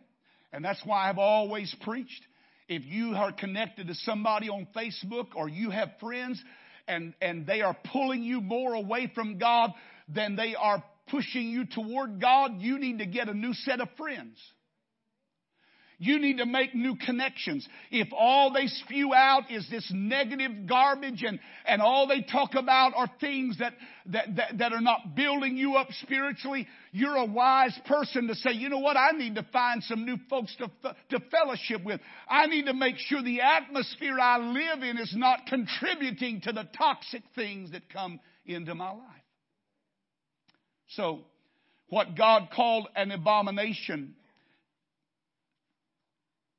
And 0.51 0.63
that's 0.63 0.81
why 0.85 1.09
I've 1.09 1.17
always 1.17 1.73
preached. 1.81 2.21
If 2.67 2.83
you 2.85 3.15
are 3.15 3.31
connected 3.31 3.87
to 3.87 3.95
somebody 3.95 4.49
on 4.49 4.67
Facebook 4.75 5.27
or 5.35 5.47
you 5.49 5.69
have 5.69 5.89
friends 5.99 6.41
and, 6.87 7.13
and 7.21 7.45
they 7.45 7.61
are 7.61 7.75
pulling 7.91 8.23
you 8.23 8.41
more 8.41 8.73
away 8.73 9.11
from 9.13 9.37
God 9.37 9.71
than 10.13 10.35
they 10.35 10.55
are 10.55 10.83
pushing 11.09 11.49
you 11.49 11.65
toward 11.65 12.19
God, 12.21 12.53
you 12.59 12.79
need 12.79 12.99
to 12.99 13.05
get 13.05 13.29
a 13.29 13.33
new 13.33 13.53
set 13.53 13.81
of 13.81 13.89
friends. 13.97 14.37
You 16.03 16.19
need 16.19 16.39
to 16.39 16.45
make 16.45 16.75
new 16.75 16.97
connections. 16.97 17.65
If 17.89 18.09
all 18.11 18.51
they 18.51 18.67
spew 18.67 19.13
out 19.13 19.49
is 19.49 19.65
this 19.69 19.89
negative 19.95 20.67
garbage 20.67 21.23
and, 21.23 21.39
and 21.65 21.81
all 21.81 22.07
they 22.07 22.21
talk 22.21 22.55
about 22.55 22.93
are 22.93 23.09
things 23.21 23.59
that, 23.59 23.73
that, 24.07 24.35
that, 24.35 24.57
that, 24.57 24.73
are 24.73 24.81
not 24.81 25.15
building 25.15 25.55
you 25.55 25.75
up 25.75 25.87
spiritually, 26.01 26.67
you're 26.91 27.15
a 27.15 27.25
wise 27.25 27.79
person 27.85 28.27
to 28.27 28.35
say, 28.35 28.51
you 28.51 28.67
know 28.67 28.79
what, 28.79 28.97
I 28.97 29.11
need 29.11 29.35
to 29.35 29.47
find 29.53 29.81
some 29.83 30.03
new 30.05 30.17
folks 30.29 30.53
to, 30.57 30.69
to 31.11 31.23
fellowship 31.31 31.85
with. 31.85 32.01
I 32.27 32.47
need 32.47 32.65
to 32.65 32.73
make 32.73 32.97
sure 32.97 33.23
the 33.23 33.39
atmosphere 33.39 34.19
I 34.19 34.39
live 34.39 34.83
in 34.83 34.97
is 34.97 35.13
not 35.15 35.45
contributing 35.47 36.41
to 36.41 36.51
the 36.51 36.67
toxic 36.77 37.23
things 37.33 37.71
that 37.71 37.89
come 37.89 38.19
into 38.45 38.75
my 38.75 38.91
life. 38.91 39.22
So, 40.95 41.21
what 41.89 42.15
God 42.15 42.49
called 42.55 42.87
an 42.95 43.11
abomination 43.11 44.15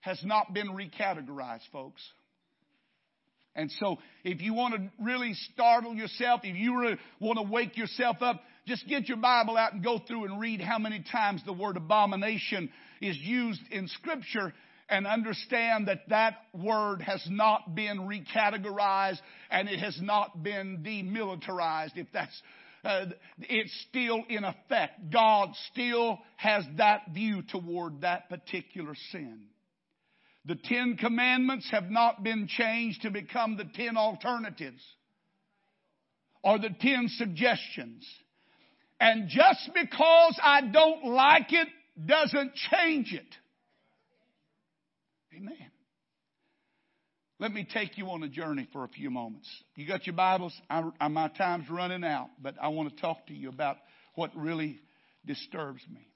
has 0.00 0.20
not 0.24 0.52
been 0.52 0.68
recategorized, 0.68 1.68
folks. 1.72 2.02
And 3.56 3.70
so, 3.80 3.98
if 4.24 4.40
you 4.40 4.54
want 4.54 4.74
to 4.74 4.90
really 5.02 5.34
startle 5.52 5.94
yourself, 5.94 6.40
if 6.42 6.56
you 6.56 6.78
really 6.78 6.96
want 7.20 7.38
to 7.38 7.44
wake 7.44 7.76
yourself 7.76 8.16
up, 8.20 8.42
just 8.66 8.86
get 8.88 9.08
your 9.08 9.18
Bible 9.18 9.56
out 9.56 9.72
and 9.72 9.84
go 9.84 9.98
through 9.98 10.24
and 10.24 10.40
read 10.40 10.60
how 10.60 10.78
many 10.78 11.04
times 11.10 11.42
the 11.44 11.52
word 11.52 11.76
abomination 11.76 12.70
is 13.00 13.16
used 13.16 13.60
in 13.70 13.88
Scripture 13.88 14.52
and 14.88 15.06
understand 15.06 15.88
that 15.88 16.08
that 16.08 16.34
word 16.52 17.00
has 17.02 17.24
not 17.30 17.74
been 17.74 18.00
recategorized 18.00 19.20
and 19.50 19.68
it 19.68 19.78
has 19.78 19.98
not 20.00 20.42
been 20.42 20.82
demilitarized, 20.82 21.96
if 21.96 22.06
that's 22.12 22.42
uh, 22.84 23.06
it's 23.38 23.86
still 23.88 24.22
in 24.28 24.44
effect. 24.44 25.10
God 25.12 25.50
still 25.72 26.18
has 26.36 26.64
that 26.76 27.12
view 27.12 27.42
toward 27.42 28.02
that 28.02 28.28
particular 28.28 28.94
sin. 29.10 29.40
The 30.44 30.56
Ten 30.56 30.96
Commandments 30.98 31.68
have 31.70 31.90
not 31.90 32.22
been 32.22 32.46
changed 32.46 33.02
to 33.02 33.10
become 33.10 33.56
the 33.56 33.64
Ten 33.64 33.96
Alternatives 33.96 34.82
or 36.42 36.58
the 36.58 36.74
Ten 36.80 37.08
Suggestions. 37.08 38.06
And 39.00 39.28
just 39.28 39.70
because 39.72 40.38
I 40.42 40.60
don't 40.60 41.06
like 41.06 41.52
it 41.52 41.68
doesn't 42.06 42.52
change 42.70 43.14
it. 43.14 43.36
Amen. 45.34 45.70
Let 47.44 47.52
me 47.52 47.68
take 47.70 47.98
you 47.98 48.06
on 48.06 48.22
a 48.22 48.28
journey 48.28 48.66
for 48.72 48.84
a 48.84 48.88
few 48.88 49.10
moments. 49.10 49.46
You 49.76 49.86
got 49.86 50.06
your 50.06 50.16
Bibles? 50.16 50.58
I, 50.70 50.82
I, 50.98 51.08
my 51.08 51.28
time's 51.28 51.68
running 51.68 52.02
out, 52.02 52.30
but 52.42 52.54
I 52.58 52.68
want 52.68 52.88
to 52.88 53.02
talk 53.02 53.26
to 53.26 53.34
you 53.34 53.50
about 53.50 53.76
what 54.14 54.30
really 54.34 54.80
disturbs 55.26 55.82
me. 55.92 56.08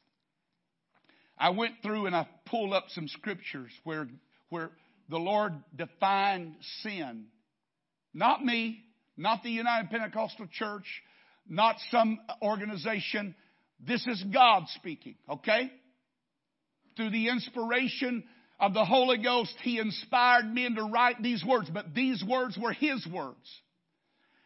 I 1.39 1.51
went 1.51 1.75
through 1.83 2.07
and 2.07 2.17
I 2.17 2.27
pulled 2.47 2.73
up 2.73 2.85
some 2.89 3.09
scriptures 3.09 3.71
where, 3.85 4.09
where 4.49 4.71
the 5.11 5.19
Lord 5.19 5.53
defined 5.77 6.55
sin. 6.81 7.27
Not 8.15 8.43
me, 8.43 8.81
not 9.19 9.43
the 9.43 9.51
United 9.51 9.91
Pentecostal 9.91 10.47
Church, 10.51 10.87
not 11.47 11.77
some 11.91 12.21
organization. 12.41 13.35
This 13.87 14.07
is 14.07 14.25
God 14.33 14.63
speaking, 14.77 15.17
okay? 15.29 15.71
Through 16.97 17.11
the 17.11 17.29
inspiration 17.29 18.25
of 18.61 18.75
the 18.75 18.85
Holy 18.85 19.19
Ghost, 19.19 19.55
He 19.63 19.79
inspired 19.79 20.47
men 20.47 20.75
to 20.75 20.85
write 20.85 21.23
these 21.23 21.45
words, 21.45 21.71
but 21.73 21.95
these 21.95 22.23
words 22.25 22.59
were 22.61 22.73
His 22.73 23.07
words. 23.07 23.37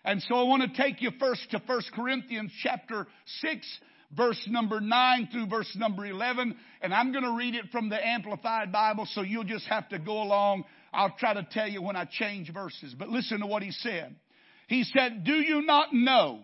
And 0.04 0.20
so 0.22 0.34
I 0.34 0.42
want 0.42 0.62
to 0.62 0.82
take 0.82 1.00
you 1.00 1.10
first 1.18 1.50
to 1.52 1.62
1 1.64 1.82
Corinthians 1.94 2.52
chapter 2.62 3.06
6, 3.40 3.78
verse 4.16 4.42
number 4.48 4.80
9 4.80 5.28
through 5.32 5.46
verse 5.46 5.72
number 5.76 6.04
11. 6.06 6.56
And 6.80 6.92
I'm 6.92 7.12
going 7.12 7.24
to 7.24 7.36
read 7.36 7.54
it 7.54 7.66
from 7.70 7.88
the 7.88 8.04
Amplified 8.04 8.72
Bible, 8.72 9.06
so 9.12 9.22
you'll 9.22 9.44
just 9.44 9.66
have 9.66 9.88
to 9.90 9.98
go 9.98 10.22
along. 10.22 10.64
I'll 10.92 11.14
try 11.18 11.34
to 11.34 11.46
tell 11.50 11.68
you 11.68 11.82
when 11.82 11.96
I 11.96 12.04
change 12.04 12.52
verses. 12.52 12.94
But 12.98 13.08
listen 13.08 13.40
to 13.40 13.46
what 13.46 13.62
he 13.62 13.70
said. 13.70 14.16
He 14.66 14.84
said, 14.84 15.24
Do 15.24 15.34
you 15.34 15.62
not 15.62 15.92
know 15.92 16.40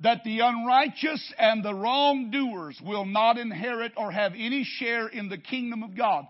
that 0.00 0.22
the 0.24 0.40
unrighteous 0.40 1.32
and 1.38 1.64
the 1.64 1.74
wrongdoers 1.74 2.80
will 2.84 3.04
not 3.04 3.38
inherit 3.38 3.92
or 3.96 4.10
have 4.10 4.32
any 4.32 4.64
share 4.64 5.08
in 5.08 5.28
the 5.28 5.38
kingdom 5.38 5.82
of 5.82 5.96
God? 5.96 6.26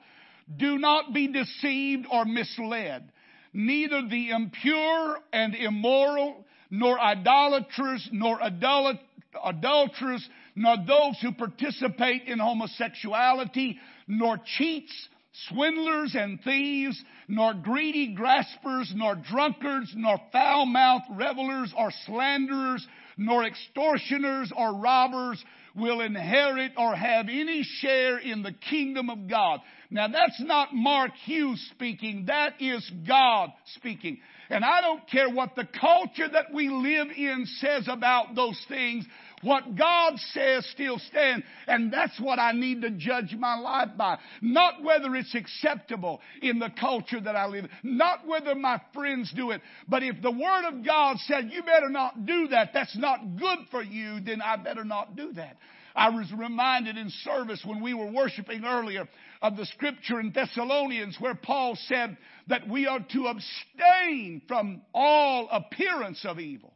Do 0.57 0.79
not 0.79 1.13
be 1.13 1.29
deceived 1.29 2.07
or 2.11 2.25
misled. 2.25 3.11
Neither 3.53 4.03
the 4.09 4.31
impure 4.31 5.19
and 5.33 5.55
immoral, 5.55 6.45
nor 6.71 7.01
idolaters, 7.01 8.09
nor 8.13 8.39
adulterers, 8.41 10.29
nor 10.55 10.77
those 10.87 11.19
who 11.21 11.33
participate 11.33 12.25
in 12.25 12.39
homosexuality, 12.39 13.79
nor 14.07 14.39
cheats, 14.57 15.09
swindlers 15.49 16.15
and 16.15 16.41
thieves, 16.43 17.03
nor 17.29 17.55
greedy 17.55 18.15
graspers, 18.15 18.93
nor 18.95 19.17
drunkards, 19.17 19.93
nor 19.97 20.21
foul-mouthed 20.33 21.07
revelers, 21.11 21.73
or 21.77 21.91
slanderers, 22.07 22.87
nor 23.17 23.45
extortioners 23.45 24.53
or 24.57 24.75
robbers 24.75 25.43
will 25.75 26.01
inherit 26.01 26.73
or 26.77 26.95
have 26.95 27.27
any 27.29 27.63
share 27.63 28.19
in 28.19 28.43
the 28.43 28.53
kingdom 28.53 29.11
of 29.11 29.29
God. 29.29 29.61
Now 29.91 30.09
that's 30.09 30.41
not 30.41 30.75
Mark 30.75 31.13
Hughes 31.25 31.65
speaking, 31.75 32.27
that 32.27 32.61
is 32.61 32.89
God 33.07 33.51
speaking. 33.77 34.19
And 34.49 34.65
I 34.65 34.81
don't 34.81 35.09
care 35.09 35.31
what 35.31 35.55
the 35.55 35.69
culture 35.81 36.29
that 36.29 36.53
we 36.53 36.69
live 36.69 37.09
in 37.17 37.47
says 37.47 37.87
about 37.89 38.35
those 38.35 38.61
things. 38.69 39.07
What 39.43 39.75
God 39.75 40.19
says 40.33 40.67
still 40.67 40.99
stands. 40.99 41.47
And 41.67 41.93
that's 41.93 42.21
what 42.21 42.39
I 42.39 42.53
need 42.53 42.83
to 42.83 42.91
judge 42.91 43.35
my 43.39 43.59
life 43.59 43.91
by. 43.97 44.19
Not 44.43 44.83
whether 44.83 45.15
it's 45.15 45.35
acceptable 45.35 46.21
in 46.43 46.59
the 46.59 46.71
culture 46.79 47.21
that 47.21 47.37
I 47.37 47.47
live 47.47 47.65
in. 47.65 47.97
Not 47.97 48.27
whether 48.27 48.55
my 48.55 48.81
friends 48.93 49.33
do 49.35 49.51
it. 49.51 49.63
But 49.89 50.03
if 50.03 50.21
the 50.21 50.31
Word 50.31 50.69
of 50.69 50.85
God 50.85 51.17
said, 51.21 51.51
you 51.51 51.63
better 51.63 51.89
not 51.89 52.27
do 52.27 52.49
that, 52.49 52.71
that's 52.75 52.97
not 52.97 53.39
good 53.39 53.59
for 53.71 53.83
you, 53.83 54.21
then 54.21 54.43
I 54.43 54.57
better 54.57 54.85
not 54.85 55.17
do 55.17 55.33
that. 55.33 55.57
I 55.95 56.11
was 56.11 56.31
reminded 56.33 56.97
in 56.97 57.11
service 57.25 57.63
when 57.65 57.83
we 57.83 57.95
were 57.95 58.11
worshiping 58.11 58.65
earlier 58.65 59.09
of 59.43 59.57
the 59.57 59.67
scripture 59.67 60.21
in 60.21 60.33
Thessalonians 60.33 61.17
where 61.19 61.35
Paul 61.35 61.77
said 61.87 62.17
that 62.49 62.69
we 62.69 62.87
are 62.87 63.05
to 63.13 63.27
abstain 63.27 64.43
from 64.47 64.83
all 64.95 65.49
appearance 65.51 66.25
of 66.25 66.39
evil. 66.39 66.73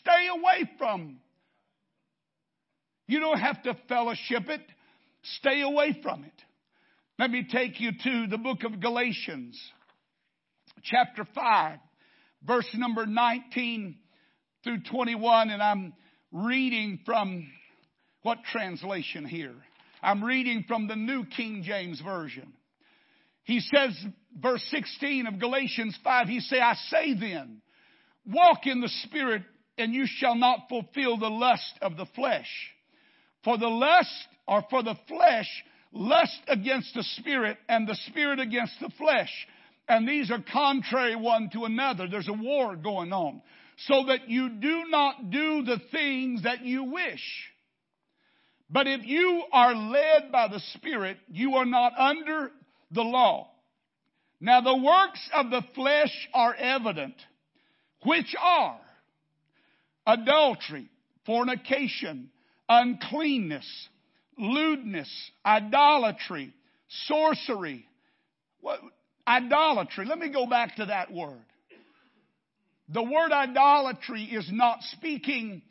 Stay 0.00 0.28
away 0.28 0.70
from. 0.78 1.18
You 3.10 3.18
don't 3.18 3.40
have 3.40 3.60
to 3.64 3.76
fellowship 3.88 4.48
it. 4.48 4.60
Stay 5.40 5.62
away 5.62 5.98
from 6.00 6.22
it. 6.22 6.32
Let 7.18 7.32
me 7.32 7.44
take 7.50 7.80
you 7.80 7.90
to 7.90 8.26
the 8.28 8.38
book 8.38 8.62
of 8.62 8.80
Galatians, 8.80 9.60
chapter 10.84 11.26
5, 11.34 11.78
verse 12.46 12.68
number 12.72 13.06
19 13.06 13.96
through 14.62 14.82
21, 14.88 15.50
and 15.50 15.60
I'm 15.60 15.92
reading 16.30 17.00
from 17.04 17.50
what 18.22 18.38
translation 18.52 19.24
here? 19.24 19.56
I'm 20.00 20.22
reading 20.22 20.64
from 20.68 20.86
the 20.86 20.94
New 20.94 21.24
King 21.24 21.64
James 21.66 22.00
Version. 22.00 22.52
He 23.42 23.58
says, 23.58 23.92
verse 24.40 24.64
16 24.70 25.26
of 25.26 25.40
Galatians 25.40 25.98
5, 26.04 26.28
he 26.28 26.38
say, 26.38 26.60
I 26.60 26.74
say 26.90 27.14
then, 27.14 27.60
walk 28.24 28.66
in 28.66 28.80
the 28.80 28.88
Spirit 29.02 29.42
and 29.76 29.92
you 29.92 30.06
shall 30.06 30.36
not 30.36 30.68
fulfill 30.68 31.18
the 31.18 31.28
lust 31.28 31.74
of 31.82 31.96
the 31.96 32.06
flesh. 32.14 32.46
For 33.44 33.56
the 33.56 33.68
lust, 33.68 34.28
or 34.46 34.62
for 34.68 34.82
the 34.82 34.96
flesh, 35.08 35.48
lust 35.92 36.40
against 36.48 36.94
the 36.94 37.04
Spirit 37.18 37.56
and 37.68 37.86
the 37.88 37.98
Spirit 38.06 38.40
against 38.40 38.74
the 38.80 38.90
flesh. 38.98 39.30
And 39.88 40.08
these 40.08 40.30
are 40.30 40.42
contrary 40.52 41.16
one 41.16 41.50
to 41.52 41.64
another. 41.64 42.06
There's 42.08 42.28
a 42.28 42.32
war 42.32 42.76
going 42.76 43.12
on. 43.12 43.42
So 43.86 44.04
that 44.08 44.28
you 44.28 44.50
do 44.50 44.84
not 44.88 45.30
do 45.30 45.62
the 45.62 45.80
things 45.90 46.42
that 46.42 46.62
you 46.64 46.84
wish. 46.84 47.22
But 48.68 48.86
if 48.86 49.04
you 49.04 49.42
are 49.52 49.74
led 49.74 50.30
by 50.30 50.48
the 50.48 50.60
Spirit, 50.74 51.16
you 51.28 51.54
are 51.56 51.64
not 51.64 51.92
under 51.98 52.52
the 52.90 53.02
law. 53.02 53.50
Now 54.40 54.60
the 54.60 54.76
works 54.76 55.20
of 55.34 55.50
the 55.50 55.62
flesh 55.74 56.28
are 56.32 56.54
evident, 56.54 57.14
which 58.04 58.34
are 58.40 58.80
adultery, 60.06 60.88
fornication, 61.26 62.30
uncleanness, 62.70 63.66
lewdness, 64.38 65.10
idolatry, 65.44 66.54
sorcery. 67.06 67.84
What, 68.60 68.78
idolatry. 69.26 70.06
Let 70.06 70.18
me 70.18 70.30
go 70.30 70.46
back 70.46 70.76
to 70.76 70.86
that 70.86 71.12
word. 71.12 71.44
The 72.88 73.02
word 73.02 73.32
idolatry 73.32 74.24
is 74.24 74.48
not 74.50 74.78
speaking 74.92 75.62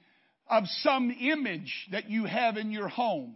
of 0.50 0.64
some 0.82 1.12
image 1.12 1.88
that 1.92 2.10
you 2.10 2.26
have 2.26 2.58
in 2.58 2.72
your 2.72 2.88
home. 2.88 3.36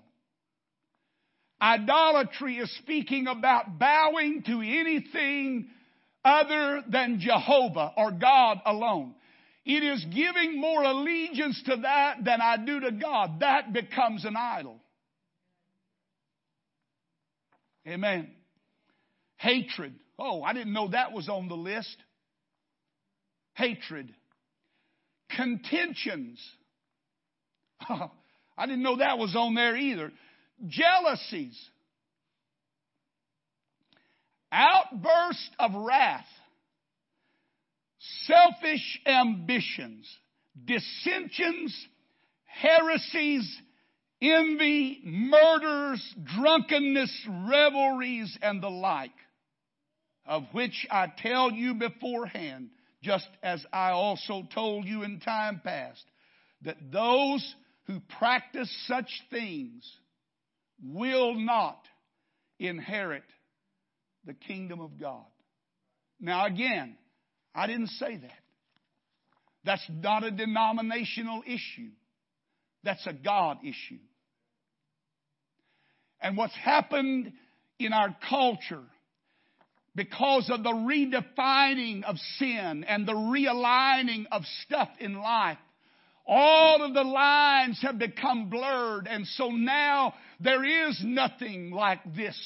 Idolatry 1.61 2.57
is 2.57 2.76
speaking 2.78 3.28
about 3.28 3.80
bowing 3.80 4.43
to 4.43 4.61
anything 4.61 5.70
other 6.26 6.84
than 6.89 7.20
Jehovah 7.20 7.93
or 7.95 8.11
God 8.11 8.59
alone. 8.66 9.14
It 9.66 9.84
is 9.84 10.05
giving 10.14 10.59
more 10.59 10.84
allegiance 10.84 11.61
to 11.68 11.78
that 11.84 12.24
than 12.24 12.41
I 12.41 12.57
do 12.57 12.82
to 12.82 12.91
God. 12.91 13.39
That 13.39 13.72
becomes 13.72 14.26
an 14.26 14.36
idol. 14.36 14.80
Amen. 17.88 18.30
Hatred. 19.38 19.93
Oh, 20.20 20.43
I 20.43 20.53
didn't 20.53 20.74
know 20.74 20.89
that 20.89 21.14
was 21.14 21.30
on 21.30 21.47
the 21.47 21.55
list. 21.55 21.95
Hatred. 23.55 24.14
Contentions. 25.36 26.39
I 27.89 28.66
didn't 28.66 28.84
know 28.84 28.97
that 28.97 29.18
was 29.18 29.36
on 29.36 29.55
there 29.55 29.78
either. 29.78 30.11
Jealousies. 30.68 31.57
Outburst 34.51 35.49
of 35.57 35.72
wrath. 35.74 36.26
Selfish 38.26 39.01
ambitions. 39.06 40.10
Dissensions. 40.66 41.88
Heresies. 42.45 43.62
Envy. 44.22 45.01
Murders. 45.04 46.16
Drunkenness. 46.36 47.28
Revelries. 47.49 48.38
And 48.41 48.62
the 48.62 48.70
like. 48.70 49.12
Of 50.26 50.43
which 50.54 50.88
I 50.89 51.12
tell 51.18 51.51
you 51.51 51.74
beforehand, 51.74 52.70
just 53.01 53.28
as 53.41 53.66
I 53.74 53.91
also 53.91 54.43
told 54.54 54.86
you 54.86 55.04
in 55.04 55.20
time 55.20 55.62
past, 55.64 56.04
that 56.62 56.78
those 56.91 57.56
who 57.88 57.99
practice 58.18 58.74
such 58.88 59.10
things 59.30 59.84
will 60.82 61.36
not 61.36 61.80
inherit 62.60 63.24
the 64.26 64.34
kingdom 64.34 64.80
of 64.80 64.97
God. 64.99 65.26
Now, 66.22 66.45
again, 66.45 66.95
I 67.56 67.68
didn't 67.68 67.88
say 67.88 68.18
that. 68.18 68.32
That's 69.66 69.86
not 69.89 70.24
a 70.24 70.32
denominational 70.32 71.43
issue. 71.45 71.91
That's 72.84 73.06
a 73.08 73.14
God 73.14 73.60
issue. 73.64 73.99
And 76.22 76.38
what's 76.38 76.56
happened 76.56 77.34
in 77.80 77.93
our 77.93 78.16
culture 78.30 78.84
because 79.95 80.49
of 80.49 80.64
the 80.64 80.72
redefining 80.72 82.04
of 82.04 82.18
sin 82.38 82.84
and 82.88 83.08
the 83.08 83.14
realigning 83.14 84.26
of 84.32 84.43
stuff 84.66 84.89
in 84.99 85.16
life, 85.16 85.60
all 86.26 86.82
of 86.82 86.93
the 86.93 87.04
lines 87.04 87.80
have 87.82 87.99
become 87.99 88.49
blurred. 88.49 89.08
And 89.08 89.28
so 89.28 89.49
now 89.49 90.14
there 90.39 90.64
is 90.64 90.99
nothing 91.04 91.72
like 91.72 91.99
this 92.16 92.39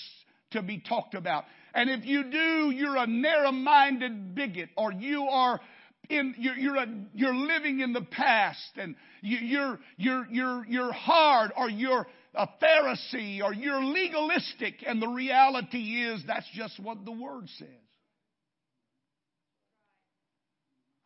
to 0.51 0.62
be 0.62 0.80
talked 0.80 1.14
about. 1.14 1.45
And 1.78 1.91
if 1.91 2.07
you 2.07 2.23
do, 2.23 2.71
you're 2.71 2.97
a 2.97 3.05
narrow-minded 3.05 4.34
bigot 4.34 4.69
or 4.75 4.91
you 4.91 5.25
are 5.25 5.61
in, 6.09 6.34
you're, 6.39 6.55
you're, 6.55 6.75
a, 6.75 6.88
you're 7.13 7.36
living 7.36 7.82
in 7.82 7.93
the 7.93 8.01
past 8.01 8.71
and 8.78 8.95
you, 9.21 9.38
you're, 9.38 9.80
you're, 9.95 10.28
you're, 10.32 10.65
you're 10.67 10.91
hard 10.91 11.51
or 11.55 11.69
you're 11.69 12.07
a 12.34 12.47
Pharisee 12.59 13.43
or 13.43 13.53
you're 13.53 13.84
legalistic. 13.84 14.84
And 14.88 14.99
the 14.99 15.07
reality 15.07 16.01
is 16.01 16.23
that's 16.25 16.49
just 16.55 16.80
what 16.80 17.05
the 17.05 17.11
Word 17.11 17.47
says. 17.59 17.67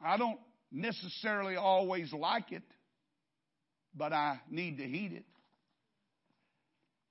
I 0.02 0.16
don't 0.16 0.40
necessarily 0.72 1.58
always 1.58 2.14
like 2.14 2.54
it, 2.54 2.64
but 3.94 4.14
I 4.14 4.40
need 4.50 4.78
to 4.78 4.86
heed 4.86 5.12
it. 5.12 5.26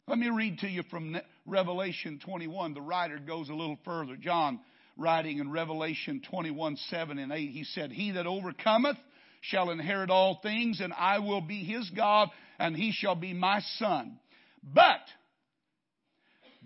Let 0.09 0.19
me 0.19 0.31
read 0.31 0.61
to 0.61 0.67
you 0.67 0.83
from 0.91 1.21
Revelation 1.51 2.21
21. 2.25 2.75
The 2.75 2.81
writer 2.81 3.19
goes 3.19 3.49
a 3.49 3.55
little 3.55 3.79
further. 3.85 4.17
John, 4.17 4.61
writing 4.97 5.39
in 5.39 5.51
Revelation 5.51 6.23
21 6.31 6.77
7 6.77 7.19
and 7.19 7.33
8, 7.33 7.51
he 7.51 7.65
said, 7.65 7.91
He 7.91 8.13
that 8.13 8.27
overcometh 8.27 8.97
shall 9.41 9.71
inherit 9.71 10.11
all 10.11 10.41
things, 10.43 10.81
and 10.81 10.93
I 10.93 11.19
will 11.19 11.41
be 11.41 11.65
his 11.65 11.89
God, 11.91 12.29
and 12.59 12.77
he 12.77 12.93
shall 12.93 13.17
be 13.17 13.33
my 13.33 13.61
son. 13.79 14.19
But 14.63 15.01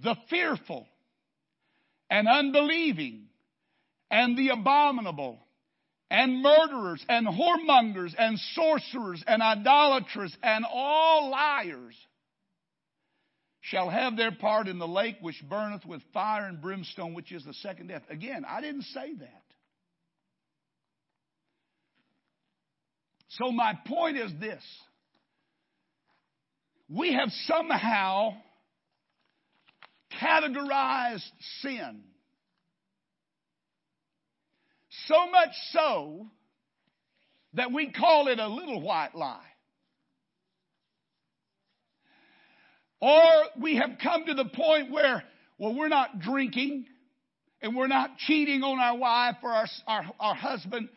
the 0.03 0.17
fearful 0.29 0.87
and 2.11 2.29
unbelieving 2.29 3.27
and 4.11 4.37
the 4.37 4.51
abominable 4.51 5.39
and 6.11 6.43
murderers 6.43 7.05
and 7.09 7.27
whoremongers 7.27 8.15
and 8.19 8.39
sorcerers 8.55 9.23
and 9.27 9.43
idolaters 9.43 10.37
and 10.43 10.65
all 10.71 11.31
liars 11.31 11.95
shall 13.71 13.89
have 13.89 14.17
their 14.17 14.33
part 14.33 14.69
in 14.69 14.79
the 14.79 14.87
lake 14.87 15.17
which 15.23 15.43
burneth 15.49 15.87
with 15.87 16.03
fire 16.13 16.47
and 16.47 16.61
brimstone, 16.61 17.15
which 17.15 17.33
is 17.33 17.45
the 17.45 17.55
second 17.55 17.87
death. 17.87 18.03
Again, 18.11 18.45
I 18.47 18.61
didn't 18.61 18.83
say 18.83 19.15
that. 19.21 19.43
So 23.29 23.51
my 23.51 23.73
point 23.87 24.19
is 24.19 24.31
this. 24.39 24.63
We 26.91 27.15
have 27.15 27.31
somehow 27.47 28.35
categorized 30.21 31.23
sin. 31.63 32.03
So 35.07 35.31
much 35.31 35.51
so 35.73 36.27
that 37.55 37.73
we 37.73 37.91
call 37.93 38.29
it 38.29 38.39
a 38.39 38.47
little 38.47 38.83
white 38.83 39.15
lie. 39.15 39.41
Or 43.05 43.23
we 43.61 43.77
have 43.77 43.99
come 44.03 44.25
to 44.25 44.33
the 44.33 44.47
point 44.47 44.91
where, 44.91 45.23
well, 45.59 45.75
we're 45.75 45.89
not 45.89 46.21
drinking 46.21 46.87
and 47.61 47.77
we're 47.77 47.87
not 47.87 48.17
cheating 48.17 48.63
on 48.63 48.79
our 48.79 48.97
wife 48.97 49.37
or 49.43 49.51
our, 49.51 49.67
our, 49.87 50.05
our 50.19 50.35
husband. 50.35 50.89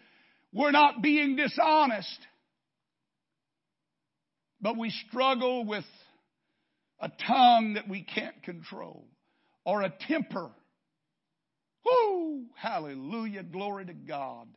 We're 0.54 0.72
not 0.72 1.02
being 1.02 1.36
dishonest. 1.36 2.18
But 4.62 4.78
we 4.78 4.90
struggle 5.10 5.66
with 5.66 5.84
a 7.02 7.12
tongue 7.28 7.74
that 7.74 7.90
we 7.90 8.04
can't 8.04 8.42
control 8.42 9.06
or 9.66 9.82
a 9.82 9.94
temper. 10.08 10.50
Whoo! 11.86 12.46
Hallelujah. 12.56 13.44
Glory 13.44 13.86
to 13.86 13.94
God. 13.94 14.48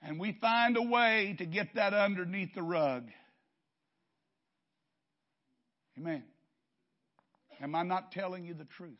And 0.00 0.18
we 0.18 0.38
find 0.40 0.78
a 0.78 0.82
way 0.82 1.36
to 1.36 1.44
get 1.44 1.74
that 1.74 1.92
underneath 1.92 2.54
the 2.54 2.62
rug. 2.62 3.04
Amen. 5.98 6.22
Am 7.60 7.74
I 7.74 7.82
not 7.82 8.12
telling 8.12 8.44
you 8.44 8.54
the 8.54 8.66
truth? 8.76 8.98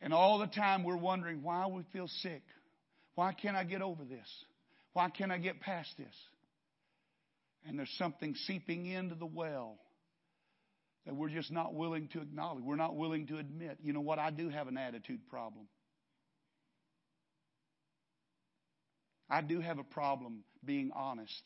And 0.00 0.12
all 0.12 0.38
the 0.38 0.46
time 0.46 0.84
we're 0.84 0.96
wondering 0.96 1.42
why 1.42 1.66
we 1.66 1.82
feel 1.92 2.08
sick. 2.22 2.42
Why 3.14 3.32
can't 3.32 3.56
I 3.56 3.64
get 3.64 3.82
over 3.82 4.04
this? 4.04 4.28
Why 4.92 5.08
can't 5.10 5.32
I 5.32 5.38
get 5.38 5.60
past 5.60 5.90
this? 5.96 6.14
And 7.66 7.78
there's 7.78 7.94
something 7.98 8.34
seeping 8.46 8.86
into 8.86 9.14
the 9.14 9.26
well 9.26 9.78
that 11.06 11.14
we're 11.14 11.30
just 11.30 11.50
not 11.50 11.74
willing 11.74 12.08
to 12.12 12.20
acknowledge. 12.20 12.62
We're 12.62 12.76
not 12.76 12.96
willing 12.96 13.26
to 13.28 13.38
admit. 13.38 13.78
You 13.82 13.92
know 13.92 14.00
what? 14.00 14.18
I 14.18 14.30
do 14.30 14.48
have 14.48 14.68
an 14.68 14.76
attitude 14.76 15.20
problem. 15.28 15.66
I 19.28 19.40
do 19.40 19.60
have 19.60 19.78
a 19.78 19.84
problem 19.84 20.44
being 20.64 20.90
honest. 20.94 21.42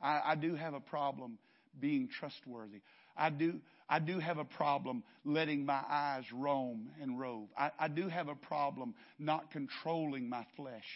I, 0.00 0.20
I 0.26 0.34
do 0.34 0.54
have 0.54 0.74
a 0.74 0.80
problem 0.80 1.38
being 1.80 2.08
trustworthy. 2.08 2.80
I 3.16 3.30
do, 3.30 3.60
I 3.88 3.98
do 3.98 4.18
have 4.18 4.38
a 4.38 4.44
problem 4.44 5.02
letting 5.24 5.66
my 5.66 5.80
eyes 5.88 6.24
roam 6.32 6.90
and 7.00 7.18
rove. 7.18 7.48
I, 7.58 7.70
I 7.78 7.88
do 7.88 8.08
have 8.08 8.28
a 8.28 8.34
problem 8.34 8.94
not 9.18 9.50
controlling 9.50 10.28
my 10.28 10.44
flesh. 10.56 10.86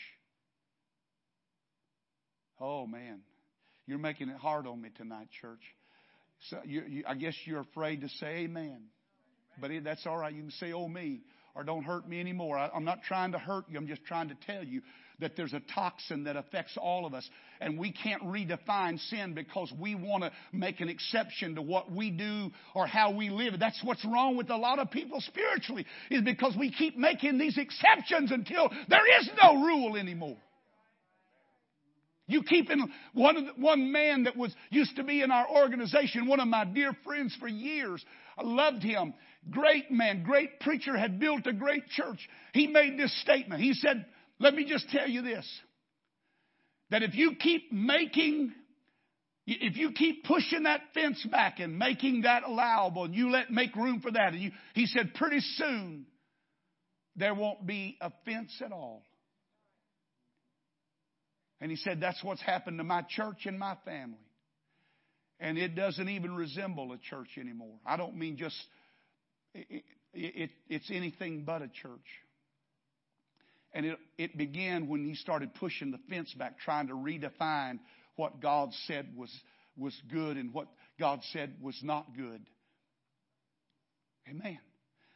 Oh, 2.60 2.86
man. 2.86 3.20
You're 3.86 3.98
making 3.98 4.28
it 4.28 4.36
hard 4.36 4.66
on 4.66 4.80
me 4.80 4.90
tonight, 4.96 5.28
church. 5.40 5.62
So 6.48 6.58
you, 6.64 6.82
you, 6.88 7.04
I 7.06 7.14
guess 7.14 7.34
you're 7.44 7.60
afraid 7.60 8.02
to 8.02 8.08
say 8.08 8.44
amen. 8.44 8.84
But 9.60 9.70
it, 9.70 9.84
that's 9.84 10.06
all 10.06 10.16
right. 10.16 10.32
You 10.32 10.42
can 10.42 10.50
say, 10.52 10.72
oh, 10.72 10.88
me, 10.88 11.22
or 11.54 11.64
don't 11.64 11.82
hurt 11.82 12.08
me 12.08 12.20
anymore. 12.20 12.56
I, 12.56 12.68
I'm 12.74 12.84
not 12.84 13.02
trying 13.02 13.32
to 13.32 13.38
hurt 13.38 13.64
you. 13.68 13.78
I'm 13.78 13.88
just 13.88 14.04
trying 14.04 14.28
to 14.28 14.36
tell 14.46 14.62
you 14.62 14.82
that 15.20 15.36
there's 15.36 15.52
a 15.52 15.62
toxin 15.74 16.24
that 16.24 16.36
affects 16.36 16.76
all 16.76 17.06
of 17.06 17.14
us. 17.14 17.28
And 17.60 17.78
we 17.78 17.92
can't 17.92 18.22
redefine 18.22 18.98
sin 19.08 19.34
because 19.34 19.72
we 19.78 19.94
want 19.94 20.24
to 20.24 20.32
make 20.52 20.80
an 20.80 20.88
exception 20.88 21.54
to 21.54 21.62
what 21.62 21.90
we 21.90 22.10
do 22.10 22.50
or 22.74 22.86
how 22.86 23.12
we 23.12 23.30
live. 23.30 23.54
That's 23.58 23.80
what's 23.84 24.04
wrong 24.04 24.36
with 24.36 24.50
a 24.50 24.56
lot 24.56 24.78
of 24.78 24.90
people 24.90 25.20
spiritually, 25.20 25.86
is 26.10 26.22
because 26.22 26.56
we 26.58 26.72
keep 26.72 26.96
making 26.96 27.38
these 27.38 27.58
exceptions 27.58 28.32
until 28.32 28.68
there 28.88 29.20
is 29.20 29.30
no 29.42 29.64
rule 29.64 29.96
anymore. 29.96 30.36
You 32.28 32.42
keep 32.42 32.70
in 32.70 32.90
one 33.14 33.50
one 33.56 33.92
man 33.92 34.24
that 34.24 34.36
was 34.36 34.54
used 34.70 34.96
to 34.96 35.04
be 35.04 35.22
in 35.22 35.30
our 35.30 35.46
organization, 35.48 36.26
one 36.26 36.40
of 36.40 36.48
my 36.48 36.64
dear 36.64 36.96
friends 37.04 37.36
for 37.38 37.48
years. 37.48 38.02
I 38.38 38.42
loved 38.42 38.82
him. 38.82 39.12
Great 39.50 39.90
man, 39.90 40.22
great 40.22 40.60
preacher, 40.60 40.96
had 40.96 41.18
built 41.18 41.46
a 41.46 41.52
great 41.52 41.88
church. 41.88 42.28
He 42.54 42.68
made 42.68 42.98
this 42.98 43.12
statement. 43.22 43.60
He 43.60 43.74
said, 43.74 44.06
let 44.42 44.54
me 44.54 44.64
just 44.64 44.88
tell 44.90 45.08
you 45.08 45.22
this 45.22 45.48
that 46.90 47.02
if 47.02 47.14
you 47.14 47.36
keep 47.40 47.72
making, 47.72 48.52
if 49.46 49.78
you 49.78 49.92
keep 49.92 50.24
pushing 50.24 50.64
that 50.64 50.80
fence 50.92 51.26
back 51.30 51.58
and 51.58 51.78
making 51.78 52.22
that 52.22 52.42
allowable 52.42 53.04
and 53.04 53.14
you 53.14 53.30
let 53.30 53.50
make 53.50 53.74
room 53.74 54.00
for 54.00 54.10
that, 54.10 54.34
and 54.34 54.42
you, 54.42 54.50
he 54.74 54.84
said, 54.84 55.14
pretty 55.14 55.40
soon 55.40 56.04
there 57.16 57.34
won't 57.34 57.66
be 57.66 57.96
a 58.02 58.12
fence 58.26 58.52
at 58.62 58.72
all. 58.72 59.04
And 61.62 61.70
he 61.70 61.76
said, 61.76 62.00
that's 62.00 62.22
what's 62.22 62.42
happened 62.42 62.76
to 62.78 62.84
my 62.84 63.02
church 63.08 63.46
and 63.46 63.58
my 63.58 63.76
family. 63.86 64.18
And 65.40 65.56
it 65.56 65.74
doesn't 65.74 66.08
even 66.08 66.34
resemble 66.34 66.92
a 66.92 66.98
church 66.98 67.38
anymore. 67.38 67.76
I 67.86 67.96
don't 67.96 68.16
mean 68.16 68.36
just, 68.36 68.56
it, 69.54 69.82
it, 70.12 70.50
it's 70.68 70.90
anything 70.90 71.44
but 71.44 71.62
a 71.62 71.68
church. 71.68 72.00
And 73.74 73.86
it, 73.86 73.98
it 74.18 74.36
began 74.36 74.88
when 74.88 75.04
he 75.04 75.14
started 75.14 75.54
pushing 75.54 75.90
the 75.90 76.00
fence 76.10 76.32
back, 76.34 76.58
trying 76.58 76.88
to 76.88 76.94
redefine 76.94 77.78
what 78.16 78.40
God 78.40 78.70
said 78.86 79.08
was, 79.16 79.30
was 79.76 79.98
good 80.10 80.36
and 80.36 80.52
what 80.52 80.68
God 81.00 81.20
said 81.32 81.54
was 81.60 81.78
not 81.82 82.14
good. 82.16 82.42
Amen. 84.28 84.58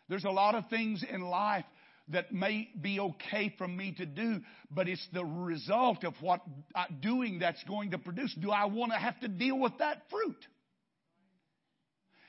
There's 0.09 0.25
a 0.25 0.31
lot 0.31 0.55
of 0.55 0.69
things 0.69 1.05
in 1.09 1.21
life 1.21 1.65
that 2.09 2.33
may 2.33 2.69
be 2.81 3.01
okay 3.01 3.53
for 3.59 3.67
me 3.67 3.93
to 3.99 4.07
do, 4.07 4.41
but 4.71 4.89
it's 4.89 5.07
the 5.13 5.25
result 5.25 6.05
of 6.05 6.15
what 6.21 6.41
I, 6.75 6.87
doing 7.01 7.41
that's 7.41 7.63
going 7.65 7.91
to 7.91 7.99
produce. 7.99 8.35
Do 8.41 8.51
I 8.51 8.67
want 8.67 8.93
to 8.93 8.99
have 8.99 9.19
to 9.21 9.29
deal 9.29 9.59
with 9.59 9.73
that 9.79 10.03
fruit? 10.09 10.47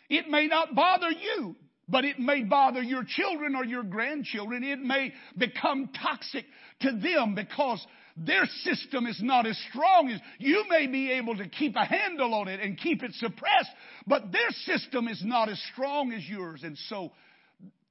It 0.09 0.27
may 0.29 0.47
not 0.47 0.73
bother 0.73 1.11
you, 1.11 1.55
But 1.89 2.03
it 2.03 2.19
may 2.19 2.43
bother 2.43 2.81
your 2.81 3.03
children 3.07 3.55
or 3.55 3.63
your 3.63 3.83
grandchildren. 3.83 4.63
It 4.63 4.79
may 4.79 5.13
become 5.37 5.89
toxic 6.01 6.45
to 6.81 6.91
them 6.91 7.33
because 7.33 7.85
their 8.17 8.45
system 8.63 9.05
is 9.05 9.19
not 9.21 9.45
as 9.45 9.57
strong 9.69 10.09
as 10.09 10.19
you 10.39 10.65
may 10.69 10.87
be 10.87 11.11
able 11.11 11.37
to 11.37 11.47
keep 11.47 11.75
a 11.75 11.85
handle 11.85 12.33
on 12.33 12.47
it 12.47 12.59
and 12.59 12.77
keep 12.77 13.03
it 13.03 13.13
suppressed, 13.13 13.69
but 14.07 14.31
their 14.31 14.49
system 14.65 15.07
is 15.07 15.21
not 15.23 15.49
as 15.49 15.61
strong 15.71 16.11
as 16.11 16.27
yours. 16.27 16.61
And 16.63 16.77
so 16.89 17.11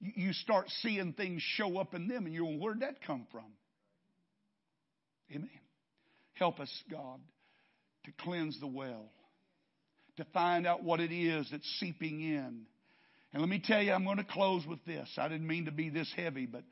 you 0.01 0.33
start 0.33 0.67
seeing 0.83 1.13
things 1.13 1.43
show 1.43 1.79
up 1.79 1.95
in 1.95 2.09
them 2.09 2.27
and 2.27 2.35
you're, 2.35 2.45
going, 2.45 2.61
where'd 2.61 2.81
that 2.81 2.97
come 3.07 3.27
from? 3.31 3.47
Amen. 5.31 5.49
Help 6.35 6.61
us, 6.61 6.71
God, 6.91 7.21
to 8.05 8.13
cleanse 8.21 8.59
the 8.61 8.67
well, 8.67 9.11
to 10.17 10.25
find 10.35 10.67
out 10.67 10.83
what 10.83 11.01
it 11.01 11.13
is 11.13 11.49
that's 11.51 11.77
seeping 11.81 12.21
in. 12.21 12.67
And 13.37 13.43
let 13.43 13.51
me 13.51 13.61
tell 13.63 13.83
you, 13.83 13.93
I'm 13.93 14.07
going 14.07 14.17
to 14.17 14.25
close 14.25 14.67
with 14.67 14.83
this. 14.87 15.11
I 15.19 15.29
didn't 15.29 15.47
mean 15.47 15.67
to 15.67 15.71
be 15.71 15.91
this 15.91 16.11
heavy, 16.17 16.47
but 16.47 16.63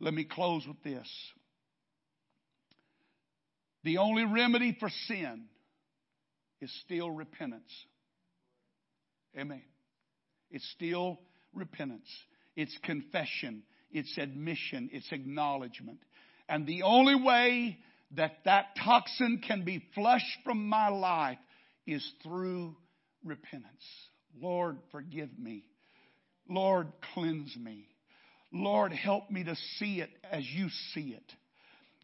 let 0.00 0.12
me 0.12 0.24
close 0.24 0.66
with 0.66 0.82
this. 0.82 1.08
The 3.84 3.98
only 3.98 4.24
remedy 4.24 4.76
for 4.80 4.90
sin 5.06 5.44
is 6.60 6.76
still 6.84 7.08
repentance. 7.08 7.70
Amen. 9.38 9.62
It's 10.50 10.68
still 10.74 11.20
repentance. 11.54 12.08
It's 12.56 12.76
confession. 12.82 13.62
It's 13.92 14.18
admission. 14.18 14.90
It's 14.92 15.12
acknowledgement. 15.12 16.00
And 16.48 16.66
the 16.66 16.82
only 16.82 17.14
way 17.14 17.78
that 18.16 18.38
that 18.44 18.74
toxin 18.84 19.40
can 19.46 19.64
be 19.64 19.84
flushed 19.94 20.38
from 20.42 20.68
my 20.68 20.88
life 20.88 21.38
is 21.86 22.04
through 22.24 22.74
repentance. 23.22 23.84
Lord, 24.40 24.78
forgive 24.90 25.28
me. 25.38 25.62
Lord, 26.48 26.88
cleanse 27.14 27.54
me. 27.56 27.86
Lord, 28.52 28.92
help 28.92 29.30
me 29.30 29.44
to 29.44 29.54
see 29.78 30.00
it 30.00 30.10
as 30.30 30.44
you 30.44 30.68
see 30.94 31.10
it. 31.10 31.32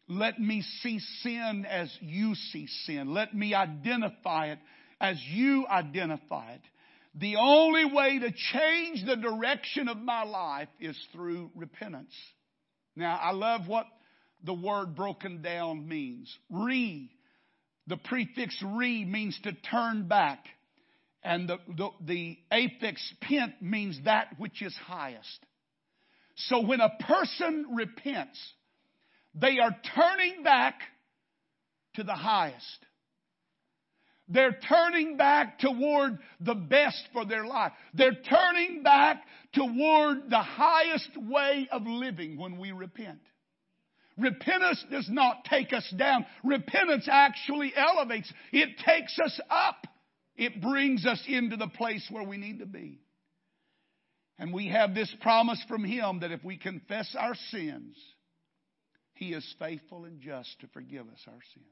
Let 0.07 0.39
me 0.39 0.63
see 0.81 0.99
sin 1.23 1.65
as 1.67 1.91
you 2.01 2.35
see 2.35 2.67
sin. 2.85 3.13
Let 3.13 3.33
me 3.33 3.55
identify 3.55 4.51
it 4.51 4.59
as 5.01 5.19
you 5.31 5.65
identify 5.67 6.53
it. 6.53 6.61
The 7.15 7.37
only 7.37 7.85
way 7.85 8.19
to 8.19 8.31
change 8.31 9.05
the 9.05 9.15
direction 9.15 9.87
of 9.87 9.97
my 9.97 10.23
life 10.23 10.67
is 10.79 10.97
through 11.13 11.49
repentance. 11.55 12.13
Now, 12.95 13.17
I 13.21 13.31
love 13.31 13.67
what 13.67 13.87
the 14.43 14.53
word 14.53 14.95
broken 14.95 15.41
down 15.41 15.87
means. 15.87 16.33
Re, 16.49 17.09
the 17.87 17.97
prefix 17.97 18.61
re 18.63 19.05
means 19.05 19.39
to 19.43 19.53
turn 19.53 20.07
back. 20.07 20.45
And 21.25 21.49
the, 21.49 21.57
the, 21.75 21.89
the 22.01 22.37
affix 22.51 23.01
pent 23.19 23.59
means 23.59 23.99
that 24.05 24.27
which 24.37 24.61
is 24.61 24.75
highest. 24.85 25.39
So 26.35 26.61
when 26.61 26.81
a 26.81 26.91
person 26.99 27.65
repents, 27.73 28.39
they 29.33 29.57
are 29.57 29.75
turning 29.95 30.43
back 30.43 30.75
to 31.95 32.03
the 32.03 32.13
highest. 32.13 32.85
They're 34.27 34.57
turning 34.69 35.17
back 35.17 35.57
toward 35.59 36.19
the 36.39 36.53
best 36.53 37.01
for 37.11 37.25
their 37.25 37.45
life. 37.45 37.71
They're 37.95 38.17
turning 38.29 38.83
back 38.83 39.23
toward 39.53 40.29
the 40.29 40.43
highest 40.43 41.09
way 41.17 41.67
of 41.71 41.87
living 41.87 42.37
when 42.37 42.59
we 42.59 42.71
repent. 42.71 43.19
Repentance 44.15 44.83
does 44.91 45.09
not 45.09 45.45
take 45.45 45.73
us 45.73 45.91
down. 45.97 46.27
Repentance 46.43 47.07
actually 47.11 47.73
elevates. 47.75 48.31
It 48.51 48.77
takes 48.85 49.17
us 49.17 49.39
up. 49.49 49.87
It 50.35 50.61
brings 50.61 51.05
us 51.05 51.23
into 51.27 51.55
the 51.55 51.67
place 51.67 52.05
where 52.09 52.23
we 52.23 52.37
need 52.37 52.59
to 52.59 52.65
be. 52.65 52.99
And 54.37 54.53
we 54.53 54.67
have 54.67 54.93
this 54.93 55.13
promise 55.21 55.63
from 55.67 55.83
Him 55.83 56.19
that 56.19 56.31
if 56.31 56.43
we 56.43 56.57
confess 56.57 57.15
our 57.17 57.35
sins, 57.51 57.95
He 59.13 59.33
is 59.33 59.55
faithful 59.59 60.03
and 60.03 60.19
just 60.19 60.59
to 60.59 60.67
forgive 60.67 61.07
us 61.07 61.21
our 61.27 61.39
sins. 61.53 61.65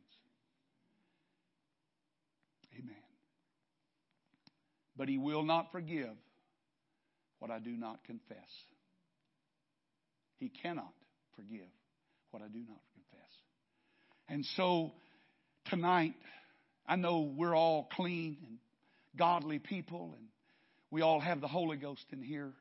Amen. 2.80 2.96
But 4.96 5.10
He 5.10 5.18
will 5.18 5.44
not 5.44 5.72
forgive 5.74 6.16
what 7.40 7.52
I 7.52 7.60
do 7.60 7.72
not 7.72 8.02
confess. 8.06 8.38
He 10.38 10.48
cannot 10.48 10.94
forgive 11.36 11.68
what 12.32 12.42
I 12.42 12.48
do 12.48 12.60
not 12.60 12.80
confess. 12.94 13.32
And 14.30 14.46
so 14.56 14.92
tonight, 15.66 16.14
I 16.86 16.96
know 16.96 17.34
we're 17.36 17.56
all 17.56 17.90
clean 17.94 18.38
and 18.46 18.58
godly 19.18 19.60
people 19.60 20.16
and 20.18 20.28
we 20.92 21.02
all 21.02 21.20
have 21.20 21.42
the 21.42 21.48
Holy 21.48 21.78
Ghost 21.78 22.06
in 22.12 22.22
here. 22.22 22.54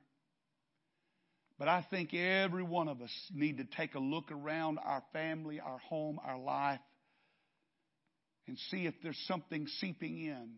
But 1.58 1.68
I 1.68 1.86
think 1.90 2.14
every 2.14 2.62
one 2.62 2.88
of 2.88 3.02
us 3.02 3.12
need 3.32 3.58
to 3.58 3.64
take 3.64 3.94
a 3.94 3.98
look 3.98 4.32
around 4.32 4.78
our 4.84 5.02
family, 5.12 5.60
our 5.60 5.78
home, 5.78 6.18
our 6.24 6.38
life, 6.38 6.80
and 8.48 8.58
see 8.70 8.86
if 8.86 8.94
there's 9.02 9.22
something 9.28 9.66
seeping 9.80 10.24
in. 10.24 10.48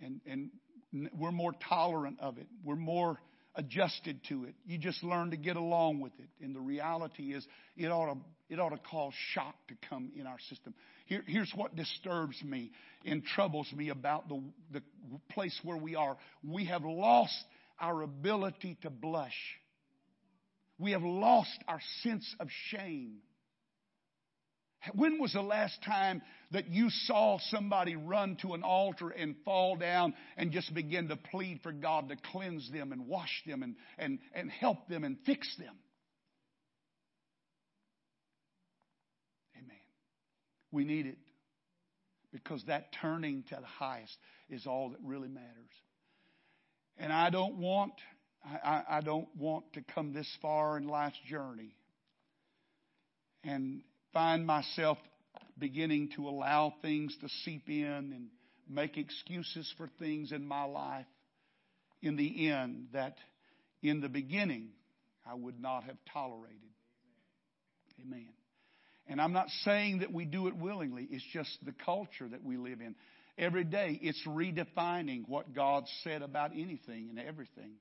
And, 0.00 0.20
and 0.26 1.10
we're 1.12 1.32
more 1.32 1.52
tolerant 1.68 2.18
of 2.20 2.38
it. 2.38 2.46
We're 2.64 2.76
more 2.76 3.18
adjusted 3.58 4.20
to 4.28 4.44
it. 4.44 4.54
You 4.64 4.78
just 4.78 5.02
learn 5.02 5.32
to 5.32 5.36
get 5.36 5.56
along 5.56 6.00
with 6.00 6.12
it. 6.18 6.28
And 6.42 6.54
the 6.54 6.60
reality 6.60 7.34
is, 7.34 7.46
it 7.76 7.88
ought 7.88 8.14
to, 8.14 8.18
it 8.48 8.60
ought 8.60 8.70
to 8.70 8.78
cause 8.78 9.12
shock 9.34 9.54
to 9.68 9.74
come 9.90 10.12
in 10.16 10.26
our 10.26 10.38
system. 10.48 10.72
Here, 11.06 11.22
here's 11.26 11.52
what 11.54 11.74
disturbs 11.74 12.40
me 12.42 12.70
and 13.04 13.24
troubles 13.24 13.70
me 13.74 13.88
about 13.88 14.28
the, 14.28 14.40
the 14.72 14.82
place 15.30 15.58
where 15.64 15.76
we 15.76 15.96
are. 15.96 16.16
We 16.46 16.66
have 16.66 16.84
lost 16.84 17.44
our 17.80 18.02
ability 18.02 18.78
to 18.82 18.90
blush. 18.90 19.36
We 20.78 20.92
have 20.92 21.02
lost 21.02 21.58
our 21.66 21.80
sense 22.02 22.32
of 22.38 22.48
shame. 22.68 23.16
When 24.94 25.18
was 25.18 25.32
the 25.32 25.42
last 25.42 25.82
time 25.84 26.22
that 26.52 26.68
you 26.68 26.88
saw 26.88 27.38
somebody 27.50 27.96
run 27.96 28.36
to 28.42 28.54
an 28.54 28.62
altar 28.62 29.10
and 29.10 29.34
fall 29.44 29.76
down 29.76 30.14
and 30.36 30.52
just 30.52 30.72
begin 30.72 31.08
to 31.08 31.16
plead 31.16 31.60
for 31.62 31.72
God 31.72 32.08
to 32.10 32.16
cleanse 32.30 32.70
them 32.70 32.92
and 32.92 33.06
wash 33.06 33.42
them 33.46 33.62
and, 33.62 33.74
and, 33.98 34.20
and 34.34 34.50
help 34.50 34.88
them 34.88 35.02
and 35.02 35.16
fix 35.26 35.52
them? 35.58 35.74
Amen. 39.56 39.76
We 40.70 40.84
need 40.84 41.06
it 41.06 41.18
because 42.32 42.62
that 42.66 42.92
turning 43.02 43.42
to 43.48 43.56
the 43.60 43.66
highest 43.66 44.16
is 44.48 44.66
all 44.66 44.90
that 44.90 45.00
really 45.02 45.28
matters. 45.28 45.48
And 46.98 47.12
I 47.12 47.30
don't 47.30 47.56
want, 47.56 47.94
I, 48.44 48.82
I 48.88 49.00
don't 49.00 49.28
want 49.36 49.72
to 49.74 49.82
come 49.94 50.12
this 50.12 50.30
far 50.40 50.76
in 50.76 50.86
life's 50.86 51.18
journey 51.28 51.74
and 53.44 53.82
find 54.12 54.46
myself 54.46 54.98
beginning 55.58 56.10
to 56.16 56.28
allow 56.28 56.74
things 56.82 57.16
to 57.20 57.28
seep 57.44 57.68
in 57.68 57.84
and 57.84 58.28
make 58.68 58.96
excuses 58.96 59.72
for 59.76 59.88
things 59.98 60.32
in 60.32 60.46
my 60.46 60.64
life 60.64 61.06
in 62.02 62.16
the 62.16 62.48
end 62.48 62.88
that 62.92 63.16
in 63.82 64.00
the 64.00 64.08
beginning 64.08 64.68
I 65.28 65.34
would 65.34 65.60
not 65.60 65.84
have 65.84 65.96
tolerated. 66.12 66.58
Amen. 68.00 68.28
And 69.08 69.20
I'm 69.20 69.32
not 69.32 69.48
saying 69.64 70.00
that 70.00 70.12
we 70.12 70.24
do 70.24 70.48
it 70.48 70.56
willingly, 70.56 71.08
it's 71.10 71.24
just 71.32 71.50
the 71.64 71.74
culture 71.84 72.28
that 72.28 72.44
we 72.44 72.56
live 72.56 72.80
in. 72.80 72.94
Every 73.36 73.64
day 73.64 73.98
it's 74.02 74.22
redefining 74.26 75.22
what 75.28 75.54
God 75.54 75.84
said 76.02 76.22
about 76.22 76.52
anything 76.52 77.08
and 77.08 77.18
everything. 77.18 77.72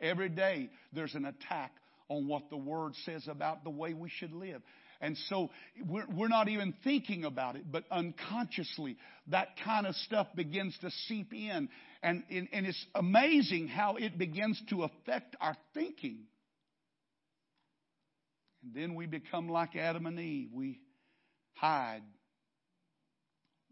Every 0.00 0.28
day 0.28 0.70
there's 0.92 1.14
an 1.14 1.26
attack 1.26 1.72
on 2.08 2.26
what 2.26 2.50
the 2.50 2.56
Word 2.56 2.94
says 3.04 3.28
about 3.28 3.62
the 3.62 3.70
way 3.70 3.94
we 3.94 4.08
should 4.08 4.32
live. 4.32 4.62
And 5.00 5.16
so 5.28 5.50
we're, 5.88 6.06
we're 6.14 6.28
not 6.28 6.48
even 6.48 6.74
thinking 6.84 7.24
about 7.24 7.56
it, 7.56 7.64
but 7.70 7.84
unconsciously 7.90 8.96
that 9.28 9.48
kind 9.64 9.86
of 9.86 9.94
stuff 9.96 10.26
begins 10.34 10.76
to 10.82 10.90
seep 11.08 11.32
in. 11.32 11.68
And, 12.02 12.22
and, 12.30 12.48
and 12.52 12.66
it's 12.66 12.86
amazing 12.94 13.68
how 13.68 13.96
it 13.96 14.18
begins 14.18 14.60
to 14.70 14.84
affect 14.84 15.36
our 15.40 15.56
thinking. 15.74 16.24
And 18.62 18.74
then 18.74 18.94
we 18.94 19.06
become 19.06 19.48
like 19.48 19.74
Adam 19.74 20.04
and 20.04 20.18
Eve. 20.18 20.50
We 20.52 20.80
hide. 21.54 22.02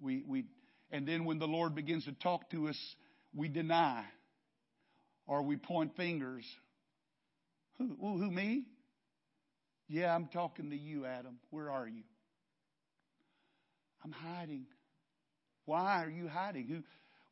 We, 0.01 0.23
we, 0.27 0.45
and 0.91 1.07
then 1.07 1.25
when 1.27 1.39
the 1.39 1.47
Lord 1.47 1.75
begins 1.75 2.05
to 2.07 2.13
talk 2.13 2.51
to 2.51 2.69
us, 2.69 2.79
we 3.35 3.49
deny 3.49 4.05
or 5.27 5.43
we 5.43 5.57
point 5.57 5.95
fingers. 5.97 6.45
Who, 7.77 7.97
who, 8.01 8.31
me? 8.31 8.65
Yeah, 9.89 10.15
I'm 10.15 10.27
talking 10.27 10.71
to 10.71 10.77
you, 10.77 11.07
Adam. 11.07 11.39
Where 11.51 11.71
are 11.71 11.89
you? 11.89 12.03
I'm 14.05 14.13
hiding. 14.13 14.67
Why 15.65 16.05
are 16.05 16.11
you 16.11 16.29
hiding? 16.29 16.67
Who? 16.69 16.83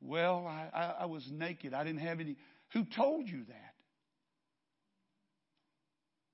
Well, 0.00 0.46
I, 0.46 0.68
I, 0.74 0.84
I 1.00 1.06
was 1.06 1.26
naked. 1.30 1.74
I 1.74 1.84
didn't 1.84 2.00
have 2.00 2.20
any. 2.20 2.36
Who 2.72 2.84
told 2.96 3.28
you 3.28 3.44
that? 3.48 3.74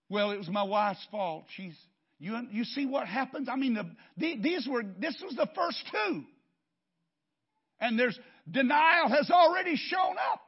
Well, 0.08 0.30
it 0.30 0.38
was 0.38 0.48
my 0.48 0.62
wife's 0.62 1.06
fault. 1.10 1.44
She's 1.56 1.76
you. 2.18 2.36
You 2.50 2.64
see 2.64 2.86
what 2.86 3.08
happens? 3.08 3.48
I 3.50 3.56
mean, 3.56 3.78
the, 4.16 4.36
these 4.36 4.68
were. 4.70 4.82
This 4.82 5.20
was 5.22 5.34
the 5.34 5.48
first 5.54 5.82
two, 5.90 6.22
and 7.80 7.98
there's 7.98 8.18
denial 8.50 9.08
has 9.08 9.30
already 9.30 9.76
shown 9.76 10.16
up. 10.32 10.40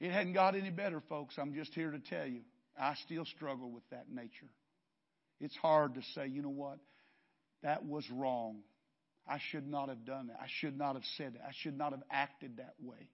It 0.00 0.12
hadn't 0.12 0.32
got 0.32 0.54
any 0.54 0.70
better, 0.70 1.02
folks. 1.08 1.34
I'm 1.38 1.54
just 1.54 1.74
here 1.74 1.90
to 1.90 1.98
tell 1.98 2.26
you. 2.26 2.40
I 2.78 2.94
still 3.04 3.24
struggle 3.24 3.70
with 3.70 3.88
that 3.90 4.06
nature. 4.10 4.50
It's 5.40 5.56
hard 5.56 5.94
to 5.94 6.02
say, 6.14 6.26
you 6.28 6.42
know 6.42 6.48
what? 6.48 6.78
That 7.62 7.84
was 7.84 8.04
wrong. 8.10 8.60
I 9.26 9.38
should 9.50 9.68
not 9.68 9.88
have 9.88 10.04
done 10.04 10.28
that. 10.28 10.38
I 10.40 10.46
should 10.60 10.76
not 10.76 10.94
have 10.94 11.04
said 11.16 11.34
that. 11.34 11.42
I 11.46 11.52
should 11.62 11.76
not 11.76 11.92
have 11.92 12.02
acted 12.10 12.56
that 12.56 12.74
way. 12.80 13.08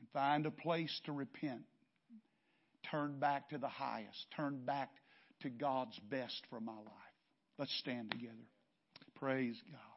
And 0.00 0.08
find 0.12 0.46
a 0.46 0.50
place 0.50 1.00
to 1.06 1.12
repent. 1.12 1.62
Turn 2.90 3.18
back 3.18 3.50
to 3.50 3.58
the 3.58 3.68
highest. 3.68 4.26
Turn 4.36 4.64
back 4.64 4.90
to 5.40 5.50
God's 5.50 5.98
best 6.10 6.42
for 6.50 6.60
my 6.60 6.72
life. 6.72 7.14
Let's 7.58 7.74
stand 7.78 8.10
together. 8.10 8.34
Praise 9.14 9.56
God. 9.70 9.93